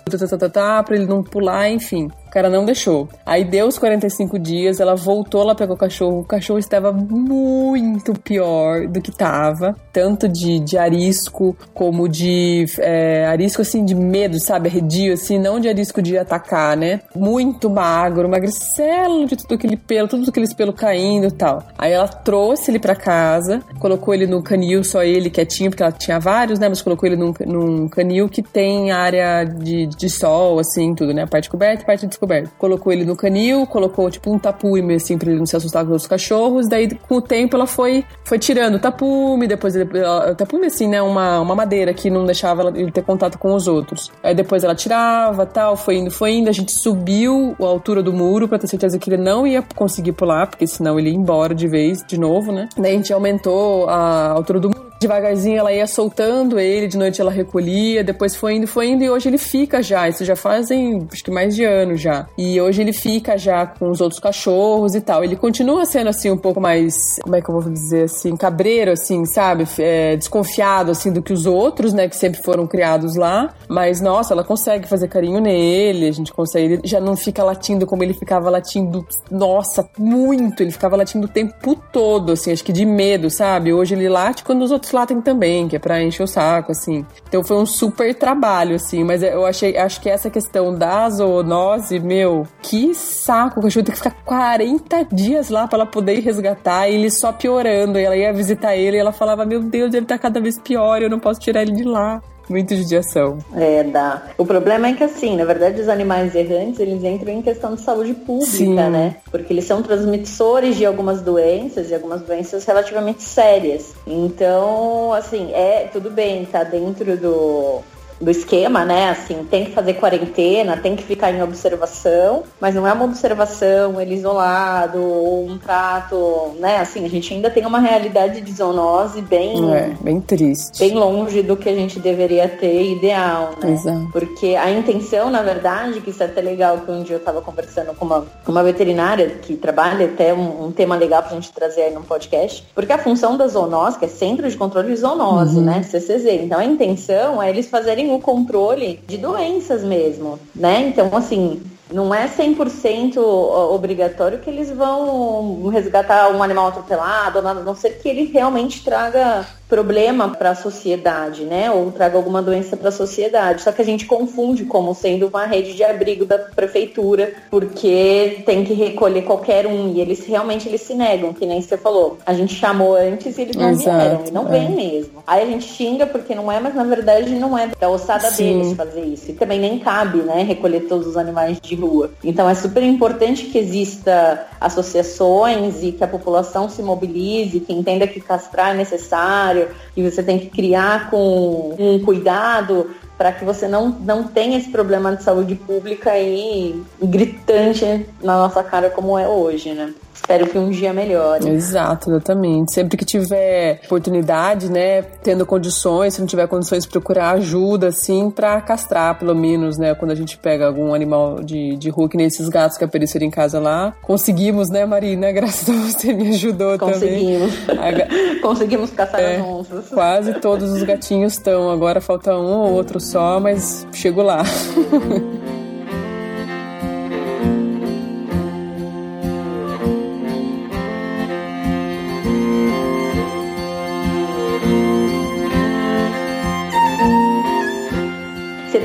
para 0.85 0.97
ele 0.97 1.07
não 1.07 1.23
pular, 1.23 1.71
enfim. 1.71 2.09
O 2.31 2.33
cara 2.33 2.49
não 2.49 2.65
deixou. 2.65 3.09
Aí 3.27 3.43
deu 3.43 3.67
os 3.67 3.77
45 3.77 4.39
dias, 4.39 4.79
ela 4.79 4.95
voltou, 4.95 5.43
ela 5.43 5.53
pegou 5.53 5.75
o 5.75 5.79
cachorro. 5.79 6.21
O 6.21 6.25
cachorro 6.25 6.61
estava 6.61 6.93
muito 6.93 8.13
pior 8.15 8.87
do 8.87 9.03
que 9.03 9.11
estava. 9.11 9.75
Tanto 9.93 10.29
de, 10.29 10.61
de 10.61 10.79
arisco, 10.79 11.57
como 11.75 12.09
de 12.09 12.67
é, 12.79 13.27
arisco 13.27 13.63
assim 13.63 13.85
de 13.85 13.97
medo, 13.97 14.39
sabe? 14.39 14.69
Arredio, 14.69 15.15
assim, 15.15 15.41
não 15.41 15.59
de 15.59 15.69
arisco 15.69 16.01
de 16.01 16.17
atacar, 16.17 16.77
né? 16.77 17.01
Muito 17.17 17.69
magro, 17.69 18.29
magricelo 18.29 19.27
de 19.27 19.37
tudo 19.37 19.57
aquele 19.57 19.77
pelo, 19.77 20.07
tudo 20.07 20.31
aquele 20.31 20.55
pelo 20.55 20.73
caindo 20.73 21.27
e 21.27 21.33
tal. 21.33 21.65
Aí 21.77 21.91
ela 21.91 22.07
trouxe 22.07 22.71
ele 22.71 22.79
para 22.79 22.95
casa, 22.95 23.61
colocou 23.81 24.15
ele 24.15 24.29
no 24.29 24.41
canil, 24.41 24.85
só 24.85 25.03
ele 25.03 25.31
quietinho, 25.31 25.71
porque 25.71 25.83
ela 25.83 25.91
tinha 25.91 26.21
vários, 26.21 26.61
né? 26.61 26.69
Mas 26.69 26.81
colocou 26.81 27.09
ele 27.09 27.17
num, 27.17 27.35
num 27.45 27.89
canil 27.89 28.29
que 28.29 28.41
tem 28.41 28.93
área 28.93 29.43
de, 29.43 29.87
de 29.87 30.09
sol, 30.09 30.61
assim, 30.61 30.95
tudo, 30.95 31.13
né? 31.13 31.23
A 31.23 31.27
parte 31.27 31.51
coberta 31.51 31.83
e 31.83 31.87
parte 31.87 32.20
coberto. 32.21 32.51
Colocou 32.59 32.93
ele 32.93 33.05
no 33.05 33.17
canil, 33.17 33.67
colocou 33.67 34.11
tipo 34.11 34.33
um 34.33 34.39
tapume 34.39 34.95
assim 34.95 35.17
pra 35.17 35.31
ele 35.31 35.39
não 35.39 35.47
se 35.47 35.57
assustar 35.57 35.85
com 35.85 35.93
os 35.93 36.07
cachorros. 36.07 36.69
Daí 36.69 36.95
com 36.95 37.17
o 37.17 37.23
tempo 37.23 37.57
ela 37.57 37.67
foi, 37.67 38.05
foi 38.25 38.39
tirando 38.39 38.75
o 38.75 38.79
tapume, 38.79 39.49
depois 39.49 39.75
ele, 39.75 39.89
tapume 40.37 40.67
assim, 40.67 40.87
né? 40.87 41.01
Uma, 41.01 41.41
uma 41.41 41.55
madeira 41.55 41.95
que 41.95 42.11
não 42.11 42.27
deixava 42.27 42.69
ele 42.69 42.93
ter 42.93 43.03
contato 43.03 43.39
com 43.39 43.55
os 43.55 43.67
outros. 43.67 44.13
Aí 44.23 44.35
depois 44.35 44.63
ela 44.63 44.75
tirava 44.75 45.47
tal, 45.47 45.77
foi 45.77 45.97
indo, 45.97 46.11
foi 46.11 46.33
indo. 46.35 46.51
A 46.51 46.53
gente 46.53 46.73
subiu 46.73 47.57
a 47.59 47.65
altura 47.65 48.03
do 48.03 48.13
muro 48.13 48.47
pra 48.47 48.59
ter 48.59 48.67
certeza 48.67 48.99
que 48.99 49.09
ele 49.09 49.23
não 49.23 49.47
ia 49.47 49.65
conseguir 49.75 50.13
pular, 50.13 50.47
porque 50.47 50.67
senão 50.67 50.99
ele 50.99 51.11
ia 51.11 51.17
embora 51.17 51.55
de 51.55 51.67
vez, 51.67 52.05
de 52.07 52.19
novo, 52.19 52.53
né? 52.53 52.69
Daí 52.77 52.93
a 52.93 52.97
gente 52.97 53.13
aumentou 53.13 53.89
a 53.89 54.31
altura 54.33 54.61
do 54.61 54.69
muro 54.69 54.90
Devagarzinho 55.01 55.59
ela 55.59 55.73
ia 55.73 55.87
soltando 55.87 56.61
ele, 56.61 56.87
de 56.87 56.99
noite 56.99 57.23
ela 57.23 57.31
recolhia, 57.31 58.05
depois 58.05 58.37
foi 58.37 58.57
indo, 58.57 58.67
foi 58.67 58.89
indo 58.89 59.03
e 59.03 59.09
hoje 59.09 59.31
ele 59.31 59.39
fica 59.39 59.83
já. 59.83 60.07
Isso 60.07 60.27
já 60.27 60.37
fazem 60.37 61.09
acho 61.11 61.25
que 61.25 61.31
mais 61.31 61.57
de 61.57 61.65
ano 61.65 61.97
já. 61.97 62.27
E 62.37 62.61
hoje 62.61 62.83
ele 62.83 62.93
fica 62.93 63.39
já 63.39 63.67
com 63.67 63.89
os 63.91 64.03
outros 64.03 64.21
cachorros 64.21 64.95
e 64.95 65.01
tal. 65.01 65.25
Ele 65.25 65.37
continua 65.37 65.87
sendo 65.87 66.09
assim 66.09 66.31
um 66.31 66.37
pouco 66.37 66.61
mais, 66.61 66.95
como 67.23 67.35
é 67.35 67.41
que 67.41 67.49
eu 67.49 67.59
vou 67.59 67.73
dizer 67.73 68.05
assim, 68.05 68.37
cabreiro 68.37 68.93
assim, 68.93 69.25
sabe? 69.25 69.67
É, 69.79 70.17
desconfiado 70.17 70.91
assim 70.91 71.11
do 71.11 71.23
que 71.23 71.33
os 71.33 71.47
outros, 71.47 71.95
né, 71.95 72.07
que 72.07 72.17
sempre 72.17 72.43
foram 72.43 72.67
criados 72.67 73.17
lá. 73.17 73.55
Mas 73.69 74.03
nossa, 74.03 74.35
ela 74.35 74.45
consegue 74.45 74.87
fazer 74.87 75.09
carinho 75.09 75.41
nele, 75.41 76.09
a 76.09 76.13
gente 76.13 76.31
consegue. 76.31 76.75
Ele 76.75 76.83
já 76.85 77.01
não 77.01 77.17
fica 77.17 77.43
latindo 77.43 77.87
como 77.87 78.03
ele 78.03 78.13
ficava 78.13 78.51
latindo, 78.51 79.07
nossa, 79.31 79.89
muito. 79.99 80.63
Ele 80.63 80.71
ficava 80.71 80.95
latindo 80.95 81.27
o 81.27 81.31
tempo 81.31 81.75
todo, 81.91 82.33
assim, 82.33 82.53
acho 82.53 82.63
que 82.63 82.73
de 82.73 82.85
medo, 82.85 83.31
sabe? 83.31 83.73
Hoje 83.73 83.95
ele 83.95 84.07
late 84.07 84.45
quando 84.45 84.61
os 84.61 84.71
outros 84.71 84.90
tem 85.07 85.21
também, 85.21 85.69
que 85.69 85.77
é 85.77 85.79
pra 85.79 86.03
encher 86.03 86.23
o 86.23 86.27
saco, 86.27 86.73
assim. 86.73 87.05
Então 87.29 87.43
foi 87.45 87.57
um 87.57 87.67
super 87.67 88.15
trabalho, 88.15 88.77
assim. 88.77 89.05
Mas 89.05 89.23
eu 89.23 89.47
achei, 89.47 89.77
acho 89.77 90.01
que 90.01 90.09
essa 90.09 90.29
questão 90.29 90.75
da 90.75 91.09
zoonose, 91.09 91.99
meu, 92.01 92.47
que 92.63 92.95
saco. 92.95 93.61
O 93.61 93.63
cachorro 93.63 93.85
tem 93.85 93.93
que 93.93 93.99
ficar 94.03 94.17
40 94.25 95.05
dias 95.13 95.49
lá 95.49 95.67
pra 95.67 95.79
ela 95.79 95.87
poder 95.87 96.21
resgatar 96.21 96.89
e 96.89 96.95
ele 96.95 97.11
só 97.11 97.33
piorando. 97.33 97.99
E 97.99 98.05
ela 98.05 98.17
ia 98.17 98.33
visitar 98.33 98.77
ele 98.77 98.97
e 98.97 99.01
ela 99.01 99.13
falava: 99.13 99.45
Meu 99.45 99.63
Deus, 99.63 99.95
ele 99.95 100.07
tá 100.07 100.19
cada 100.19 100.41
vez 100.41 100.59
pior, 100.59 101.01
eu 101.01 101.11
não 101.11 101.19
posso 101.19 101.41
tirar 101.41 101.63
ele 101.63 101.73
de 101.73 101.85
lá. 101.85 102.21
Muita 102.51 102.75
judiação. 102.75 103.39
É, 103.55 103.85
dá. 103.85 104.25
O 104.37 104.45
problema 104.45 104.89
é 104.89 104.95
que, 104.95 105.05
assim, 105.05 105.37
na 105.37 105.45
verdade, 105.45 105.81
os 105.81 105.89
animais 105.89 106.35
errantes, 106.35 106.81
eles 106.81 107.05
entram 107.05 107.33
em 107.33 107.41
questão 107.41 107.77
de 107.77 107.81
saúde 107.81 108.13
pública, 108.13 108.51
Sim. 108.51 108.75
né? 108.75 109.15
Porque 109.31 109.53
eles 109.53 109.65
são 109.65 109.81
transmissores 109.83 110.77
de 110.77 110.85
algumas 110.85 111.23
doenças 111.23 111.91
e 111.91 111.95
algumas 111.95 112.23
doenças 112.23 112.65
relativamente 112.65 113.23
sérias. 113.23 113.95
Então, 114.05 115.13
assim, 115.13 115.53
é 115.53 115.89
tudo 115.93 116.11
bem, 116.11 116.45
tá 116.45 116.65
dentro 116.65 117.17
do 117.17 117.83
do 118.21 118.31
esquema, 118.31 118.85
né? 118.85 119.11
Assim, 119.11 119.45
tem 119.51 119.65
que 119.65 119.73
fazer 119.73 119.95
quarentena, 119.95 120.77
tem 120.77 120.95
que 120.95 121.03
ficar 121.03 121.33
em 121.33 121.43
observação, 121.43 122.43
mas 122.61 122.75
não 122.75 122.87
é 122.87 122.93
uma 122.93 123.05
observação, 123.05 124.01
ele 124.01 124.15
isolado, 124.15 125.03
ou 125.03 125.47
um 125.49 125.59
trato, 125.59 126.55
né? 126.59 126.79
Assim, 126.79 127.05
a 127.05 127.09
gente 127.09 127.33
ainda 127.33 127.51
tem 127.51 127.65
uma 127.65 127.81
realidade 127.81 128.41
de 128.41 128.53
zoonose 128.53 129.23
bem, 129.23 129.73
é, 129.73 129.93
bem 130.01 130.21
triste. 130.21 130.79
Bem 130.79 130.95
longe 130.95 131.43
do 131.43 131.57
que 131.57 131.69
a 131.69 131.75
gente 131.75 131.99
deveria 131.99 132.49
ter 132.49 132.93
ideal, 132.93 133.55
né? 133.63 133.73
Exato. 133.73 134.09
Porque 134.13 134.55
a 134.55 134.71
intenção, 134.71 135.31
na 135.31 135.43
verdade, 135.43 136.01
que 136.01 136.11
isso 136.11 136.23
é 136.23 136.27
até 136.27 136.41
legal, 136.41 136.79
que 136.79 136.91
um 136.91 137.03
dia 137.03 137.17
eu 137.17 137.21
tava 137.21 137.41
conversando 137.41 137.95
com 137.95 138.05
uma, 138.05 138.27
com 138.45 138.53
uma 138.53 138.63
veterinária 138.63 139.31
que 139.43 139.57
trabalha, 139.57 140.07
até 140.07 140.35
um, 140.35 140.67
um 140.67 140.73
tema 140.73 140.97
legal 140.97 141.23
pra 141.23 141.33
gente 141.33 141.51
trazer 141.53 141.83
aí 141.83 141.95
no 141.95 142.03
podcast, 142.03 142.65
porque 142.75 142.93
a 142.93 142.99
função 142.99 143.37
da 143.37 143.47
zoonose, 143.47 143.99
que 143.99 144.05
é 144.05 144.09
Centro 144.09 144.49
de 144.49 144.57
Controle 144.57 144.89
de 144.89 144.97
Zoonose, 144.97 145.57
uhum. 145.57 145.65
né? 145.65 145.83
CCZ. 145.83 146.27
Então 146.27 146.59
a 146.59 146.65
intenção 146.65 147.43
é 147.43 147.49
eles 147.49 147.69
fazerem 147.69 148.10
o 148.15 148.21
controle 148.21 149.03
de 149.07 149.17
doenças 149.17 149.83
mesmo, 149.83 150.39
né? 150.55 150.89
Então, 150.89 151.17
assim, 151.17 151.63
não 151.93 152.15
é 152.15 152.29
100% 152.29 153.17
obrigatório 153.19 154.39
que 154.39 154.49
eles 154.49 154.71
vão 154.71 155.69
resgatar 155.69 156.31
um 156.31 156.43
animal 156.43 156.69
atropelado, 156.69 157.39
a 157.39 157.55
não 157.55 157.75
ser 157.75 157.99
que 158.01 158.09
ele 158.09 158.25
realmente 158.25 158.85
traga 158.85 159.47
problema 159.71 160.29
para 160.31 160.51
a 160.51 160.55
sociedade, 160.57 161.45
né? 161.45 161.71
Ou 161.71 161.93
traga 161.93 162.17
alguma 162.17 162.43
doença 162.43 162.77
para 162.77 162.89
a 162.89 162.93
sociedade. 162.93 163.63
Só 163.63 163.71
que 163.71 163.81
a 163.81 163.85
gente 163.85 164.05
confunde 164.05 164.65
como 164.65 164.93
sendo 164.95 165.29
uma 165.29 165.47
rede 165.47 165.75
de 165.75 165.85
abrigo 165.85 166.27
da 166.27 166.37
prefeitura, 166.39 167.33
porque 167.49 168.43
tem 168.45 168.65
que 168.65 168.75
recolher 168.75 169.23
qualquer 169.23 169.67
um 169.69 169.93
e 169.93 170.01
eles 170.01 170.27
realmente 170.27 170.69
eles 170.69 170.81
se 170.81 170.95
negam, 170.95 171.33
que 171.33 171.47
nem 171.47 171.63
você 171.63 171.79
falou. 171.79 172.19
A 172.27 172.35
gente 172.35 172.55
chamou 172.55 172.97
antes 172.97 173.39
e 173.39 173.43
eles 173.43 173.57
não 173.57 173.71
Exato, 173.71 173.97
vieram, 173.97 174.23
e 174.27 174.31
não 174.33 174.49
é. 174.49 174.51
vem 174.51 174.71
mesmo. 174.71 175.23
Aí 175.25 175.43
a 175.45 175.47
gente 175.47 175.67
xinga 175.67 176.05
porque 176.05 176.35
não 176.35 176.51
é, 176.51 176.59
mas 176.59 176.75
na 176.75 176.85
verdade 176.85 177.31
não 177.37 177.57
é 177.57 177.69
da 177.69 177.89
ossada 177.89 178.29
Sim. 178.29 178.59
deles 178.59 178.77
fazer 178.77 179.03
isso. 179.03 179.31
E 179.31 179.35
também 179.35 179.61
nem 179.61 179.79
cabe, 179.79 180.19
né, 180.19 180.43
recolher 180.43 180.81
todos 180.81 181.07
os 181.07 181.17
animais 181.17 181.59
de 181.61 181.77
rua. 181.77 182.11
Então 182.25 182.51
é 182.51 182.55
super 182.55 182.83
importante 182.83 183.45
que 183.45 183.59
exista 183.59 184.47
associações 184.61 185.85
e 185.85 185.93
que 185.93 186.03
a 186.03 186.09
população 186.09 186.69
se 186.69 186.83
mobilize, 186.83 187.61
que 187.61 187.73
entenda 187.73 188.07
que 188.07 188.21
castrar 188.21 188.75
é 188.75 188.75
necessário 188.75 189.60
e 189.97 190.03
você 190.09 190.23
tem 190.23 190.39
que 190.39 190.47
criar 190.47 191.11
com 191.11 191.75
um 191.79 191.99
cuidado 192.05 192.91
para 193.17 193.33
que 193.33 193.45
você 193.45 193.69
não, 193.69 193.91
não 193.91 194.25
tenha 194.25 194.57
esse 194.57 194.71
problema 194.71 195.15
de 195.15 195.23
saúde 195.23 195.55
pública 195.55 196.13
aí 196.13 196.83
gritante 197.03 198.07
na 198.23 198.37
nossa 198.39 198.63
cara 198.63 198.89
como 198.89 199.19
é 199.19 199.29
hoje, 199.29 199.73
né? 199.73 199.93
Espero 200.31 200.47
que 200.47 200.59
um 200.59 200.71
dia 200.71 200.93
melhore. 200.93 201.49
Exato, 201.49 202.11
exatamente. 202.11 202.73
Sempre 202.73 202.97
que 202.97 203.05
tiver 203.05 203.81
oportunidade, 203.85 204.71
né, 204.71 205.03
tendo 205.03 205.45
condições, 205.45 206.15
se 206.15 206.21
não 206.21 206.27
tiver 206.27 206.47
condições, 206.47 206.87
procurar 206.87 207.33
ajuda, 207.33 207.89
assim, 207.89 208.31
para 208.31 208.61
castrar, 208.61 209.19
pelo 209.19 209.35
menos, 209.35 209.77
né, 209.77 209.95
quando 209.95 210.13
a 210.13 210.15
gente 210.15 210.39
pega 210.39 210.67
algum 210.67 210.95
animal 210.95 211.43
de, 211.43 211.77
de 211.77 211.91
rua, 211.91 212.09
que 212.09 212.17
nem 212.17 212.27
esses 212.27 212.49
gatos 212.49 212.79
que 212.79 212.85
apareceram 212.85 213.27
em 213.27 213.31
casa 213.31 213.59
lá. 213.59 213.93
Conseguimos, 214.03 214.71
né, 214.71 214.87
Marina? 214.87 215.33
Graças 215.41 215.69
a 215.69 215.73
você 215.73 216.13
me 216.13 216.29
ajudou 216.29 216.79
Conseguimos. 216.79 217.53
também. 217.67 218.39
Conseguimos 218.41 218.91
caçar 218.91 219.21
é, 219.21 219.37
as 219.37 219.47
onças. 219.47 219.89
Quase 219.89 220.35
todos 220.35 220.71
os 220.71 220.83
gatinhos 220.83 221.33
estão. 221.33 221.71
Agora 221.71 222.01
falta 222.01 222.37
um 222.37 222.59
ou 222.59 222.73
outro 222.73 223.01
só, 223.01 223.41
mas 223.41 223.87
chego 223.93 224.23
lá. 224.23 224.43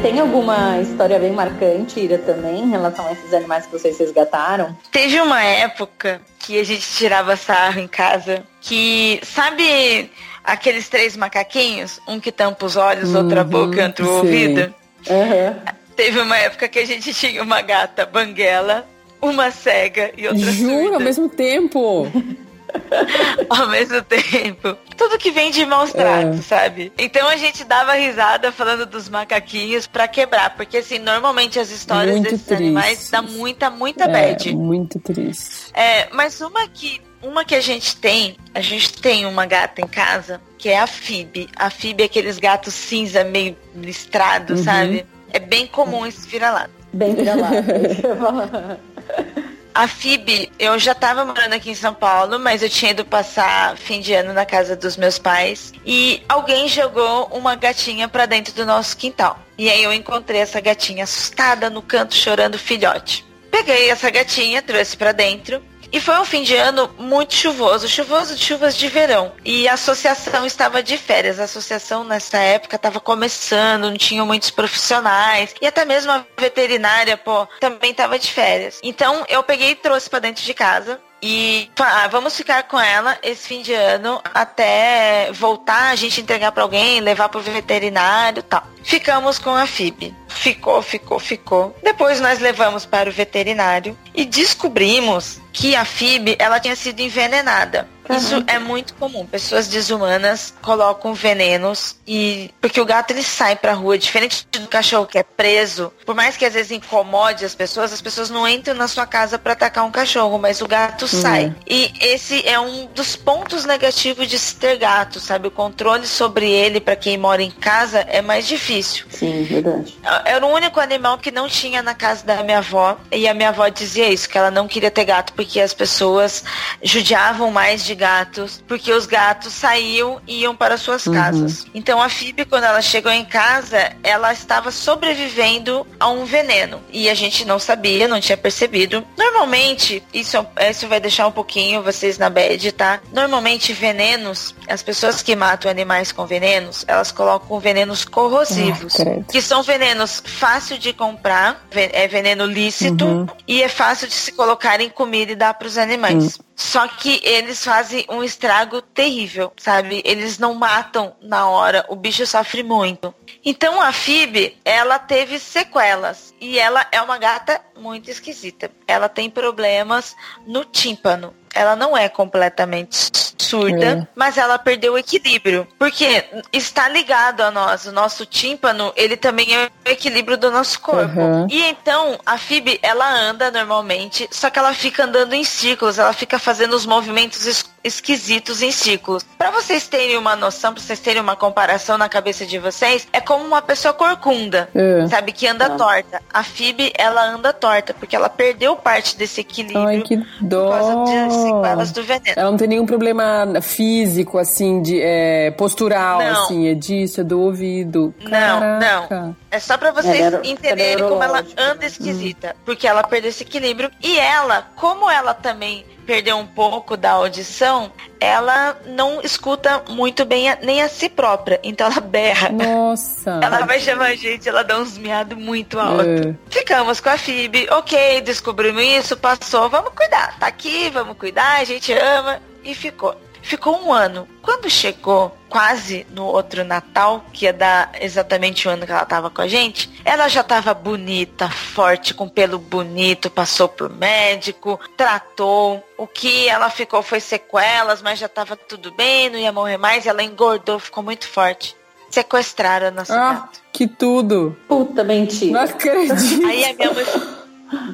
tem 0.06 0.20
alguma 0.20 0.80
história 0.80 1.18
bem 1.18 1.32
marcante, 1.32 2.00
Ira, 2.00 2.20
também, 2.20 2.62
em 2.62 2.70
relação 2.70 3.08
a 3.08 3.12
esses 3.12 3.34
animais 3.34 3.66
que 3.66 3.72
vocês 3.72 3.98
resgataram? 3.98 4.78
Teve 4.92 5.20
uma 5.20 5.42
época 5.42 6.22
que 6.38 6.60
a 6.60 6.64
gente 6.64 6.88
tirava 6.92 7.36
sarro 7.36 7.80
em 7.80 7.88
casa, 7.88 8.44
que, 8.62 9.20
sabe 9.24 10.12
aqueles 10.44 10.88
três 10.90 11.18
macaquinhos? 11.18 12.00
Um 12.08 12.20
que 12.20 12.32
tampa 12.32 12.68
os 12.68 12.76
olhos, 12.76 13.16
uhum, 13.16 13.24
outra 13.24 13.44
boca 13.44 13.82
e 13.82 13.84
outro 13.84 14.06
sim. 14.06 14.12
ouvido? 14.12 14.76
Uhum. 15.10 15.74
Teve 15.96 16.20
uma 16.20 16.38
época 16.38 16.68
que 16.68 16.78
a 16.78 16.86
gente 16.86 17.12
tinha 17.12 17.42
uma 17.42 17.64
gata 17.64 18.06
banguela, 18.06 18.88
uma 19.20 19.50
cega 19.50 20.12
e 20.16 20.28
outra 20.28 20.52
Juro, 20.52 20.94
ao 20.94 21.00
mesmo 21.00 21.28
tempo. 21.28 22.08
ao 23.50 23.68
mesmo 23.70 24.02
tempo. 24.04 24.78
Tudo 24.98 25.18
que 25.18 25.32
vem 25.32 25.52
de 25.52 25.66
maus 25.66 25.92
tratos, 25.92 26.40
é. 26.40 26.42
sabe? 26.42 26.94
Então 26.98 27.28
a 27.28 27.38
gente 27.38 27.64
dava 27.64 27.94
risada 27.94 28.52
falando 28.52 28.86
dos 28.86 29.10
macaquinhos 29.10 29.88
pra 29.88 30.08
quebrar, 30.08 30.56
porque 30.56 30.78
assim, 30.78 31.00
normalmente 31.00 31.60
as 31.60 31.70
histórias 31.70 32.16
muito 32.16 32.32
desses 32.32 32.46
triste. 32.46 32.64
animais 32.64 33.10
dá 33.10 33.22
muita, 33.22 33.70
muita 33.70 34.06
é, 34.06 34.08
bad. 34.08 34.56
Muito 34.56 35.00
triste. 35.00 35.72
É, 35.74 36.08
mas 36.12 36.42
uma 36.42 36.68
que 36.68 37.02
uma 37.22 37.44
que 37.44 37.56
a 37.56 37.62
gente 37.62 37.98
tem, 37.98 38.38
a 38.54 38.62
gente 38.62 38.94
tem 39.02 39.26
uma 39.26 39.48
gata 39.48 39.82
em 39.82 39.88
casa, 39.88 40.40
que 40.60 40.70
é 40.70 40.80
a 40.80 40.86
Fib. 40.86 41.50
A 41.56 41.72
Fib 41.72 42.02
é 42.02 42.06
aqueles 42.06 42.38
gatos 42.38 42.74
cinza 42.74 43.24
meio 43.24 43.58
listrados, 43.76 44.60
uhum. 44.60 44.66
sabe? 44.66 45.06
É 45.34 45.40
bem 45.40 45.66
comum 45.66 46.06
esse 46.06 46.28
vira-lata. 46.28 46.70
Bem 46.94 47.16
vira-lata. 47.16 48.80
A 49.76 49.90
FIB, 49.90 50.54
eu 50.58 50.80
já 50.80 50.96
tava 50.96 51.26
morando 51.26 51.52
aqui 51.52 51.70
em 51.70 51.76
São 51.76 51.94
Paulo, 51.94 52.40
mas 52.40 52.64
eu 52.64 52.70
tinha 52.70 52.92
ido 52.92 53.04
passar 53.04 53.76
fim 53.76 54.00
de 54.00 54.14
ano 54.14 54.32
na 54.32 54.46
casa 54.46 54.74
dos 54.74 54.96
meus 54.96 55.20
pais 55.20 55.74
e 55.86 56.24
alguém 56.30 56.70
jogou 56.70 57.26
uma 57.34 57.56
gatinha 57.56 58.08
para 58.08 58.26
dentro 58.26 58.54
do 58.54 58.66
nosso 58.66 58.96
quintal. 58.96 59.38
E 59.58 59.70
aí 59.70 59.84
eu 59.84 59.92
encontrei 59.92 60.40
essa 60.40 60.62
gatinha 60.62 61.04
assustada 61.04 61.70
no 61.70 61.82
canto 61.82 62.16
chorando 62.16 62.58
filhote. 62.58 63.26
Peguei 63.52 63.90
essa 63.90 64.10
gatinha, 64.10 64.62
trouxe 64.62 64.96
para 64.96 65.12
dentro 65.12 65.62
e 65.96 66.02
foi 66.02 66.20
um 66.20 66.26
fim 66.26 66.44
de 66.44 66.54
ano 66.54 66.94
muito 67.00 67.34
chuvoso, 67.34 67.88
chuvoso 67.88 68.36
de 68.36 68.44
chuvas 68.44 68.76
de 68.76 68.90
verão. 68.90 69.32
E 69.46 69.66
a 69.66 69.76
associação 69.76 70.46
estava 70.46 70.84
de 70.84 70.98
férias. 70.98 71.40
A 71.40 71.46
associação 71.46 72.04
nessa 72.04 72.38
época 72.38 72.76
estava 72.76 73.00
começando, 73.00 73.84
não 73.84 73.96
tinha 73.96 74.26
muitos 74.26 74.52
profissionais. 74.52 75.56
E 75.62 75.66
até 75.66 75.86
mesmo 75.86 76.12
a 76.12 76.26
veterinária, 76.38 77.16
pô, 77.16 77.48
também 77.62 77.92
estava 77.92 78.20
de 78.20 78.30
férias. 78.30 78.78
Então 78.84 79.24
eu 79.30 79.42
peguei 79.42 79.72
e 79.72 79.76
trouxe 79.76 80.10
para 80.10 80.20
dentro 80.20 80.44
de 80.44 80.54
casa. 80.54 81.00
E 81.22 81.72
ah, 81.80 82.10
vamos 82.10 82.36
ficar 82.36 82.64
com 82.64 82.78
ela 82.78 83.18
esse 83.24 83.48
fim 83.48 83.62
de 83.62 83.74
ano 83.74 84.22
até 84.34 85.32
voltar, 85.32 85.92
a 85.92 85.96
gente 85.96 86.20
entregar 86.20 86.52
para 86.52 86.64
alguém, 86.64 87.00
levar 87.00 87.30
pro 87.30 87.40
veterinário 87.40 88.44
tal. 88.44 88.68
Ficamos 88.84 89.40
com 89.40 89.56
a 89.56 89.66
FIB. 89.66 90.14
Ficou, 90.46 90.80
ficou, 90.84 91.20
ficou. 91.20 91.76
Depois 91.82 92.22
nós 92.22 92.40
levamos 92.40 92.86
para 92.86 93.10
o 93.10 93.12
veterinário 93.12 93.98
e 94.14 94.24
descobrimos 94.24 95.42
que 95.52 95.76
a 95.76 95.84
FIB 95.84 96.36
ela 96.38 96.60
tinha 96.60 96.76
sido 96.76 97.00
envenenada. 97.00 97.90
Isso 98.10 98.44
é 98.48 98.60
muito 98.60 98.94
comum. 98.96 99.26
Pessoas 99.26 99.68
desumanas 99.68 100.54
colocam 100.62 101.14
venenos 101.14 101.98
e 102.08 102.52
porque 102.62 102.80
o 102.80 102.86
gato 102.86 103.12
ele 103.12 103.24
sai 103.24 103.56
pra 103.56 103.74
rua, 103.74 103.98
diferente 103.98 104.48
do 104.52 104.68
cachorro 104.68 105.06
que 105.06 105.18
é 105.18 105.24
preso, 105.24 105.92
por 106.06 106.16
mais 106.16 106.38
que 106.38 106.46
às 106.46 106.54
vezes 106.54 106.72
incomode 106.72 107.46
as 107.46 107.56
pessoas, 107.56 107.92
as 107.92 108.02
pessoas 108.02 108.30
não 108.30 108.48
entram 108.48 108.76
na 108.76 108.88
sua 108.88 109.06
casa 109.06 109.40
para 109.40 109.54
atacar 109.54 109.84
um 109.84 109.92
cachorro, 109.92 110.38
mas 110.38 110.62
o 110.62 110.68
gato 110.68 111.04
uhum. 111.04 111.08
sai. 111.08 111.56
E 111.68 111.92
esse 112.00 112.48
é 112.48 112.60
um 112.60 112.88
dos 112.88 113.16
pontos 113.16 113.66
negativos 113.66 114.28
de 114.28 114.38
se 114.38 114.56
ter 114.56 114.78
gato, 114.78 115.20
sabe? 115.20 115.48
O 115.48 115.52
controle 115.52 116.08
sobre 116.08 116.50
ele 116.50 116.80
para 116.80 116.96
quem 116.96 117.18
mora 117.18 117.42
em 117.42 117.52
casa 117.52 118.00
é 118.02 118.22
mais 118.22 118.48
difícil. 118.48 119.06
Sim, 119.10 119.44
verdade. 119.44 119.98
Era 120.26 120.46
o 120.46 120.50
único 120.50 120.80
animal 120.80 121.18
que 121.18 121.32
não 121.32 121.48
tinha 121.48 121.82
na 121.82 121.94
casa 121.94 122.26
da 122.26 122.44
minha 122.44 122.60
avó 122.60 122.98
e 123.12 123.28
a 123.28 123.34
minha 123.34 123.50
avó 123.50 123.68
dizia 123.68 124.10
isso, 124.10 124.30
que 124.30 124.38
ela 124.38 124.52
não 124.52 124.68
queria 124.68 124.92
ter 124.92 125.06
gato 125.06 125.34
porque 125.34 125.60
as 125.60 125.74
pessoas 125.74 126.44
judiavam 126.84 127.52
mais 127.52 127.84
de 127.84 127.95
gatos, 127.96 128.64
porque 128.68 128.92
os 128.92 129.06
gatos 129.06 129.54
saíam 129.54 130.22
e 130.28 130.42
iam 130.42 130.56
para 130.56 130.78
suas 130.78 131.06
uhum. 131.06 131.14
casas. 131.14 131.66
Então 131.74 132.02
a 132.02 132.10
Phoebe, 132.10 132.46
quando 132.46 132.66
ela 132.66 132.82
chegou 132.82 133.12
em 133.12 133.26
casa, 133.26 133.94
ela 134.04 134.32
estava 134.32 134.72
sobrevivendo 134.72 135.86
a 136.00 136.10
um 136.10 136.26
veneno. 136.26 136.82
E 136.92 137.10
a 137.10 137.14
gente 137.14 137.46
não 137.46 137.60
sabia, 137.60 138.08
não 138.08 138.20
tinha 138.20 138.38
percebido. 138.38 139.06
Normalmente, 139.18 140.04
isso, 140.14 140.46
isso 140.70 140.88
vai 140.88 141.00
deixar 141.00 141.28
um 141.28 141.32
pouquinho 141.32 141.82
vocês 141.82 142.18
na 142.18 142.30
bad, 142.30 142.72
tá? 142.74 143.00
Normalmente, 143.12 143.74
venenos, 143.74 144.54
as 144.68 144.84
pessoas 144.84 145.22
que 145.22 145.36
matam 145.36 145.70
animais 145.70 146.12
com 146.12 146.26
venenos, 146.26 146.86
elas 146.88 147.12
colocam 147.12 147.60
venenos 147.60 148.06
corrosivos. 148.06 149.00
Ah, 149.00 149.24
que 149.32 149.42
são 149.42 149.64
venenos 149.64 150.22
fácil 150.26 150.78
de 150.78 150.94
comprar, 150.94 151.66
é 151.72 152.08
veneno 152.08 152.46
lícito 152.46 153.06
uhum. 153.06 153.28
e 153.48 153.64
é 153.64 153.70
fácil 153.70 154.08
de 154.08 154.14
se 154.14 154.32
colocar 154.32 154.80
em 154.80 154.90
comida 154.90 155.32
e 155.32 155.36
dar 155.36 155.54
para 155.54 155.68
os 155.68 155.78
animais. 155.78 156.38
Hum. 156.38 156.46
Só 156.56 156.88
que 156.88 157.20
eles 157.24 157.64
fazem 157.64 158.06
um 158.10 158.24
estrago 158.24 158.82
terrível, 158.82 159.52
sabe? 159.58 160.02
Eles 160.06 160.40
não 160.40 160.54
matam 160.54 161.16
na 161.22 161.50
hora, 161.50 161.86
o 161.90 161.96
bicho 161.96 162.26
sofre 162.26 162.64
muito. 162.64 163.14
Então 163.44 163.82
a 163.82 163.92
Fib, 163.92 164.58
ela 164.64 164.98
teve 164.98 165.38
sequelas 165.38 166.34
e 166.40 166.58
ela 166.58 166.88
é 166.92 167.02
uma 167.02 167.18
gata 167.18 167.62
muito 167.78 168.10
esquisita. 168.10 168.72
Ela 168.88 169.10
tem 169.10 169.30
problemas 169.30 170.16
no 170.48 170.64
tímpano 170.64 171.34
ela 171.56 171.76
não 171.76 171.98
é 171.98 172.10
completamente 172.10 173.12
surda, 173.38 173.86
é. 173.86 174.08
mas 174.14 174.38
ela 174.38 174.60
perdeu 174.60 174.94
o 174.94 174.98
equilíbrio. 174.98 175.68
Porque 175.80 176.26
está 176.52 176.90
ligado 176.90 177.42
a 177.42 177.50
nós. 177.50 177.86
O 177.86 177.92
nosso 177.92 178.26
tímpano, 178.26 178.92
ele 178.96 179.16
também 179.16 179.56
é 179.56 179.70
o 179.86 179.90
equilíbrio 179.90 180.38
do 180.38 180.52
nosso 180.52 180.80
corpo. 180.80 181.20
Uhum. 181.20 181.48
E 181.50 181.62
então, 181.64 182.20
a 182.26 182.38
Fib, 182.38 182.80
ela 182.84 183.10
anda 183.10 183.50
normalmente, 183.50 184.28
só 184.32 184.50
que 184.50 184.60
ela 184.60 184.74
fica 184.74 185.06
andando 185.06 185.34
em 185.34 185.44
círculos, 185.44 185.98
ela 185.98 186.14
fica 186.14 186.38
fazendo 186.38 186.76
os 186.76 186.86
movimentos 186.86 187.46
es 187.46 187.75
esquisitos 187.86 188.64
em 188.64 188.72
círculos. 188.72 189.24
Para 189.38 189.52
vocês 189.52 189.88
terem 189.88 190.18
uma 190.18 190.36
noção, 190.36 190.74
para 190.74 190.82
vocês 190.82 191.00
terem 191.00 191.22
uma 191.22 191.36
comparação 191.36 191.98
na 191.98 192.10
cabeça 192.10 192.46
de 192.46 192.58
vocês, 192.58 193.08
é 193.14 193.22
como 193.22 193.46
uma 193.46 193.62
pessoa 193.62 193.94
corcunda, 193.94 194.68
é. 194.74 195.08
sabe, 195.08 195.32
que 195.32 195.48
anda 195.48 195.66
é. 195.66 195.70
torta. 195.70 196.22
A 196.34 196.44
Fib, 196.44 196.92
ela 196.98 197.24
anda 197.24 197.54
torta, 197.54 197.94
porque 197.94 198.16
ela 198.16 198.28
perdeu 198.28 198.76
parte 198.76 199.16
desse 199.16 199.42
equilíbrio 199.42 199.88
Ai, 199.88 200.02
que 200.02 200.18
dó. 200.42 200.66
por 200.66 200.80
causa 200.80 201.04
de 201.04 201.34
sequelas 201.34 201.92
do 201.92 202.04
veneno. 202.04 202.34
Ela 202.36 202.52
não 202.52 202.58
tem 202.58 202.68
nenhum 202.68 202.86
problema 202.88 203.62
físico, 203.62 204.40
assim, 204.40 204.82
de 204.82 205.00
é, 205.00 205.52
postural, 205.52 206.20
não. 206.20 206.44
assim, 206.44 206.68
é 206.68 206.74
disso, 206.74 207.22
é 207.22 207.24
do 207.24 207.40
ouvido. 207.40 208.14
Caraca. 208.28 208.80
Não, 208.80 209.22
não. 209.22 209.36
É 209.52 209.60
só 209.60 209.78
pra 209.78 209.92
vocês 209.92 210.20
era, 210.20 210.42
entenderem 210.44 211.08
como 211.08 211.24
ela 211.24 211.46
anda 211.56 211.86
esquisita. 211.86 212.56
Hum. 212.56 212.62
Porque 212.66 212.88
ela 212.88 213.04
perdeu 213.04 213.30
esse 213.30 213.44
equilíbrio. 213.44 213.92
E 214.02 214.18
ela, 214.18 214.68
como 214.76 215.10
ela 215.10 215.34
também 215.34 215.86
perdeu 216.06 216.38
um 216.38 216.46
pouco 216.46 216.96
da 216.96 217.12
audição, 217.12 217.92
ela 218.20 218.78
não 218.86 219.22
escuta 219.22 219.84
muito 219.90 220.24
bem 220.26 220.50
a, 220.50 220.58
nem 220.62 220.82
a 220.82 220.88
si 220.88 221.10
própria. 221.10 221.60
Então 221.64 221.88
ela 221.88 222.00
berra. 222.00 222.50
Nossa. 222.50 223.40
Ela 223.42 223.66
vai 223.66 223.80
chamar 223.80 224.08
a 224.08 224.16
gente, 224.16 224.48
ela 224.48 224.64
dá 224.64 224.80
uns 224.80 224.98
miados 224.98 225.38
muito 225.38 225.80
alto. 225.80 226.04
É. 226.04 226.36
Ficamos 226.50 227.00
com 227.00 227.10
a 227.10 227.18
Fib, 227.18 227.68
ok, 227.72 228.22
descobrimos 228.22 228.84
isso, 228.84 229.18
passou, 229.18 229.70
vamos 229.70 229.92
cuidar. 229.94 230.38
Tá 230.40 230.48
aqui, 230.48 230.90
vamos 230.90 231.18
cuidar, 231.18 231.60
a 231.60 231.64
gente 231.64 231.92
ama. 231.94 232.42
E 232.64 232.74
ficou. 232.74 233.16
Ficou 233.42 233.80
um 233.80 233.94
ano. 233.94 234.28
Quando 234.42 234.70
chegou 234.70 235.36
quase 235.56 236.06
no 236.10 236.26
outro 236.26 236.66
Natal, 236.66 237.24
que 237.32 237.46
ia 237.46 237.54
dar 237.54 237.90
exatamente 238.02 238.68
o 238.68 238.72
ano 238.72 238.86
que 238.86 238.92
ela 238.92 239.06
tava 239.06 239.30
com 239.30 239.42
a 239.42 239.48
gente, 239.48 239.90
ela 240.04 240.28
já 240.28 240.44
tava 240.44 240.74
bonita, 240.74 241.50
forte, 241.50 242.14
com 242.14 242.28
pelo 242.28 242.60
bonito, 242.60 243.30
passou 243.30 243.70
por 243.70 243.90
médico, 243.90 244.78
tratou. 244.98 245.82
O 245.98 246.06
que 246.06 246.50
ela 246.50 246.70
ficou 246.70 247.02
foi 247.02 247.22
sequelas, 247.22 248.02
mas 248.02 248.20
já 248.20 248.28
tava 248.28 248.58
tudo 248.58 248.92
bem, 248.92 249.30
não 249.30 249.40
ia 249.40 249.54
morrer 249.54 249.78
mais. 249.78 250.06
Ela 250.06 250.24
engordou, 250.24 250.78
ficou 250.78 251.02
muito 251.02 251.26
forte. 251.26 251.74
Sequestraram 252.10 252.88
a 252.88 252.92
nossa 252.92 253.16
ah, 253.16 253.34
gato. 253.36 253.62
Que 253.72 253.88
tudo! 253.88 254.58
Puta 254.68 255.06
mentira. 255.06 255.54
Não 255.54 255.62
acredito. 255.62 256.46
Aí 256.48 256.66
a 256.66 256.74
minha 256.74 256.94
mãe. 256.94 257.06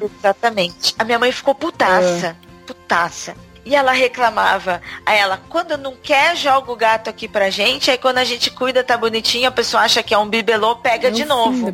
Exatamente. 0.02 0.96
A 0.98 1.04
minha 1.04 1.18
mãe 1.20 1.30
ficou 1.30 1.54
putaça. 1.54 2.26
É. 2.26 2.66
Putaça. 2.66 3.36
E 3.64 3.74
ela 3.74 3.92
reclamava. 3.92 4.82
Aí 5.06 5.18
ela, 5.18 5.40
quando 5.48 5.78
não 5.78 5.94
quer, 5.94 6.36
joga 6.36 6.72
o 6.72 6.76
gato 6.76 7.08
aqui 7.08 7.28
pra 7.28 7.50
gente. 7.50 7.90
Aí 7.90 7.98
quando 7.98 8.18
a 8.18 8.24
gente 8.24 8.50
cuida, 8.50 8.82
tá 8.82 8.96
bonitinho, 8.96 9.48
a 9.48 9.52
pessoa 9.52 9.82
acha 9.82 10.02
que 10.02 10.12
é 10.12 10.18
um 10.18 10.28
bibelô, 10.28 10.76
pega 10.76 11.08
é 11.08 11.10
de 11.10 11.24
novo. 11.24 11.72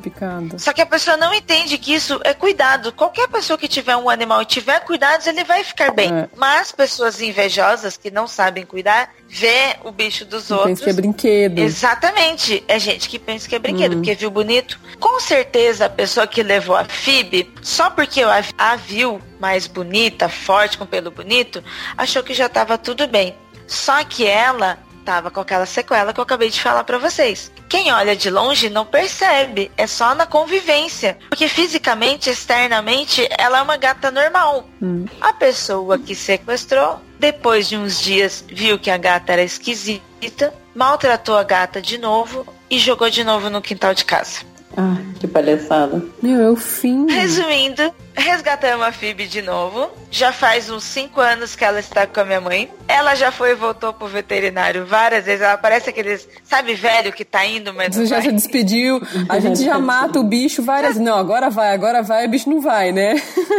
Só 0.58 0.72
que 0.72 0.82
a 0.82 0.86
pessoa 0.86 1.16
não 1.16 1.32
entende 1.32 1.78
que 1.78 1.94
isso 1.94 2.20
é 2.24 2.34
cuidado. 2.34 2.92
Qualquer 2.92 3.28
pessoa 3.28 3.58
que 3.58 3.68
tiver 3.68 3.96
um 3.96 4.10
animal 4.10 4.42
e 4.42 4.46
tiver 4.46 4.80
cuidados, 4.80 5.26
ele 5.26 5.44
vai 5.44 5.64
ficar 5.64 5.92
bem. 5.92 6.12
É. 6.12 6.28
Mas 6.36 6.72
pessoas 6.72 7.20
invejosas 7.22 7.96
que 7.96 8.10
não 8.10 8.26
sabem 8.26 8.66
cuidar, 8.66 9.10
vê 9.28 9.76
o 9.84 9.92
bicho 9.92 10.24
dos 10.24 10.50
outros. 10.50 10.70
Pensa 10.70 10.84
que 10.84 10.90
é 10.90 10.92
brinquedo. 10.92 11.58
Exatamente. 11.58 12.64
É 12.66 12.78
gente 12.78 13.08
que 13.08 13.18
pensa 13.18 13.48
que 13.48 13.54
é 13.54 13.58
brinquedo, 13.58 13.92
uhum. 13.92 13.98
porque 13.98 14.14
viu 14.14 14.30
bonito. 14.30 14.80
Com 14.98 15.20
certeza 15.20 15.86
a 15.86 15.90
pessoa 15.90 16.26
que 16.26 16.42
levou 16.42 16.74
a 16.74 16.84
Fib, 16.84 17.48
só 17.62 17.90
porque 17.90 18.22
a, 18.22 18.42
a 18.56 18.76
viu 18.76 19.20
mais 19.38 19.66
bonita, 19.66 20.28
forte, 20.28 20.78
com 20.78 20.86
pelo 20.86 21.10
bonito, 21.10 21.62
achou 21.96 22.22
que 22.22 22.34
já 22.34 22.46
estava 22.46 22.78
tudo 22.78 23.06
bem. 23.06 23.34
Só 23.66 24.02
que 24.02 24.26
ela 24.26 24.78
tava 25.04 25.30
com 25.30 25.40
aquela 25.40 25.64
sequela 25.64 26.12
que 26.12 26.20
eu 26.20 26.22
acabei 26.22 26.50
de 26.50 26.60
falar 26.60 26.84
para 26.84 26.98
vocês. 26.98 27.50
Quem 27.66 27.90
olha 27.90 28.14
de 28.14 28.28
longe 28.28 28.68
não 28.68 28.84
percebe, 28.84 29.70
é 29.74 29.86
só 29.86 30.14
na 30.14 30.26
convivência. 30.26 31.16
Porque 31.30 31.48
fisicamente, 31.48 32.28
externamente, 32.28 33.26
ela 33.38 33.58
é 33.58 33.62
uma 33.62 33.78
gata 33.78 34.10
normal. 34.10 34.68
Hum. 34.82 35.06
A 35.18 35.32
pessoa 35.32 35.98
que 35.98 36.14
sequestrou, 36.14 37.00
depois 37.18 37.68
de 37.68 37.76
uns 37.76 38.00
dias, 38.00 38.44
viu 38.48 38.78
que 38.78 38.90
a 38.90 38.96
gata 38.96 39.32
era 39.32 39.42
esquisita, 39.42 40.52
maltratou 40.74 41.36
a 41.36 41.42
gata 41.42 41.80
de 41.80 41.98
novo 41.98 42.46
e 42.70 42.78
jogou 42.78 43.10
de 43.10 43.24
novo 43.24 43.50
no 43.50 43.60
quintal 43.60 43.94
de 43.94 44.04
casa. 44.04 44.40
Ah, 44.76 44.96
que 45.18 45.26
palhaçada. 45.26 46.04
Meu, 46.22 46.40
é 46.40 46.50
o 46.50 46.56
fim. 46.56 47.06
Resumindo, 47.10 47.92
resgatamos 48.18 48.86
a 48.86 48.92
Phoebe 48.92 49.26
de 49.26 49.40
novo. 49.42 49.90
Já 50.10 50.32
faz 50.32 50.68
uns 50.70 50.84
5 50.84 51.20
anos 51.20 51.54
que 51.54 51.64
ela 51.64 51.78
está 51.78 52.06
com 52.06 52.20
a 52.20 52.24
minha 52.24 52.40
mãe. 52.40 52.70
Ela 52.86 53.14
já 53.14 53.30
foi 53.30 53.50
e 53.50 53.54
voltou 53.54 53.92
pro 53.92 54.06
veterinário 54.06 54.84
várias 54.86 55.24
vezes. 55.24 55.42
Ela 55.42 55.56
parece 55.56 55.90
aqueles, 55.90 56.28
sabe, 56.44 56.74
velho 56.74 57.12
que 57.12 57.24
tá 57.24 57.44
indo, 57.44 57.72
mas. 57.72 57.94
Você 57.94 58.06
já 58.06 58.20
se 58.20 58.32
despediu. 58.32 59.00
A 59.28 59.38
gente 59.38 59.62
já 59.64 59.78
mata 59.78 60.18
o 60.18 60.24
bicho 60.24 60.62
várias. 60.62 60.96
Não, 60.96 61.16
agora 61.16 61.50
vai, 61.50 61.72
agora 61.72 62.02
vai, 62.02 62.26
o 62.26 62.28
bicho 62.28 62.50
não 62.50 62.60
vai, 62.60 62.90
né? 62.92 63.14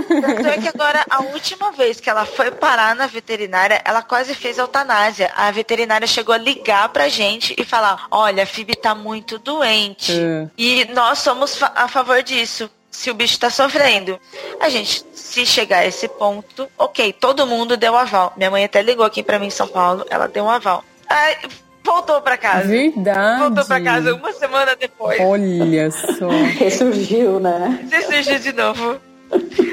Tanto 0.07 0.47
é 0.47 0.57
que 0.57 0.67
agora, 0.67 1.05
a 1.09 1.21
última 1.21 1.71
vez 1.71 1.99
que 1.99 2.09
ela 2.09 2.25
foi 2.25 2.51
parar 2.51 2.95
na 2.95 3.07
veterinária, 3.07 3.81
ela 3.85 4.01
quase 4.01 4.33
fez 4.33 4.57
eutanásia. 4.57 5.31
A 5.35 5.51
veterinária 5.51 6.07
chegou 6.07 6.33
a 6.33 6.37
ligar 6.37 6.89
pra 6.89 7.07
gente 7.07 7.55
e 7.57 7.63
falar: 7.63 8.07
olha, 8.11 8.43
a 8.43 8.47
Phoebe 8.47 8.75
tá 8.75 8.95
muito 8.95 9.37
doente. 9.37 10.11
É. 10.11 10.47
E 10.57 10.85
nós 10.93 11.19
somos 11.19 11.61
a 11.63 11.87
favor 11.87 12.21
disso 12.23 12.69
se 12.99 13.09
o 13.09 13.13
bicho 13.13 13.35
está 13.35 13.49
sofrendo. 13.49 14.19
A 14.59 14.67
gente, 14.67 15.05
se 15.13 15.45
chegar 15.45 15.79
a 15.79 15.85
esse 15.85 16.05
ponto, 16.05 16.67
ok, 16.77 17.13
todo 17.13 17.47
mundo 17.47 17.77
deu 17.77 17.95
aval. 17.95 18.33
Minha 18.35 18.51
mãe 18.51 18.65
até 18.65 18.81
ligou 18.81 19.05
aqui 19.05 19.23
para 19.23 19.39
mim 19.39 19.45
em 19.45 19.49
São 19.49 19.69
Paulo, 19.69 20.05
ela 20.09 20.27
deu 20.27 20.43
um 20.43 20.49
aval. 20.49 20.83
Aí, 21.07 21.37
voltou 21.81 22.21
para 22.21 22.35
casa. 22.35 22.67
Verdade. 22.67 23.39
Voltou 23.39 23.65
para 23.65 23.81
casa 23.81 24.13
uma 24.13 24.33
semana 24.33 24.75
depois. 24.75 25.17
Olha 25.21 25.89
só. 25.89 26.27
Ressurgiu, 26.59 27.39
né? 27.39 27.87
Ressurgiu 27.89 28.37
de 28.37 28.51
novo. 28.51 28.99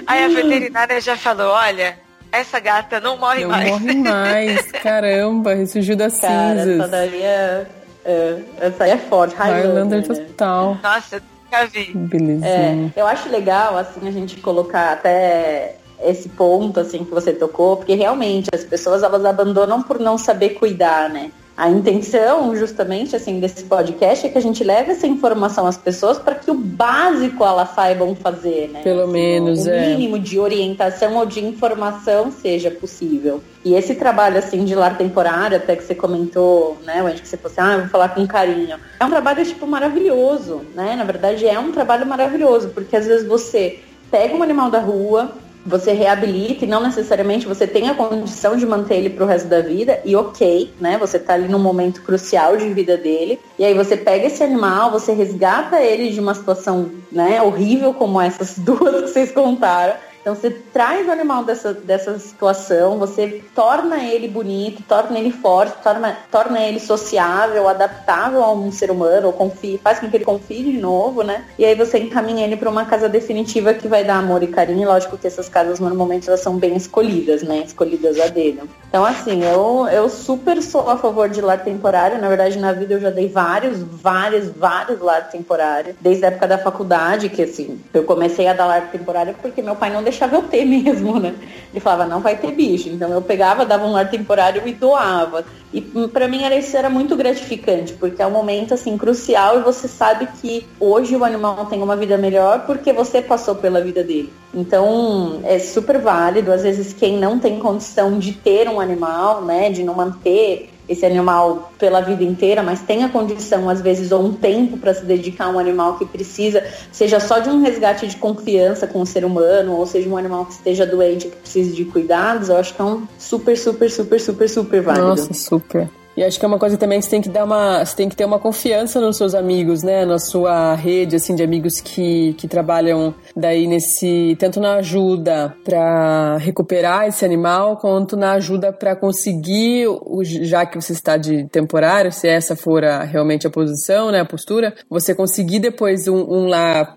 Aí 0.07 0.23
a 0.25 0.29
veterinária 0.29 1.01
já 1.01 1.17
falou, 1.17 1.49
olha, 1.49 1.99
essa 2.31 2.61
gata 2.61 3.01
não 3.01 3.17
morre 3.17 3.43
não 3.43 3.51
mais. 3.51 3.71
Não 3.71 3.79
morre 3.81 3.95
mais, 3.97 4.71
caramba, 4.85 5.53
ressurgiu 5.53 5.97
das 5.97 6.21
Cara, 6.21 6.61
cinzas. 6.61 6.79
Essa 6.79 6.89
daí 6.89 7.23
é, 7.23 7.67
é, 8.05 8.39
essa 8.61 8.85
aí 8.85 8.91
é 8.93 8.99
forte, 8.99 9.35
Highlander, 9.35 9.99
Highlander 10.01 10.07
total. 10.07 10.79
Nossa, 10.81 11.21
nunca 11.47 11.67
vi. 11.67 11.93
Belezinha. 11.95 12.93
É, 12.95 13.01
eu 13.01 13.07
acho 13.07 13.29
legal, 13.29 13.79
assim, 13.79 14.07
a 14.07 14.11
gente 14.11 14.37
colocar 14.41 14.93
até 14.93 15.77
esse 16.03 16.29
ponto, 16.29 16.79
assim, 16.79 17.05
que 17.05 17.11
você 17.11 17.33
tocou, 17.33 17.79
porque 17.79 17.95
realmente 17.95 18.49
as 18.53 18.65
pessoas, 18.65 19.03
elas 19.03 19.25
abandonam 19.25 19.83
por 19.83 19.99
não 19.99 20.19
saber 20.19 20.51
cuidar, 20.51 21.09
né? 21.09 21.31
A 21.57 21.71
intenção, 21.71 22.55
justamente, 22.55 23.17
assim, 23.17 23.41
desse 23.41 23.65
podcast 23.65 24.27
é 24.27 24.29
que 24.29 24.37
a 24.37 24.43
gente 24.43 24.63
leve 24.63 24.93
essa 24.93 25.07
informação 25.07 25.67
às 25.67 25.79
pessoas 25.79 26.19
para 26.19 26.35
que 26.35 26.51
o 26.51 26.55
básico 26.55 27.43
elas 27.43 27.71
saibam 27.71 28.15
fazer, 28.15 28.69
né? 28.69 28.83
Pelo 28.83 29.05
assim, 29.05 29.13
menos, 29.13 29.67
o, 29.67 29.71
o 29.71 29.73
é. 29.73 29.89
mínimo 29.89 30.19
de 30.19 30.39
orientação 30.39 31.17
ou 31.17 31.25
de 31.25 31.43
informação 31.43 32.31
seja 32.31 32.71
possível. 32.71 33.43
E 33.65 33.75
esse 33.75 33.95
trabalho, 33.95 34.37
assim, 34.37 34.67
de 34.67 34.75
lar 34.75 34.99
temporário, 34.99 35.57
até 35.57 35.75
que 35.75 35.83
você 35.83 35.95
comentou, 35.95 36.77
né, 36.85 37.03
onde 37.03 37.23
que 37.23 37.29
você 37.29 37.39
falou 37.39 37.53
assim, 37.53 37.61
ah, 37.63 37.75
eu 37.75 37.81
vou 37.81 37.89
falar 37.89 38.11
com 38.11 38.27
carinho. 38.27 38.77
É 39.01 39.05
um 39.05 39.11
trabalho, 39.11 39.43
tipo, 39.47 39.67
maravilhoso, 39.67 40.61
né? 40.75 40.95
Na 40.95 41.05
verdade, 41.05 41.47
é 41.47 41.59
um 41.59 41.73
trabalho 41.73 42.05
maravilhoso, 42.05 42.69
porque 42.69 42.95
às 42.95 43.07
vezes 43.07 43.27
você 43.27 43.81
pega 44.11 44.37
um 44.37 44.43
animal 44.43 44.71
da 44.71 44.79
rua, 44.79 45.33
você 45.67 45.93
reabilita 45.93 46.65
e 46.65 46.69
não 46.69 46.83
necessariamente 46.83 47.47
você 47.47 47.67
tem 47.67 47.89
a 47.89 47.95
condição 47.95 48.57
de 48.57 48.65
manter 48.65 48.97
ele 48.97 49.11
para 49.11 49.25
o 49.25 49.27
resto 49.27 49.49
da 49.49 49.61
vida 49.61 50.01
e 50.05 50.15
ok, 50.15 50.73
né? 50.81 50.97
Você 50.99 51.19
tá 51.19 51.35
ali 51.35 51.49
num 51.49 51.59
momento 51.59 52.03
crucial 52.03 52.57
de 52.57 52.73
vida 52.73 52.97
dele 52.97 53.41
e 53.59 53.65
aí 53.65 53.75
você 53.75 53.97
pega 53.97 54.27
esse 54.27 54.43
animal, 54.43 54.91
você 54.91 55.13
resgata 55.13 55.81
ele 55.81 56.11
de 56.11 56.21
uma 56.21 56.35
situação, 56.35 56.91
né, 57.11 57.43
horrível 57.43 57.93
como 57.93 58.21
essas 58.21 58.59
duas 58.61 59.03
que 59.03 59.09
vocês 59.09 59.33
contaram 59.33 59.95
então 60.27 60.35
você 60.35 60.51
traz 60.51 61.07
o 61.07 61.13
animal 61.13 61.45
dessa, 61.45 61.73
dessa 61.73 62.19
situação, 62.19 62.99
você 62.99 63.45
torna 63.55 64.03
ele 64.03 64.27
bonito, 64.27 64.83
torna 64.83 65.17
ele 65.21 65.31
forte, 65.31 65.81
torna, 65.85 66.19
torna 66.33 66.61
ele 66.63 66.81
sociável, 66.81 67.69
adaptável 67.69 68.43
a 68.43 68.53
um 68.53 68.73
ser 68.73 68.91
humano, 68.91 69.29
ou 69.29 69.33
confie, 69.33 69.79
faz 69.79 70.01
com 70.01 70.11
que 70.11 70.17
ele 70.17 70.25
confie 70.25 70.65
de 70.65 70.73
novo, 70.73 71.23
né? 71.23 71.45
E 71.57 71.65
aí 71.65 71.77
você 71.77 72.01
encaminha 72.01 72.45
ele 72.45 72.57
para 72.57 72.69
uma 72.69 72.85
casa 72.85 73.09
definitiva 73.09 73.73
que 73.73 73.87
vai 73.87 74.03
dar 74.03 74.17
amor 74.17 74.43
e 74.43 74.49
carinho. 74.49 74.89
Lógico 74.89 75.17
que 75.17 75.29
essas 75.29 75.49
casas 75.49 75.79
normalmente 75.79 76.27
elas 76.27 76.41
são 76.41 76.57
bem 76.57 76.75
escolhidas, 76.75 77.45
né? 77.45 77.63
Escolhidas 77.65 78.19
a 78.19 78.27
dedo. 78.27 78.69
Então 78.89 79.05
assim, 79.05 79.45
eu, 79.45 79.87
eu 79.93 80.09
super 80.09 80.61
sou 80.61 80.91
a 80.91 80.97
favor 80.97 81.29
de 81.29 81.41
lar 81.41 81.63
temporário. 81.63 82.21
Na 82.21 82.27
verdade, 82.27 82.59
na 82.59 82.73
vida 82.73 82.95
eu 82.95 83.01
já 83.01 83.11
dei 83.11 83.29
vários, 83.29 83.81
vários, 83.81 84.49
vários 84.49 84.99
lar 84.99 85.31
temporário. 85.31 85.95
Desde 86.01 86.25
a 86.25 86.29
época 86.29 86.49
da 86.49 86.59
faculdade, 86.59 87.29
que 87.29 87.43
assim, 87.43 87.81
eu 87.95 88.03
comecei 88.03 88.49
a 88.49 88.53
dar 88.53 88.67
lar 88.67 88.91
temporário 88.91 89.37
porque 89.41 89.63
meu 89.63 89.77
pai 89.77 89.93
não 89.93 90.03
deixava 90.03 90.16
deixava 90.17 90.37
eu 90.37 90.43
ter 90.43 90.65
mesmo, 90.67 91.21
né? 91.21 91.35
Ele 91.73 91.81
falava, 91.81 92.07
não 92.07 92.21
vai 92.21 92.37
ter 92.37 92.53
bicho. 92.53 92.89
Então 92.89 93.11
eu 93.11 93.21
pegava, 93.21 93.67
dava 93.67 93.87
um 93.87 93.93
lar 93.93 94.11
temporário 94.11 94.63
e 94.67 94.73
doava. 94.73 95.45
E 95.73 95.83
para 96.09 96.27
mim 96.27 96.43
era, 96.43 96.57
isso 96.57 96.75
era 96.77 96.89
muito 96.89 97.15
gratificante, 97.17 97.93
porque 97.93 98.23
é 98.23 98.27
um 98.27 98.31
momento 98.31 98.73
assim 98.73 98.97
crucial 98.97 99.59
e 99.59 99.63
você 99.63 99.87
sabe 99.87 100.27
que 100.41 100.67
hoje 100.81 101.15
o 101.15 101.25
animal 101.25 101.67
tem 101.67 101.83
uma 101.83 101.97
vida 101.97 102.17
melhor 102.17 102.65
porque 102.65 102.93
você 102.93 103.21
passou 103.21 103.55
pela 103.57 103.81
vida 103.83 104.03
dele. 104.03 104.33
Então 104.55 105.41
é 105.45 105.59
super 105.59 105.99
válido. 106.01 106.51
Às 106.51 106.63
vezes 106.63 106.95
quem 106.95 107.19
não 107.19 107.39
tem 107.39 107.59
condição 107.59 108.19
de 108.19 108.33
ter 108.33 108.69
um 108.69 108.81
animal, 108.81 109.43
né, 109.43 109.69
de 109.69 109.83
não 109.85 109.95
manter 109.95 110.71
esse 110.89 111.05
animal 111.05 111.73
pela 111.79 112.01
vida 112.01 112.23
inteira, 112.23 112.63
mas 112.63 112.81
tem 112.83 113.05
a 113.05 113.09
condição, 113.09 113.69
às 113.69 113.81
vezes, 113.81 114.13
ou 114.13 114.25
um 114.25 114.33
tempo 114.33 114.77
para 114.77 114.95
se 114.95 115.05
dedicar 115.05 115.47
a 115.47 115.51
um 115.51 115.59
animal 115.59 115.99
que 115.99 116.05
precisa, 116.05 116.63
seja 116.93 117.21
só 117.21 117.39
de 117.39 117.49
um 117.49 117.63
resgate 117.63 118.07
de 118.07 118.17
confiança 118.17 118.87
com 118.87 119.01
o 119.01 119.07
ser 119.07 119.25
humano, 119.25 119.73
ou 119.73 119.87
seja 119.87 120.09
um 120.09 120.17
animal 120.17 120.47
que 120.47 120.53
esteja 120.53 120.87
doente, 120.87 121.29
que 121.29 121.37
precise 121.37 121.73
de 121.73 121.85
cuidados, 121.85 122.49
eu 122.49 122.57
acho 122.57 122.75
que 122.75 122.81
é 122.81 122.85
um 122.85 123.07
super, 123.19 123.57
super, 123.57 123.91
super, 123.91 124.21
super, 124.21 124.49
super 124.49 124.83
válido. 124.83 125.07
Nossa, 125.07 125.35
super. 125.35 125.89
E 126.17 126.25
acho 126.25 126.39
que 126.39 126.45
é 126.45 126.49
uma 126.49 126.59
coisa 126.59 126.79
também 126.79 126.99
que 126.99 127.05
você 127.05 127.11
tem 127.11 127.21
que 127.21 127.29
dar 127.29 127.45
uma. 127.45 127.85
Você 127.85 127.95
tem 127.95 128.09
que 128.09 128.17
ter 128.17 128.25
uma 128.25 128.39
confiança 128.39 129.01
nos 129.01 129.17
seus 129.19 129.35
amigos, 129.35 129.83
né? 129.83 130.07
Na 130.07 130.19
sua 130.19 130.75
rede, 130.75 131.17
assim, 131.17 131.35
de 131.35 131.43
amigos 131.43 131.81
que, 131.81 132.33
que 132.35 132.49
trabalham 132.49 133.15
daí 133.37 133.67
nesse. 133.67 134.35
tanto 134.39 134.59
na 134.59 134.77
ajuda 134.77 135.55
para 135.63 136.39
recuperar 136.39 137.07
esse 137.07 137.25
animal, 137.25 137.77
quanto 137.77 138.17
na 138.17 138.33
ajuda 138.33 138.73
para 138.73 138.97
conseguir, 138.97 139.87
já 140.23 140.65
que 140.65 140.81
você 140.81 140.93
está 140.95 141.19
de 141.19 141.47
temporário, 141.49 142.11
se 142.11 142.27
essa 142.27 142.57
for 142.57 142.83
a, 142.83 143.03
realmente 143.03 143.47
a 143.47 143.51
posição, 143.51 144.11
né? 144.11 144.21
A 144.21 144.25
postura, 144.25 144.75
você 144.89 145.15
conseguir 145.15 145.59
depois 145.59 146.09
um, 146.09 146.17
um 146.21 146.51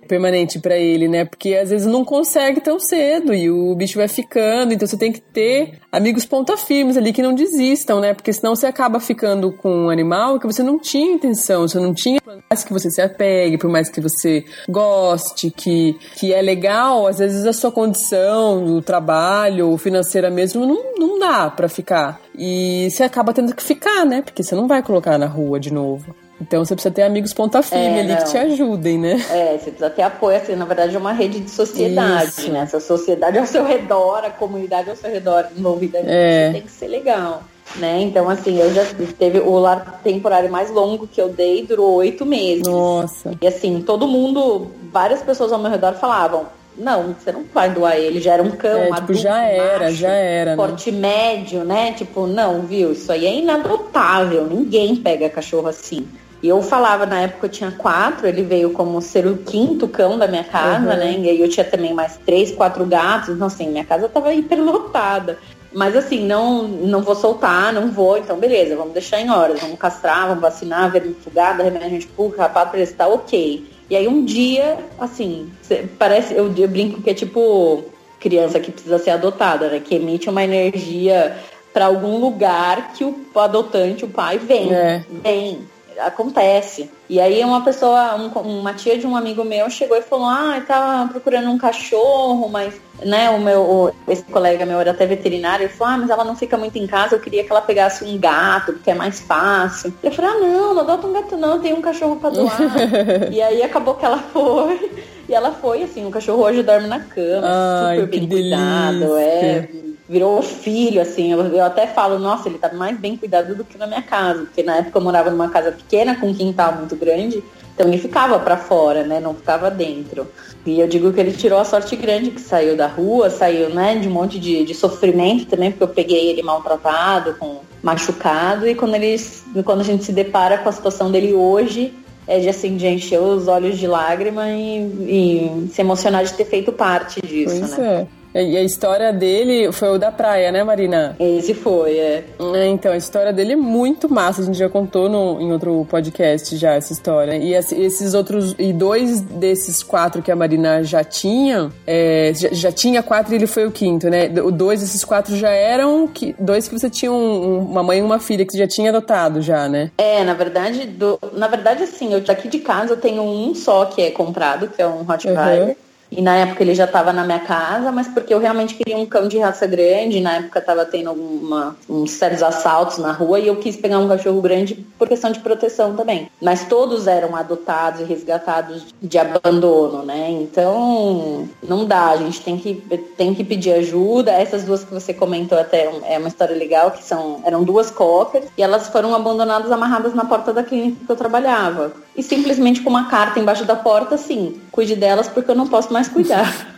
permanente 0.08 0.60
para 0.60 0.78
ele, 0.78 1.10
né? 1.10 1.26
Porque 1.26 1.56
às 1.56 1.70
vezes 1.70 1.86
não 1.86 2.06
consegue 2.06 2.62
tão 2.62 2.80
cedo 2.80 3.34
e 3.34 3.50
o 3.50 3.76
bicho 3.76 3.98
vai 3.98 4.08
ficando, 4.08 4.74
então 4.74 4.88
você 4.88 4.98
tem 4.98 5.12
que 5.12 5.20
ter 5.20 5.80
amigos 5.92 6.26
ponta 6.26 6.56
firmes 6.56 6.96
ali 6.96 7.12
que 7.12 7.22
não 7.22 7.34
desistam, 7.34 8.00
né? 8.00 8.14
Porque 8.14 8.32
senão 8.32 8.56
você 8.56 8.66
acaba 8.66 9.00
ficando 9.10 9.52
com 9.52 9.86
um 9.86 9.90
animal 9.90 10.40
que 10.40 10.46
você 10.46 10.62
não 10.62 10.78
tinha 10.78 11.16
intenção, 11.16 11.68
você 11.68 11.80
não 11.80 11.96
tinha, 11.96 12.22
por 12.22 12.38
mais 12.48 12.64
que 12.64 12.72
você 12.72 12.92
se 12.92 13.02
apegue, 13.02 13.58
por 13.58 13.68
mais 13.68 13.90
que 13.90 14.00
você 14.00 14.46
goste, 14.70 15.50
que, 15.50 15.98
que 16.16 16.32
é 16.32 16.40
legal, 16.44 17.08
às 17.08 17.18
vezes 17.18 17.44
a 17.44 17.52
sua 17.52 17.72
condição, 17.72 18.64
o 18.66 18.84
trabalho, 18.84 19.76
financeira 19.78 20.30
mesmo, 20.30 20.64
não, 20.64 20.94
não 20.96 21.18
dá 21.18 21.50
para 21.50 21.68
ficar. 21.68 22.22
E 22.38 22.88
você 22.92 23.02
acaba 23.02 23.34
tendo 23.34 23.56
que 23.56 23.64
ficar, 23.64 24.06
né? 24.06 24.22
Porque 24.22 24.44
você 24.44 24.54
não 24.54 24.68
vai 24.68 24.84
colocar 24.84 25.18
na 25.18 25.26
rua 25.26 25.60
de 25.60 25.74
novo. 25.74 26.16
Então 26.40 26.64
você 26.64 26.76
precisa 26.76 26.94
ter 26.94 27.02
amigos 27.02 27.34
ponta 27.34 27.64
firme 27.64 27.98
é, 27.98 28.00
ali 28.02 28.10
não. 28.10 28.18
que 28.18 28.26
te 28.26 28.38
ajudem, 28.38 29.00
né? 29.00 29.14
É, 29.32 29.58
você 29.58 29.72
precisa 29.72 29.90
ter 29.90 30.04
apoio, 30.04 30.38
assim, 30.38 30.56
na 30.56 30.66
verdade 30.66 30.96
é 30.96 31.00
uma 31.00 31.14
rede 31.14 31.40
de 31.40 31.50
sociedade, 31.50 32.30
Isso. 32.30 32.52
né? 32.52 32.60
Essa 32.60 32.80
sociedade 32.80 33.40
ao 33.40 33.46
seu 33.48 33.66
redor, 33.66 34.24
a 34.24 34.30
comunidade 34.30 34.88
ao 34.88 34.96
seu 34.96 35.10
redor 35.10 35.48
envolvida 35.58 35.98
é. 35.98 36.52
tem 36.52 36.62
que 36.62 36.72
ser 36.72 36.88
legal. 36.88 37.44
Né? 37.76 38.02
Então, 38.02 38.30
assim, 38.30 38.60
eu 38.60 38.74
já 38.74 38.84
teve 39.18 39.40
o 39.40 39.58
lar 39.60 40.02
temporário 40.04 40.52
mais 40.52 40.72
longo 40.72 41.08
que 41.08 41.22
eu 41.22 41.30
dei, 41.30 41.66
durou 41.66 41.96
oito 41.96 42.26
meses. 42.26 42.66
Nossa. 42.66 43.32
E 43.40 43.48
assim, 43.48 43.82
todo 43.82 44.08
mundo, 44.08 44.72
várias 44.92 45.22
pessoas 45.22 45.52
ao 45.52 45.60
meu 45.60 45.70
redor 45.70 45.94
falavam, 45.94 46.48
não, 46.80 47.14
você 47.14 47.32
não 47.32 47.44
vai 47.54 47.70
doar 47.70 47.98
ele, 47.98 48.22
já 48.22 48.34
era 48.34 48.44
um 48.44 48.52
cão, 48.52 48.80
é, 48.80 48.84
tipo, 48.86 48.96
adulto, 48.96 49.22
já 49.22 49.44
era, 49.44 49.86
macho, 49.86 49.96
já 49.98 50.12
era. 50.12 50.56
Porte 50.56 50.92
né? 50.92 51.00
médio, 51.00 51.64
né? 51.64 51.92
Tipo, 51.92 52.26
não, 52.26 52.62
viu? 52.62 52.94
Isso 52.94 53.12
aí 53.12 53.26
é 53.26 53.36
inadotável, 53.36 54.48
ninguém 54.48 54.96
pega 54.96 55.30
cachorro 55.30 55.68
assim. 55.68 56.08
E 56.42 56.48
eu 56.48 56.62
falava, 56.62 57.06
na 57.06 57.22
época 57.22 57.48
eu 57.48 57.52
tinha 57.52 57.72
quatro, 57.72 58.26
ele 58.26 58.44
veio 58.44 58.72
como 58.72 59.02
ser 59.02 59.28
o 59.28 59.38
quinto 59.38 59.90
cão 59.90 60.18
da 60.18 60.26
minha 60.26 60.44
casa, 60.44 60.92
uhum. 60.92 60.98
né? 60.98 61.18
E 61.20 61.30
aí 61.30 61.42
eu 61.42 61.50
tinha 61.50 61.66
também 61.66 61.94
mais 61.94 62.18
três, 62.26 62.50
quatro 62.52 62.86
gatos. 62.86 63.36
Então, 63.36 63.48
assim, 63.48 63.70
minha 63.70 63.84
casa 63.84 64.08
tava 64.08 64.34
hiperlotada. 64.34 65.38
Mas 65.72 65.96
assim, 65.96 66.26
não, 66.26 66.68
não 66.68 67.02
vou 67.02 67.16
soltar, 67.16 67.72
não 67.72 67.92
vou, 67.92 68.18
então 68.18 68.38
beleza, 68.38 68.76
vamos 68.76 68.94
deixar 68.94 69.22
em 69.22 69.30
horas, 69.30 69.60
vamos 69.60 69.78
castrar, 69.78 70.28
vamos 70.28 70.42
vacinar, 70.42 70.92
vermifugada, 70.92 71.64
remédio 71.64 72.00
de 72.00 72.08
pulga, 72.08 72.44
rapado 72.44 72.72
pra 72.72 72.88
tá 72.88 73.08
ok. 73.08 73.66
E 73.90 73.96
aí 73.96 74.08
um 74.08 74.26
dia, 74.26 74.78
assim, 75.00 75.52
parece, 75.98 76.34
eu, 76.34 76.54
eu 76.56 76.68
brinco 76.68 77.02
que 77.02 77.10
é 77.10 77.14
tipo 77.14 77.84
criança 78.20 78.60
que 78.60 78.72
precisa 78.72 79.00
ser 79.00 79.12
adotada, 79.12 79.70
né? 79.70 79.80
Que 79.80 79.96
emite 79.96 80.30
uma 80.30 80.44
energia 80.44 81.38
para 81.72 81.86
algum 81.86 82.18
lugar 82.18 82.94
que 82.94 83.04
o 83.04 83.16
adotante, 83.36 84.04
o 84.04 84.10
pai, 84.10 84.38
vem. 84.38 84.74
É. 84.74 85.04
Vem 85.24 85.60
acontece. 86.00 86.90
E 87.10 87.20
aí 87.20 87.44
uma 87.44 87.64
pessoa, 87.64 88.16
um, 88.16 88.28
uma 88.60 88.74
tia 88.74 88.98
de 88.98 89.08
um 89.08 89.16
amigo 89.16 89.44
meu 89.44 89.70
chegou 89.70 89.98
e 89.98 90.02
falou, 90.02 90.28
ah, 90.28 90.62
tava 90.66 91.12
procurando 91.12 91.50
um 91.50 91.58
cachorro, 91.58 92.48
mas, 92.50 92.74
né, 93.04 93.30
o 93.30 93.40
meu, 93.40 93.62
o, 93.62 93.92
esse 94.08 94.24
colega 94.24 94.66
meu 94.66 94.80
era 94.80 94.92
até 94.92 95.06
veterinário, 95.06 95.66
ele 95.66 95.74
falou, 95.74 95.94
ah, 95.94 95.98
mas 95.98 96.10
ela 96.10 96.24
não 96.24 96.36
fica 96.36 96.58
muito 96.58 96.78
em 96.78 96.86
casa, 96.86 97.16
eu 97.16 97.20
queria 97.20 97.44
que 97.44 97.52
ela 97.52 97.62
pegasse 97.62 98.04
um 98.04 98.18
gato, 98.18 98.74
porque 98.74 98.92
é 98.92 98.96
mais 98.96 99.20
fácil. 99.20 99.94
Eu 100.04 100.12
falei, 100.12 100.32
ah, 100.32 100.40
não, 100.40 100.74
não 100.74 100.82
adota 100.82 101.08
um 101.08 101.14
gato 101.14 101.38
não, 101.38 101.60
tem 101.60 101.74
um 101.74 101.82
cachorro 101.82 102.18
pra 102.18 102.30
doar. 102.30 102.58
e 103.32 103.42
aí 103.42 103.64
acabou 103.64 103.96
que 103.96 104.06
ela 104.06 104.20
foi, 104.20 104.92
e 105.28 105.34
ela 105.34 105.52
foi, 105.52 105.84
assim, 105.84 106.06
o 106.06 106.12
cachorro 106.12 106.44
hoje 106.44 106.64
dorme 106.64 106.88
na 106.88 107.00
cama, 107.00 107.48
Ai, 107.88 108.02
super 108.02 108.20
bem 108.20 108.30
cuidado, 108.30 109.18
é 109.18 109.89
virou 110.10 110.42
filho, 110.42 111.00
assim. 111.00 111.32
Eu, 111.32 111.42
eu, 111.46 111.64
até 111.64 111.86
falo, 111.86 112.18
nossa, 112.18 112.50
ele 112.50 112.58
tá 112.58 112.74
mais 112.74 112.98
bem 112.98 113.16
cuidado 113.16 113.54
do 113.54 113.64
que 113.64 113.78
na 113.78 113.86
minha 113.86 114.02
casa, 114.02 114.40
porque 114.40 114.64
na 114.64 114.78
época 114.78 114.98
eu 114.98 115.04
morava 115.04 115.30
numa 115.30 115.50
casa 115.50 115.72
pequena 115.72 116.16
com 116.16 116.30
um 116.30 116.34
quintal 116.34 116.74
muito 116.74 116.96
grande, 116.96 117.44
então 117.76 117.88
ele 117.88 118.00
ficava 118.00 118.40
para 118.40 118.58
fora, 118.58 119.04
né? 119.04 119.20
Não 119.20 119.36
ficava 119.36 119.70
dentro. 119.70 120.28
E 120.66 120.80
eu 120.80 120.88
digo 120.88 121.14
que 121.14 121.20
ele 121.20 121.32
tirou 121.32 121.60
a 121.60 121.64
sorte 121.64 121.96
grande 121.96 122.32
que 122.32 122.42
saiu 122.42 122.76
da 122.76 122.88
rua, 122.88 123.30
saiu, 123.30 123.70
né, 123.70 123.96
de 123.96 124.08
um 124.08 124.12
monte 124.12 124.40
de, 124.40 124.66
de 124.66 124.74
sofrimento 124.74 125.46
também, 125.46 125.72
porque 125.72 125.84
eu 125.84 125.88
peguei 125.88 126.30
ele 126.30 126.44
maltratado, 126.44 127.36
com 127.36 127.62
machucado, 127.82 128.68
e 128.68 128.76
quando 128.76 128.96
ele, 128.96 129.16
quando 129.64 129.82
a 129.82 129.84
gente 129.84 130.04
se 130.04 130.12
depara 130.12 130.58
com 130.58 130.68
a 130.68 130.72
situação 130.72 131.10
dele 131.10 131.34
hoje, 131.34 131.94
é 132.28 132.40
de 132.40 132.50
assim, 132.50 132.76
de 132.76 132.86
encher 132.88 133.20
os 133.20 133.48
olhos 133.48 133.78
de 133.78 133.88
lágrima 133.88 134.50
e, 134.50 135.66
e 135.66 135.70
se 135.74 135.82
emocionar 135.82 136.24
de 136.26 136.34
ter 136.34 136.46
feito 136.46 136.72
parte 136.72 137.22
disso, 137.22 137.60
pois 137.60 137.78
né? 137.78 138.08
É. 138.16 138.19
E 138.34 138.58
a 138.58 138.64
história 138.64 139.12
dele 139.12 139.72
foi 139.72 139.90
o 139.90 139.98
da 139.98 140.12
praia, 140.12 140.52
né, 140.52 140.64
Marina? 140.64 141.16
Esse 141.20 141.54
foi, 141.54 141.98
é. 141.98 142.24
é. 142.56 142.68
Então, 142.68 142.92
a 142.92 142.98
história 142.98 143.34
dele 143.34 143.54
é 143.54 143.56
muito 143.56 144.12
massa. 144.12 144.42
A 144.42 144.46
gente 144.46 144.58
já 144.58 144.70
contou 144.70 145.10
no, 145.10 145.42
em 145.42 145.52
outro 145.52 145.86
podcast 145.90 146.56
já 146.56 146.74
essa 146.74 146.94
história. 146.94 147.36
E 147.36 147.54
esses 147.54 148.14
outros. 148.14 148.56
E 148.60 148.72
dois 148.72 149.22
desses 149.22 149.82
quatro 149.82 150.22
que 150.22 150.32
a 150.32 150.36
Marina 150.36 150.84
já 150.84 151.04
tinha. 151.04 151.72
É, 151.88 152.32
já, 152.36 152.50
já, 152.52 152.72
tinha 152.72 153.02
quatro 153.02 153.34
e 153.34 153.38
ele 153.38 153.48
foi 153.48 153.66
o 153.66 153.72
quinto, 153.72 154.10
né? 154.10 154.30
O 154.44 154.52
dois 154.52 154.82
desses 154.82 155.04
quatro 155.04 155.36
já 155.36 155.50
eram. 155.50 156.08
Que, 156.08 156.36
dois 156.40 156.68
que 156.68 156.78
você 156.78 156.90
tinha 156.90 157.12
um, 157.12 157.60
uma 157.60 157.82
mãe 157.82 158.00
e 158.00 158.02
uma 158.02 158.20
filha 158.20 158.46
que 158.46 158.52
você 158.52 158.60
já 158.60 158.68
tinha 158.68 158.90
adotado, 158.90 159.42
já, 159.42 159.68
né? 159.68 159.92
É, 159.98 160.24
na 160.24 160.34
verdade, 160.34 160.86
do, 160.86 161.20
na 161.34 161.48
verdade, 161.48 161.84
assim, 161.84 162.14
eu 162.14 162.22
daqui 162.22 162.48
de 162.48 162.60
casa 162.60 162.94
eu 162.94 162.98
tenho 162.98 163.24
um 163.24 163.56
só 163.56 163.86
que 163.86 164.02
é 164.02 164.12
comprado, 164.12 164.68
que 164.68 164.82
é 164.82 164.88
um 164.88 165.04
Rottweiler. 165.04 165.70
Uhum. 165.70 165.89
E 166.12 166.22
na 166.22 166.36
época 166.36 166.64
ele 166.64 166.74
já 166.74 166.86
estava 166.86 167.14
na 167.14 167.24
minha 167.24 167.40
casa, 167.40 167.92
mas 167.92 168.08
porque 168.08 168.34
eu 168.34 168.40
realmente 168.40 168.76
queria 168.76 168.98
um 168.98 169.06
cão 169.06 169.28
de 169.28 169.38
raça 169.38 169.68
grande. 169.68 170.20
Na 170.20 170.38
época 170.38 170.60
estava 170.60 170.86
tendo 170.86 171.10
alguma, 171.10 171.76
uns 171.88 172.12
sérios 172.12 172.42
assaltos 172.42 172.98
na 172.98 173.12
rua 173.12 173.40
e 173.40 173.48
eu 173.48 173.56
quis 173.58 173.76
pegar 173.76 174.00
um 174.00 174.08
cachorro 174.08 174.42
grande 174.42 174.76
por 174.98 175.08
questão 175.08 175.32
de 175.32 175.40
proteção 175.40 175.96
também. 175.96 176.30
Mas 176.42 176.66
todos 176.66 177.08
eram 177.08 177.36
adotados 177.36 178.02
e 178.02 178.04
resgatados 178.04 178.88
de 179.02 179.18
abandono, 179.18 180.04
né? 180.04 180.30
Então 180.32 181.48
não 181.62 181.86
dá, 181.86 182.10
a 182.10 182.18
gente 182.18 182.42
tem 182.42 182.58
que, 182.58 182.76
tem 183.16 183.34
que 183.34 183.44
pedir 183.44 183.74
ajuda. 183.74 184.32
Essas 184.32 184.64
duas 184.64 184.84
que 184.84 184.94
você 184.94 185.14
comentou 185.14 185.60
até 185.60 185.92
é 186.06 186.18
uma 186.18 186.28
história 186.28 186.56
legal, 186.56 186.92
que 186.92 187.04
são 187.04 187.42
eram 187.46 187.64
duas 187.64 187.92
cockers 187.92 188.46
e 188.58 188.64
elas 188.64 188.88
foram 188.90 189.14
abandonadas 189.14 189.72
amarradas 189.72 190.14
na 190.14 190.26
porta 190.26 190.52
da 190.52 190.64
clínica 190.64 191.06
que 191.06 191.12
eu 191.12 191.16
trabalhava. 191.16 191.94
E 192.20 192.24
simplesmente 192.24 192.82
com 192.82 192.90
uma 192.90 193.06
carta 193.06 193.40
embaixo 193.40 193.64
da 193.64 193.78
porta, 193.78 194.16
assim, 194.16 194.60
cuide 194.74 194.94
delas 194.94 195.30
porque 195.30 195.50
eu 195.50 195.56
não 195.56 195.70
posso 195.70 195.94
mais 195.94 196.10
cuidar. 196.10 196.54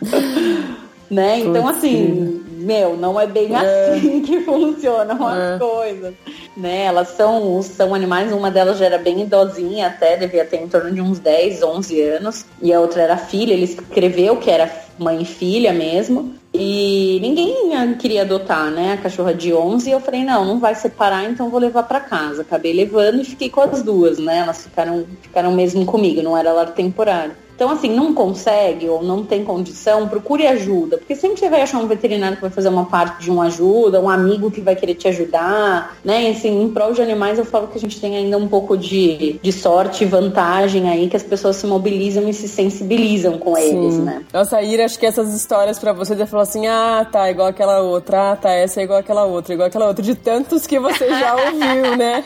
né? 1.12 1.40
Então, 1.40 1.68
assim, 1.68 2.42
meu, 2.56 2.96
não 2.96 3.20
é 3.20 3.26
bem 3.26 3.54
é. 3.54 3.58
assim 3.58 4.22
que 4.24 4.40
funcionam 4.40 5.26
as 5.26 5.38
é. 5.38 5.58
coisas. 5.58 6.14
Né? 6.56 6.84
Elas 6.84 7.08
são, 7.08 7.62
são 7.62 7.94
animais, 7.94 8.32
uma 8.32 8.50
delas 8.50 8.78
já 8.78 8.86
era 8.86 8.96
bem 8.96 9.20
idosinha 9.20 9.88
até, 9.88 10.16
devia 10.16 10.44
ter 10.46 10.62
em 10.62 10.68
torno 10.68 10.90
de 10.90 11.02
uns 11.02 11.18
10, 11.18 11.62
11 11.62 12.00
anos, 12.00 12.46
e 12.62 12.72
a 12.72 12.80
outra 12.80 13.02
era 13.02 13.16
filha, 13.18 13.52
ele 13.52 13.64
escreveu 13.64 14.38
que 14.38 14.50
era 14.50 14.70
mãe 14.98 15.20
e 15.20 15.26
filha 15.26 15.72
mesmo. 15.72 16.34
E 16.54 17.18
ninguém 17.22 17.96
queria 17.96 18.22
adotar, 18.22 18.70
né? 18.70 18.92
A 18.92 18.96
cachorra 18.98 19.32
de 19.32 19.54
11. 19.54 19.88
E 19.88 19.92
eu 19.92 20.00
falei, 20.00 20.22
não, 20.22 20.44
não 20.44 20.58
vai 20.58 20.74
separar, 20.74 21.24
então 21.24 21.48
vou 21.48 21.58
levar 21.58 21.82
para 21.84 21.98
casa. 21.98 22.42
Acabei 22.42 22.74
levando 22.74 23.22
e 23.22 23.24
fiquei 23.24 23.48
com 23.48 23.62
as 23.62 23.82
duas, 23.82 24.18
né? 24.18 24.38
Elas 24.40 24.64
ficaram, 24.64 25.06
ficaram 25.22 25.52
mesmo 25.52 25.86
comigo, 25.86 26.20
não 26.20 26.36
era 26.36 26.52
lar 26.52 26.72
temporário. 26.72 27.32
Então, 27.54 27.70
assim, 27.70 27.94
não 27.94 28.12
consegue 28.12 28.88
ou 28.88 29.02
não 29.02 29.24
tem 29.24 29.44
condição, 29.44 30.08
procure 30.08 30.46
ajuda. 30.46 30.98
Porque 30.98 31.14
sempre 31.14 31.38
você 31.38 31.48
vai 31.48 31.62
achar 31.62 31.78
um 31.78 31.86
veterinário 31.86 32.36
que 32.36 32.42
vai 32.42 32.50
fazer 32.50 32.68
uma 32.68 32.86
parte 32.86 33.22
de 33.22 33.30
uma 33.30 33.44
ajuda, 33.44 34.00
um 34.00 34.08
amigo 34.08 34.50
que 34.50 34.60
vai 34.60 34.74
querer 34.74 34.94
te 34.94 35.08
ajudar, 35.08 35.96
né? 36.04 36.24
E, 36.24 36.30
assim, 36.30 36.62
em 36.62 36.68
prol 36.68 36.92
de 36.92 37.02
animais, 37.02 37.38
eu 37.38 37.44
falo 37.44 37.68
que 37.68 37.78
a 37.78 37.80
gente 37.80 38.00
tem 38.00 38.16
ainda 38.16 38.36
um 38.36 38.48
pouco 38.48 38.76
de, 38.76 39.38
de 39.42 39.52
sorte 39.52 40.04
e 40.04 40.06
vantagem 40.06 40.88
aí, 40.88 41.08
que 41.08 41.16
as 41.16 41.22
pessoas 41.22 41.56
se 41.56 41.66
mobilizam 41.66 42.28
e 42.28 42.34
se 42.34 42.48
sensibilizam 42.48 43.38
com 43.38 43.54
Sim. 43.54 43.62
eles, 43.62 43.98
né? 43.98 44.24
Nossa, 44.32 44.60
Ira, 44.62 44.84
acho 44.84 44.98
que 44.98 45.06
essas 45.06 45.34
histórias 45.34 45.78
para 45.78 45.92
você 45.92 46.16
já 46.16 46.26
falou 46.26 46.42
assim, 46.42 46.66
ah, 46.66 47.06
tá, 47.10 47.30
igual 47.30 47.48
aquela 47.48 47.80
outra, 47.80 48.32
ah, 48.32 48.36
tá, 48.36 48.50
essa 48.50 48.80
é 48.80 48.84
igual 48.84 48.98
aquela 48.98 49.24
outra, 49.24 49.54
igual 49.54 49.68
aquela 49.68 49.86
outra, 49.86 50.02
de 50.02 50.14
tantos 50.14 50.66
que 50.66 50.78
você 50.78 51.08
já 51.08 51.36
ouviu, 51.46 51.96
né? 51.96 52.24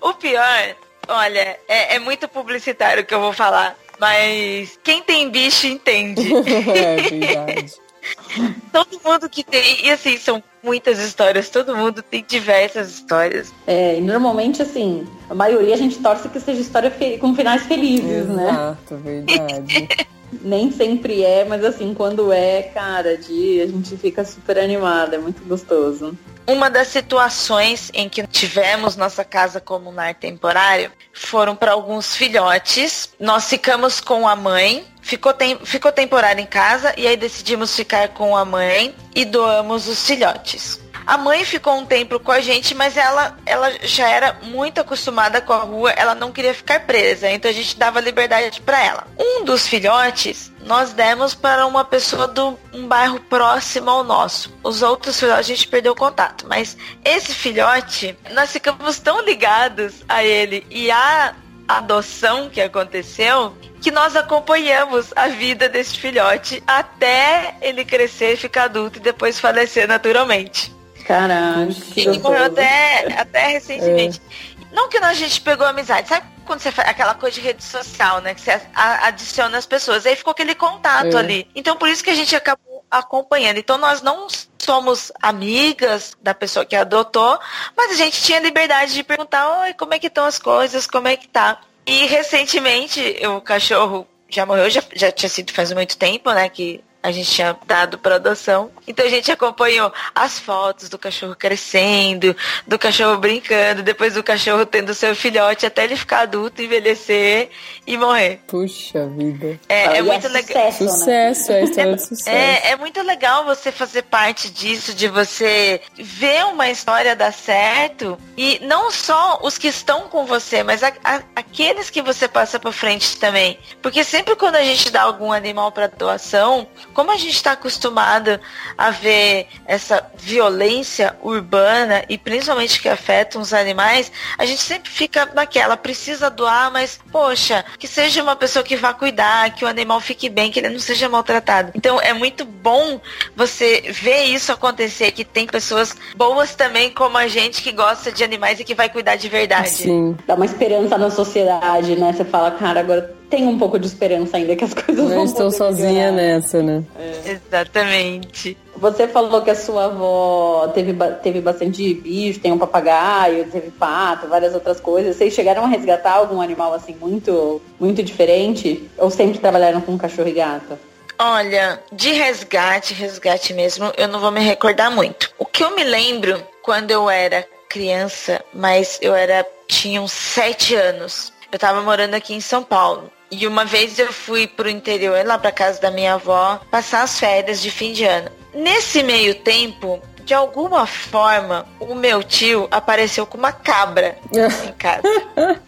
o 0.00 0.12
pior 0.14 0.76
Olha, 1.08 1.58
é, 1.68 1.96
é 1.96 1.98
muito 1.98 2.28
publicitário 2.28 3.02
o 3.02 3.06
que 3.06 3.14
eu 3.14 3.20
vou 3.20 3.32
falar, 3.32 3.76
mas 3.98 4.78
quem 4.82 5.02
tem 5.02 5.30
bicho 5.30 5.66
entende. 5.66 6.22
é 6.46 6.96
verdade. 6.96 7.84
todo 8.72 9.00
mundo 9.04 9.28
que 9.28 9.42
tem, 9.42 9.86
e 9.86 9.90
assim, 9.90 10.16
são 10.16 10.42
muitas 10.62 10.98
histórias, 10.98 11.48
todo 11.48 11.76
mundo 11.76 12.02
tem 12.02 12.24
diversas 12.26 12.90
histórias. 12.90 13.52
É, 13.66 13.98
e 13.98 14.00
normalmente, 14.00 14.62
assim, 14.62 15.06
a 15.28 15.34
maioria 15.34 15.74
a 15.74 15.78
gente 15.78 15.98
torce 15.98 16.28
que 16.28 16.40
seja 16.40 16.60
história 16.60 16.92
com 17.20 17.34
finais 17.34 17.62
felizes, 17.62 18.28
Exato, 18.28 18.34
né? 18.34 18.50
Exato, 18.50 18.96
verdade. 18.96 19.88
Nem 20.42 20.72
sempre 20.72 21.22
é, 21.22 21.44
mas 21.44 21.64
assim, 21.64 21.94
quando 21.94 22.32
é, 22.32 22.62
cara, 22.62 23.16
de, 23.16 23.60
a 23.60 23.66
gente 23.66 23.96
fica 23.96 24.24
super 24.24 24.58
animada, 24.58 25.14
é 25.14 25.18
muito 25.18 25.44
gostoso. 25.44 26.18
Uma 26.46 26.68
das 26.68 26.88
situações 26.88 27.90
em 27.94 28.06
que 28.06 28.26
tivemos 28.26 28.96
nossa 28.96 29.24
casa 29.24 29.60
comunar 29.60 30.14
temporário 30.14 30.92
foram 31.12 31.56
para 31.56 31.72
alguns 31.72 32.14
filhotes. 32.14 33.14
Nós 33.18 33.48
ficamos 33.48 33.98
com 33.98 34.28
a 34.28 34.36
mãe, 34.36 34.86
ficou, 35.00 35.32
tem, 35.32 35.58
ficou 35.64 35.90
temporário 35.90 36.42
em 36.42 36.46
casa 36.46 36.92
e 36.98 37.06
aí 37.06 37.16
decidimos 37.16 37.74
ficar 37.74 38.08
com 38.08 38.36
a 38.36 38.44
mãe 38.44 38.94
e 39.14 39.24
doamos 39.24 39.88
os 39.88 40.06
filhotes. 40.06 40.83
A 41.06 41.18
mãe 41.18 41.44
ficou 41.44 41.74
um 41.74 41.84
tempo 41.84 42.18
com 42.18 42.32
a 42.32 42.40
gente, 42.40 42.74
mas 42.74 42.96
ela, 42.96 43.36
ela 43.44 43.70
já 43.82 44.08
era 44.08 44.38
muito 44.42 44.80
acostumada 44.80 45.40
com 45.40 45.52
a 45.52 45.58
rua, 45.58 45.90
ela 45.90 46.14
não 46.14 46.32
queria 46.32 46.54
ficar 46.54 46.80
presa, 46.80 47.30
então 47.30 47.50
a 47.50 47.54
gente 47.54 47.76
dava 47.76 48.00
liberdade 48.00 48.60
para 48.62 48.82
ela. 48.82 49.06
Um 49.18 49.44
dos 49.44 49.66
filhotes 49.66 50.50
nós 50.64 50.94
demos 50.94 51.34
para 51.34 51.66
uma 51.66 51.84
pessoa 51.84 52.26
do 52.26 52.58
um 52.72 52.88
bairro 52.88 53.20
próximo 53.20 53.90
ao 53.90 54.02
nosso. 54.02 54.52
Os 54.62 54.80
outros 54.80 55.20
filhotes 55.20 55.40
a 55.40 55.42
gente 55.54 55.68
perdeu 55.68 55.94
contato, 55.94 56.46
mas 56.48 56.76
esse 57.04 57.34
filhote, 57.34 58.16
nós 58.32 58.50
ficamos 58.50 58.98
tão 58.98 59.20
ligados 59.20 60.02
a 60.08 60.24
ele 60.24 60.66
e 60.70 60.90
a 60.90 61.34
adoção 61.68 62.48
que 62.48 62.60
aconteceu 62.60 63.54
que 63.80 63.90
nós 63.90 64.16
acompanhamos 64.16 65.12
a 65.14 65.28
vida 65.28 65.68
desse 65.68 65.98
filhote 65.98 66.62
até 66.66 67.54
ele 67.60 67.84
crescer, 67.84 68.34
ficar 68.38 68.64
adulto 68.64 68.98
e 68.98 69.02
depois 69.02 69.38
falecer 69.38 69.86
naturalmente. 69.86 70.73
Caraca. 71.06 71.68
Ele 71.96 72.18
morreu 72.18 72.44
até, 72.44 73.06
até 73.16 73.46
recentemente. 73.48 74.20
É. 74.60 74.64
Não 74.74 74.88
que 74.88 74.98
a 74.98 75.14
gente 75.14 75.40
pegou 75.40 75.66
amizade, 75.66 76.08
sabe 76.08 76.26
quando 76.44 76.60
você 76.60 76.72
faz 76.72 76.88
aquela 76.88 77.14
coisa 77.14 77.34
de 77.34 77.40
rede 77.40 77.62
social, 77.62 78.20
né? 78.20 78.34
Que 78.34 78.40
você 78.40 78.60
adiciona 78.74 79.56
as 79.56 79.66
pessoas. 79.66 80.04
Aí 80.04 80.16
ficou 80.16 80.32
aquele 80.32 80.54
contato 80.54 81.16
é. 81.16 81.20
ali. 81.20 81.48
Então 81.54 81.76
por 81.76 81.88
isso 81.88 82.02
que 82.02 82.10
a 82.10 82.14
gente 82.14 82.34
acabou 82.34 82.84
acompanhando. 82.90 83.58
Então 83.58 83.78
nós 83.78 84.02
não 84.02 84.26
somos 84.58 85.12
amigas 85.22 86.16
da 86.22 86.34
pessoa 86.34 86.64
que 86.64 86.74
adotou, 86.74 87.38
mas 87.76 87.92
a 87.92 87.94
gente 87.94 88.22
tinha 88.22 88.40
liberdade 88.40 88.94
de 88.94 89.02
perguntar, 89.02 89.62
oi, 89.62 89.74
como 89.74 89.94
é 89.94 89.98
que 89.98 90.06
estão 90.06 90.24
as 90.24 90.38
coisas, 90.38 90.86
como 90.86 91.06
é 91.06 91.16
que 91.16 91.28
tá. 91.28 91.60
E 91.86 92.06
recentemente 92.06 93.00
o 93.26 93.40
cachorro 93.40 94.06
já 94.28 94.46
morreu, 94.46 94.70
já, 94.70 94.82
já 94.94 95.12
tinha 95.12 95.28
sido 95.28 95.52
faz 95.52 95.72
muito 95.72 95.96
tempo, 95.96 96.32
né? 96.32 96.48
Que 96.48 96.82
a 97.04 97.12
gente 97.12 97.30
tinha 97.30 97.54
dado 97.66 97.98
para 97.98 98.14
adoção. 98.14 98.70
Então 98.88 99.04
a 99.04 99.10
gente 99.10 99.30
acompanhou 99.30 99.92
as 100.14 100.38
fotos 100.38 100.88
do 100.88 100.98
cachorro 100.98 101.36
crescendo, 101.36 102.34
do 102.66 102.78
cachorro 102.78 103.18
brincando, 103.18 103.82
depois 103.82 104.14
do 104.14 104.22
cachorro 104.22 104.64
tendo 104.64 104.94
seu 104.94 105.14
filhote 105.14 105.66
até 105.66 105.84
ele 105.84 105.96
ficar 105.96 106.20
adulto, 106.20 106.62
envelhecer 106.62 107.50
e 107.86 107.98
morrer. 107.98 108.40
Puxa 108.46 109.06
vida. 109.06 109.60
É, 109.68 109.98
é 109.98 110.02
muito 110.02 110.28
legal. 110.28 110.72
Sucesso, 110.72 110.84
né? 110.84 111.34
sucesso, 111.34 111.52
é 111.52 111.64
história 111.64 111.90
é, 111.90 111.94
de 111.94 112.06
sucesso. 112.06 112.28
É, 112.30 112.70
é 112.70 112.76
muito 112.76 113.02
legal 113.02 113.44
você 113.44 113.70
fazer 113.70 114.02
parte 114.04 114.48
disso, 114.48 114.94
de 114.94 115.06
você 115.06 115.82
ver 115.98 116.46
uma 116.46 116.70
história 116.70 117.14
dar 117.14 117.34
certo 117.34 118.18
e 118.34 118.60
não 118.62 118.90
só 118.90 119.40
os 119.42 119.58
que 119.58 119.68
estão 119.68 120.08
com 120.08 120.24
você, 120.24 120.62
mas 120.62 120.82
a, 120.82 120.90
a, 121.04 121.20
aqueles 121.36 121.90
que 121.90 122.00
você 122.00 122.26
passa 122.26 122.58
por 122.58 122.72
frente 122.72 123.18
também. 123.18 123.58
Porque 123.82 124.02
sempre 124.02 124.34
quando 124.36 124.56
a 124.56 124.64
gente 124.64 124.90
dá 124.90 125.02
algum 125.02 125.30
animal 125.30 125.70
para 125.70 125.86
doação, 125.86 126.66
como 126.94 127.10
a 127.10 127.16
gente 127.16 127.34
está 127.34 127.52
acostumado 127.52 128.40
a 128.78 128.90
ver 128.90 129.48
essa 129.66 130.06
violência 130.16 131.16
urbana 131.22 132.04
e 132.08 132.16
principalmente 132.16 132.80
que 132.80 132.88
afeta 132.88 133.38
os 133.38 133.52
animais, 133.52 134.10
a 134.38 134.44
gente 134.46 134.62
sempre 134.62 134.90
fica 134.90 135.28
naquela, 135.34 135.76
precisa 135.76 136.30
doar, 136.30 136.70
mas 136.70 136.98
poxa, 137.12 137.64
que 137.78 137.86
seja 137.86 138.22
uma 138.22 138.36
pessoa 138.36 138.62
que 138.62 138.76
vá 138.76 138.94
cuidar, 138.94 139.54
que 139.54 139.64
o 139.64 139.68
animal 139.68 140.00
fique 140.00 140.28
bem, 140.28 140.50
que 140.50 140.60
ele 140.60 140.70
não 140.70 140.78
seja 140.78 141.08
maltratado. 141.08 141.72
Então 141.74 142.00
é 142.00 142.12
muito 142.12 142.44
bom 142.44 143.00
você 143.36 143.82
ver 143.90 144.24
isso 144.24 144.52
acontecer, 144.52 145.10
que 145.12 145.24
tem 145.24 145.46
pessoas 145.46 145.96
boas 146.16 146.54
também 146.54 146.90
como 146.90 147.18
a 147.18 147.26
gente 147.26 147.62
que 147.62 147.72
gosta 147.72 148.12
de 148.12 148.22
animais 148.22 148.60
e 148.60 148.64
que 148.64 148.74
vai 148.74 148.88
cuidar 148.88 149.16
de 149.16 149.28
verdade. 149.28 149.70
Sim. 149.70 150.16
Dá 150.26 150.34
uma 150.34 150.44
esperança 150.44 150.96
na 150.96 151.10
sociedade, 151.10 151.96
né? 151.96 152.12
Você 152.12 152.24
fala, 152.24 152.52
cara, 152.52 152.80
agora 152.80 153.14
tem 153.34 153.48
um 153.48 153.58
pouco 153.58 153.80
de 153.80 153.86
esperança 153.86 154.36
ainda 154.36 154.54
que 154.54 154.62
as 154.62 154.72
coisas 154.74 155.04
não 155.04 155.16
vão 155.16 155.24
estou 155.24 155.50
sozinha 155.50 156.12
melhorar. 156.12 156.12
nessa, 156.12 156.62
né? 156.62 156.84
É. 156.96 157.32
Exatamente. 157.32 158.56
Você 158.76 159.08
falou 159.08 159.42
que 159.42 159.50
a 159.50 159.56
sua 159.56 159.86
avó 159.86 160.68
teve, 160.72 160.94
teve 161.20 161.40
bastante 161.40 161.94
bicho, 161.94 162.38
tem 162.38 162.52
um 162.52 162.58
papagaio, 162.58 163.44
teve 163.50 163.72
pato, 163.72 164.28
várias 164.28 164.54
outras 164.54 164.78
coisas. 164.78 165.16
Vocês 165.16 165.34
chegaram 165.34 165.64
a 165.64 165.68
resgatar 165.68 166.12
algum 166.12 166.40
animal 166.40 166.72
assim 166.74 166.94
muito, 167.00 167.60
muito 167.80 168.04
diferente? 168.04 168.88
Ou 168.98 169.10
sempre 169.10 169.38
trabalharam 169.38 169.80
com 169.80 169.98
cachorro 169.98 170.28
e 170.28 170.32
gato? 170.32 170.78
Olha, 171.18 171.80
de 171.92 172.12
resgate, 172.12 172.94
resgate 172.94 173.52
mesmo, 173.52 173.92
eu 173.96 174.06
não 174.06 174.20
vou 174.20 174.30
me 174.30 174.40
recordar 174.40 174.90
muito. 174.90 175.30
O 175.38 175.46
que 175.46 175.64
eu 175.64 175.74
me 175.74 175.82
lembro 175.82 176.40
quando 176.62 176.90
eu 176.92 177.10
era 177.10 177.44
criança, 177.68 178.44
mas 178.52 178.98
eu 179.02 179.14
era 179.14 179.44
tinha 179.66 180.00
uns 180.00 180.12
sete 180.12 180.74
anos. 180.76 181.32
Eu 181.50 181.58
tava 181.58 181.82
morando 181.82 182.14
aqui 182.14 182.34
em 182.34 182.40
São 182.40 182.64
Paulo. 182.64 183.10
E 183.36 183.48
uma 183.48 183.64
vez 183.64 183.98
eu 183.98 184.12
fui 184.12 184.46
pro 184.46 184.70
interior, 184.70 185.26
lá 185.26 185.36
pra 185.36 185.50
casa 185.50 185.80
da 185.80 185.90
minha 185.90 186.14
avó, 186.14 186.60
passar 186.70 187.02
as 187.02 187.18
férias 187.18 187.60
de 187.60 187.68
fim 187.68 187.92
de 187.92 188.04
ano. 188.04 188.30
Nesse 188.54 189.02
meio 189.02 189.34
tempo, 189.34 190.00
de 190.24 190.32
alguma 190.32 190.86
forma, 190.86 191.66
o 191.80 191.96
meu 191.96 192.22
tio 192.22 192.68
apareceu 192.70 193.26
com 193.26 193.36
uma 193.36 193.50
cabra 193.50 194.16
em 194.32 194.72
casa. 194.78 195.02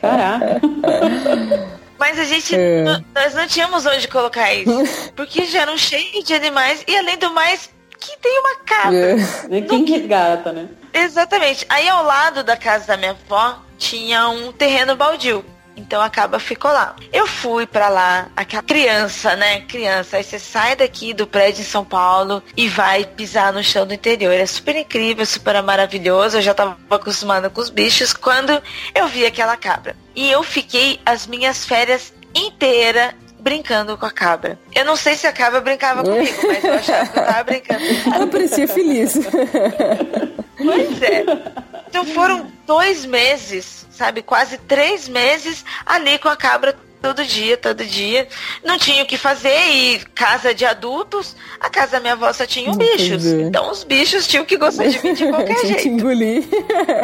Caraca. 0.00 0.60
Mas 1.98 2.20
a 2.20 2.24
gente, 2.24 2.54
é. 2.54 2.84
nós 3.12 3.34
não 3.34 3.48
tínhamos 3.48 3.84
onde 3.84 4.06
colocar 4.06 4.54
isso. 4.54 5.12
Porque 5.16 5.44
já 5.46 5.62
eram 5.62 5.76
cheios 5.76 6.22
de 6.22 6.34
animais 6.34 6.84
e 6.86 6.96
além 6.96 7.18
do 7.18 7.32
mais, 7.32 7.68
que 7.98 8.16
tem 8.18 8.38
uma 8.38 8.56
cabra. 8.64 9.16
É. 9.50 9.60
Quem 9.62 9.84
resgata, 9.84 10.52
né? 10.52 10.68
Exatamente. 10.94 11.66
Aí 11.68 11.88
ao 11.88 12.04
lado 12.04 12.44
da 12.44 12.56
casa 12.56 12.86
da 12.86 12.96
minha 12.96 13.10
avó 13.10 13.58
tinha 13.76 14.28
um 14.28 14.52
terreno 14.52 14.94
baldio. 14.94 15.44
Então 15.76 16.00
a 16.00 16.08
cabra 16.08 16.38
ficou 16.38 16.70
lá. 16.70 16.96
Eu 17.12 17.26
fui 17.26 17.66
para 17.66 17.88
lá, 17.88 18.28
aquela 18.34 18.62
criança, 18.62 19.36
né? 19.36 19.60
Criança. 19.62 20.16
Aí 20.16 20.24
você 20.24 20.38
sai 20.38 20.74
daqui 20.74 21.12
do 21.12 21.26
prédio 21.26 21.60
em 21.60 21.64
São 21.64 21.84
Paulo 21.84 22.42
e 22.56 22.68
vai 22.68 23.04
pisar 23.04 23.52
no 23.52 23.62
chão 23.62 23.86
do 23.86 23.94
interior. 23.94 24.32
É 24.32 24.46
super 24.46 24.74
incrível, 24.74 25.26
super 25.26 25.62
maravilhoso. 25.62 26.38
Eu 26.38 26.42
já 26.42 26.54
tava 26.54 26.76
acostumada 26.90 27.50
com 27.50 27.60
os 27.60 27.70
bichos 27.70 28.12
quando 28.12 28.60
eu 28.94 29.06
vi 29.08 29.26
aquela 29.26 29.56
cabra. 29.56 29.94
E 30.14 30.30
eu 30.30 30.42
fiquei 30.42 30.98
as 31.04 31.26
minhas 31.26 31.64
férias 31.64 32.12
inteiras 32.34 33.14
brincando 33.38 33.96
com 33.96 34.06
a 34.06 34.10
cabra. 34.10 34.58
Eu 34.74 34.84
não 34.84 34.96
sei 34.96 35.14
se 35.14 35.26
a 35.26 35.32
cabra 35.32 35.60
brincava 35.60 36.02
comigo, 36.02 36.46
mas 36.46 36.64
eu 36.64 36.74
achava 36.74 37.06
que 37.06 37.18
eu 37.18 37.24
tava 37.24 37.44
brincando. 37.44 37.84
Ela 38.12 38.26
parecia 38.26 38.66
feliz. 38.66 39.14
Pois 40.56 41.02
é. 41.02 41.24
Então 41.88 42.04
foram 42.06 42.50
dois 42.66 43.04
meses, 43.04 43.86
sabe? 43.90 44.22
Quase 44.22 44.58
três 44.58 45.08
meses 45.08 45.64
ali 45.84 46.18
com 46.18 46.28
a 46.28 46.36
cabra 46.36 46.76
todo 47.00 47.24
dia, 47.24 47.56
todo 47.56 47.84
dia. 47.84 48.26
Não 48.64 48.76
tinha 48.78 49.02
o 49.02 49.06
que 49.06 49.16
fazer 49.16 49.54
e 49.70 49.98
casa 50.14 50.52
de 50.54 50.64
adultos, 50.64 51.36
a 51.60 51.70
casa 51.70 51.92
da 51.92 52.00
minha 52.00 52.14
avó 52.14 52.32
só 52.32 52.44
tinha 52.46 52.72
bichos. 52.74 53.24
Então 53.26 53.70
os 53.70 53.84
bichos 53.84 54.26
tinham 54.26 54.44
que 54.44 54.56
gostar 54.56 54.88
de 54.88 55.02
mim 55.04 55.14
de 55.14 55.26
qualquer 55.30 55.66
jeito. 55.66 55.88
engolir. 55.88 56.44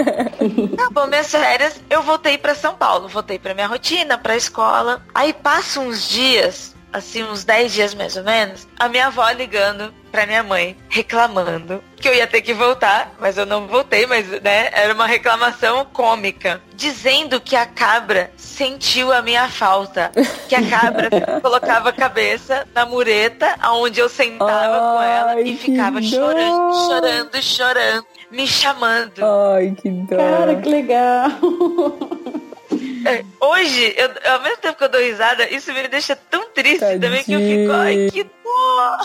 Acabou 0.75 1.07
minhas 1.07 1.31
férias, 1.31 1.81
eu 1.89 2.03
voltei 2.03 2.37
pra 2.39 2.55
São 2.55 2.75
Paulo, 2.75 3.09
voltei 3.09 3.39
pra 3.39 3.55
minha 3.55 3.67
rotina, 3.67 4.19
pra 4.19 4.37
escola. 4.37 5.03
Aí 5.15 5.33
passa 5.33 5.79
uns 5.79 6.09
dias, 6.09 6.75
assim, 6.93 7.23
uns 7.23 7.45
10 7.45 7.73
dias 7.73 7.95
mais 7.95 8.17
ou 8.17 8.25
menos, 8.25 8.67
a 8.79 8.89
minha 8.89 9.07
avó 9.07 9.31
ligando 9.31 9.93
pra 10.11 10.27
minha 10.27 10.43
mãe, 10.43 10.77
reclamando 10.89 11.83
que 12.03 12.09
eu 12.09 12.15
ia 12.15 12.27
ter 12.27 12.43
que 12.43 12.53
voltar, 12.53 13.15
mas 13.21 13.39
eu 13.39 13.47
não 13.47 13.69
voltei, 13.69 14.07
mas 14.07 14.29
né, 14.43 14.71
era 14.73 14.93
uma 14.93 15.07
reclamação 15.07 15.85
cômica, 15.93 16.61
dizendo 16.75 17.41
que 17.41 17.55
a 17.55 17.65
cabra 17.65 18.33
sentiu 18.37 19.13
a 19.13 19.23
minha 19.23 19.49
falta, 19.49 20.11
que 20.49 20.55
a 20.57 20.69
cabra 20.69 21.09
colocava 21.41 21.91
a 21.91 21.93
cabeça 21.93 22.67
na 22.75 22.85
mureta, 22.85 23.55
aonde 23.61 24.01
eu 24.01 24.09
sentava 24.09 24.79
com 24.79 25.03
ela 25.03 25.33
Ai, 25.35 25.43
e 25.45 25.57
ficava 25.57 26.01
dó. 26.01 26.07
chorando, 26.07 26.87
chorando, 26.87 27.43
chorando, 27.43 28.07
me 28.33 28.47
chamando. 28.49 29.25
Ai, 29.55 29.73
que 29.81 29.89
dó. 29.89 30.17
Cara, 30.17 30.57
que 30.57 30.69
legal. 30.69 31.31
É, 33.05 33.25
Hoje, 33.41 33.95
eu, 33.97 34.33
ao 34.33 34.43
mesmo 34.43 34.59
tempo 34.59 34.79
que 34.79 34.85
eu 34.85 34.89
dou 34.89 35.01
risada, 35.01 35.49
isso 35.51 35.73
me 35.73 35.87
deixa 35.89 36.17
tão 36.17 36.51
triste 36.51 36.81
também 37.01 37.23
que 37.23 37.33
eu 37.33 37.41
fico, 37.41 37.73
ai, 37.73 38.11
que 38.13 38.25
dó. 38.25 38.99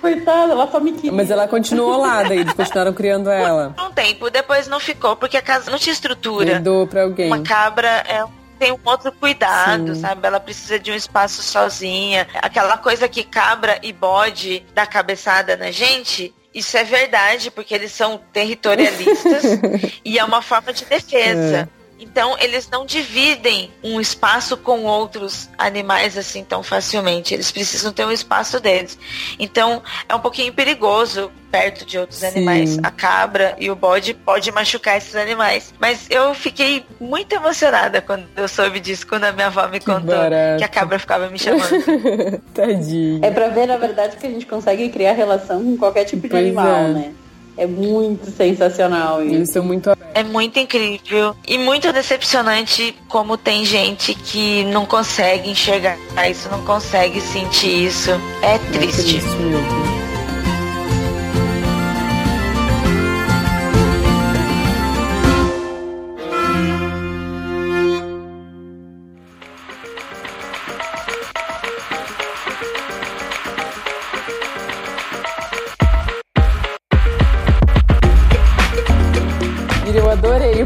Coitada, 0.00 0.52
ela 0.52 0.70
só 0.70 0.80
me 0.80 0.92
queria. 0.92 1.12
Mas 1.12 1.30
ela 1.30 1.46
continuou 1.46 1.98
lá, 1.98 2.22
daí 2.22 2.38
eles 2.38 2.52
continuaram 2.52 2.92
criando 2.92 3.30
ela. 3.30 3.74
Um 3.78 3.90
tempo, 3.92 4.30
depois 4.30 4.66
não 4.68 4.80
ficou, 4.80 5.16
porque 5.16 5.36
a 5.36 5.42
casa 5.42 5.70
não 5.70 5.78
tinha 5.78 5.92
estrutura. 5.92 6.52
Herdou 6.52 6.86
pra 6.86 7.02
alguém. 7.02 7.26
Uma 7.26 7.42
cabra 7.42 7.88
é 8.08 8.24
tem 8.62 8.70
um 8.70 8.78
outro 8.84 9.10
cuidado, 9.10 9.92
Sim. 9.92 10.00
sabe? 10.00 10.24
Ela 10.24 10.38
precisa 10.38 10.78
de 10.78 10.92
um 10.92 10.94
espaço 10.94 11.42
sozinha. 11.42 12.28
Aquela 12.34 12.78
coisa 12.78 13.08
que 13.08 13.24
cabra 13.24 13.80
e 13.82 13.92
bode 13.92 14.64
dá 14.72 14.86
cabeçada 14.86 15.56
na 15.56 15.72
gente. 15.72 16.32
Isso 16.54 16.76
é 16.76 16.84
verdade, 16.84 17.50
porque 17.50 17.74
eles 17.74 17.90
são 17.90 18.20
territorialistas 18.32 19.42
e 20.04 20.16
é 20.16 20.24
uma 20.24 20.40
forma 20.40 20.72
de 20.72 20.84
defesa. 20.84 21.68
Então, 22.02 22.36
eles 22.40 22.68
não 22.68 22.84
dividem 22.84 23.70
um 23.82 24.00
espaço 24.00 24.56
com 24.56 24.84
outros 24.84 25.48
animais 25.56 26.18
assim 26.18 26.42
tão 26.42 26.62
facilmente. 26.62 27.32
Eles 27.32 27.50
precisam 27.52 27.92
ter 27.92 28.04
um 28.04 28.10
espaço 28.10 28.58
deles. 28.58 28.98
Então, 29.38 29.82
é 30.08 30.14
um 30.14 30.18
pouquinho 30.18 30.52
perigoso 30.52 31.30
perto 31.50 31.84
de 31.84 31.98
outros 31.98 32.20
Sim. 32.20 32.26
animais. 32.26 32.78
A 32.82 32.90
cabra 32.90 33.54
e 33.58 33.70
o 33.70 33.76
bode 33.76 34.14
pode 34.14 34.50
machucar 34.50 34.96
esses 34.96 35.14
animais. 35.14 35.72
Mas 35.78 36.06
eu 36.10 36.34
fiquei 36.34 36.84
muito 36.98 37.34
emocionada 37.34 38.00
quando 38.00 38.26
eu 38.36 38.48
soube 38.48 38.80
disso, 38.80 39.06
quando 39.06 39.24
a 39.24 39.32
minha 39.32 39.46
avó 39.46 39.68
me 39.68 39.78
contou 39.78 40.16
barato. 40.16 40.58
que 40.58 40.64
a 40.64 40.68
cabra 40.68 40.98
ficava 40.98 41.28
me 41.28 41.38
chamando. 41.38 42.40
Tadinho. 42.52 43.24
É 43.24 43.30
pra 43.30 43.48
ver, 43.48 43.66
na 43.66 43.76
verdade, 43.76 44.16
que 44.16 44.26
a 44.26 44.30
gente 44.30 44.46
consegue 44.46 44.88
criar 44.88 45.12
relação 45.12 45.62
com 45.62 45.76
qualquer 45.76 46.04
tipo 46.04 46.22
de 46.22 46.28
Pois 46.28 46.42
animal, 46.42 46.66
é. 46.66 46.88
né? 46.88 47.14
É 47.56 47.66
muito 47.66 48.30
sensacional 48.30 49.20
Eles 49.22 49.42
isso. 49.42 49.52
são 49.52 49.64
muito. 49.64 49.90
É 50.14 50.22
muito 50.22 50.58
incrível 50.58 51.34
e 51.46 51.58
muito 51.58 51.92
decepcionante 51.92 52.94
como 53.08 53.36
tem 53.36 53.64
gente 53.64 54.14
que 54.14 54.64
não 54.64 54.84
consegue 54.86 55.50
enxergar 55.50 55.96
isso, 56.28 56.48
não 56.50 56.62
consegue 56.64 57.20
sentir 57.20 57.86
isso. 57.86 58.10
É 58.42 58.52
É 58.52 58.58
triste. 58.58 59.20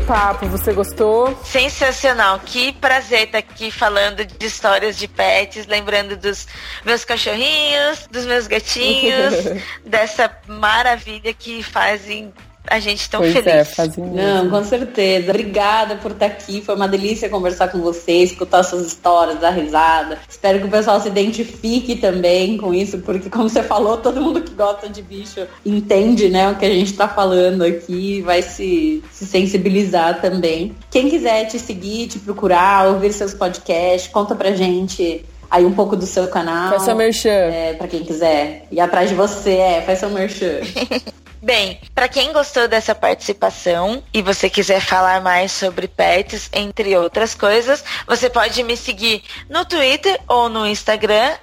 Papo, 0.07 0.47
você 0.47 0.73
gostou? 0.73 1.37
Sensacional, 1.45 2.39
que 2.39 2.73
prazer 2.75 3.25
estar 3.25 3.39
aqui 3.39 3.73
falando 3.73 4.25
de 4.25 4.47
histórias 4.47 4.97
de 4.97 5.09
pets, 5.09 5.67
lembrando 5.67 6.17
dos 6.17 6.47
meus 6.85 7.05
cachorrinhos, 7.05 8.07
dos 8.09 8.25
meus 8.25 8.47
gatinhos, 8.47 9.35
dessa 9.85 10.31
maravilha 10.47 11.35
que 11.35 11.61
fazem 11.63 12.33
a 12.69 12.81
gente 12.81 13.09
tão 13.09 13.21
pois 13.21 13.33
feliz. 13.33 13.47
é, 13.47 13.65
fazem 13.65 14.05
Não, 14.05 14.51
com 14.51 14.65
certeza. 14.65 15.31
Obrigada 15.31 15.97
por 15.97 16.13
estar 16.13 16.27
aqui. 16.27 16.61
Foi 16.61 16.75
uma 16.75 16.89
delícia 16.89 17.29
conversar 17.29 17.69
com 17.69 17.81
você, 17.81 18.23
escutar 18.23 18.63
suas 18.63 18.87
histórias, 18.87 19.39
dar 19.39 19.51
risada. 19.51 20.19
Espero 20.29 20.59
que 20.59 20.67
o 20.67 20.71
pessoal 20.71 21.01
se 21.01 21.09
identifique 21.09 21.97
também 21.97 22.57
com 22.57 22.75
isso, 22.75 22.99
porque 22.99 23.31
como 23.31 23.49
você 23.49 23.63
falou, 23.63 23.99
todo 23.99 24.21
mundo 24.21 24.41
que 24.41 24.55
gosta 24.55 24.89
de 24.89 25.03
bicho 25.03 25.47
entende, 25.65 26.29
né, 26.29 26.51
o 26.51 26.57
que 26.57 26.65
a 26.65 26.71
gente 26.71 26.93
tá 26.93 27.09
falando 27.09 27.63
aqui, 27.63 28.21
vai 28.23 28.43
se, 28.43 29.03
se 29.11 29.27
sensibilizar 29.27 30.21
também. 30.21 30.75
Quem 30.91 31.09
quiser 31.09 31.47
te 31.47 31.59
seguir, 31.59 32.09
te 32.09 32.19
procurar, 32.19 32.89
ouvir 32.89 33.13
seus 33.13 33.35
podcasts, 33.35 34.11
conta 34.11 34.35
pra 34.35 34.53
gente 34.53 35.25
aí 35.51 35.65
um 35.65 35.73
pouco 35.73 35.97
do 35.97 36.07
seu 36.07 36.29
canal. 36.29 36.71
Faz 36.71 36.83
seu 36.83 36.97
merchan. 36.97 37.31
É, 37.31 37.75
pra 37.75 37.89
quem 37.89 38.05
quiser 38.05 38.67
ir 38.71 38.81
atrás 38.81 39.09
de 39.09 39.15
você, 39.15 39.57
é, 39.57 39.83
faz 39.83 39.99
seu 39.99 40.11
merchan. 40.11 40.61
Bem, 41.43 41.81
para 41.95 42.09
quem 42.09 42.33
gostou 42.33 42.67
dessa 42.67 42.95
participação 42.95 44.03
e 44.13 44.23
você 44.23 44.49
quiser 44.49 44.81
falar 44.81 45.21
mais 45.21 45.53
sobre 45.53 45.87
pets, 45.87 46.49
entre 46.53 46.97
outras 46.97 47.35
coisas, 47.35 47.85
você 48.07 48.31
pode 48.31 48.63
me 48.63 48.77
seguir 48.77 49.23
no 49.49 49.65
Twitter 49.65 50.19
ou 50.27 50.49
no 50.49 50.67
Instagram, 50.67 51.37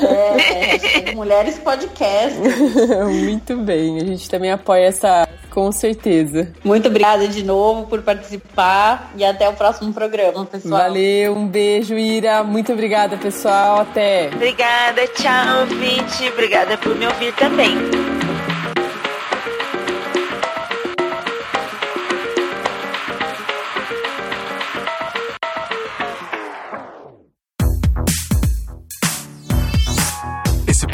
é, 0.00 0.72
hashtag 0.72 1.14
Mulheres 1.14 1.58
Podcast. 1.58 2.38
muito 3.08 3.56
bem. 3.56 4.07
A 4.08 4.14
gente 4.14 4.30
também 4.30 4.50
apoia 4.50 4.86
essa 4.86 5.28
com 5.50 5.72
certeza. 5.72 6.52
Muito 6.62 6.88
obrigada 6.88 7.26
de 7.26 7.42
novo 7.42 7.86
por 7.86 8.02
participar 8.02 9.12
e 9.16 9.24
até 9.24 9.48
o 9.48 9.54
próximo 9.54 9.92
programa, 9.92 10.44
pessoal. 10.44 10.82
Valeu, 10.82 11.36
um 11.36 11.46
beijo, 11.46 11.96
Ira. 11.96 12.44
Muito 12.44 12.72
obrigada, 12.72 13.16
pessoal. 13.16 13.80
Até. 13.80 14.30
Obrigada, 14.32 15.06
tchau, 15.08 15.60
ouvinte. 15.60 16.28
Obrigada 16.28 16.78
por 16.78 16.94
me 16.94 17.06
ouvir 17.06 17.34
também. 17.34 18.17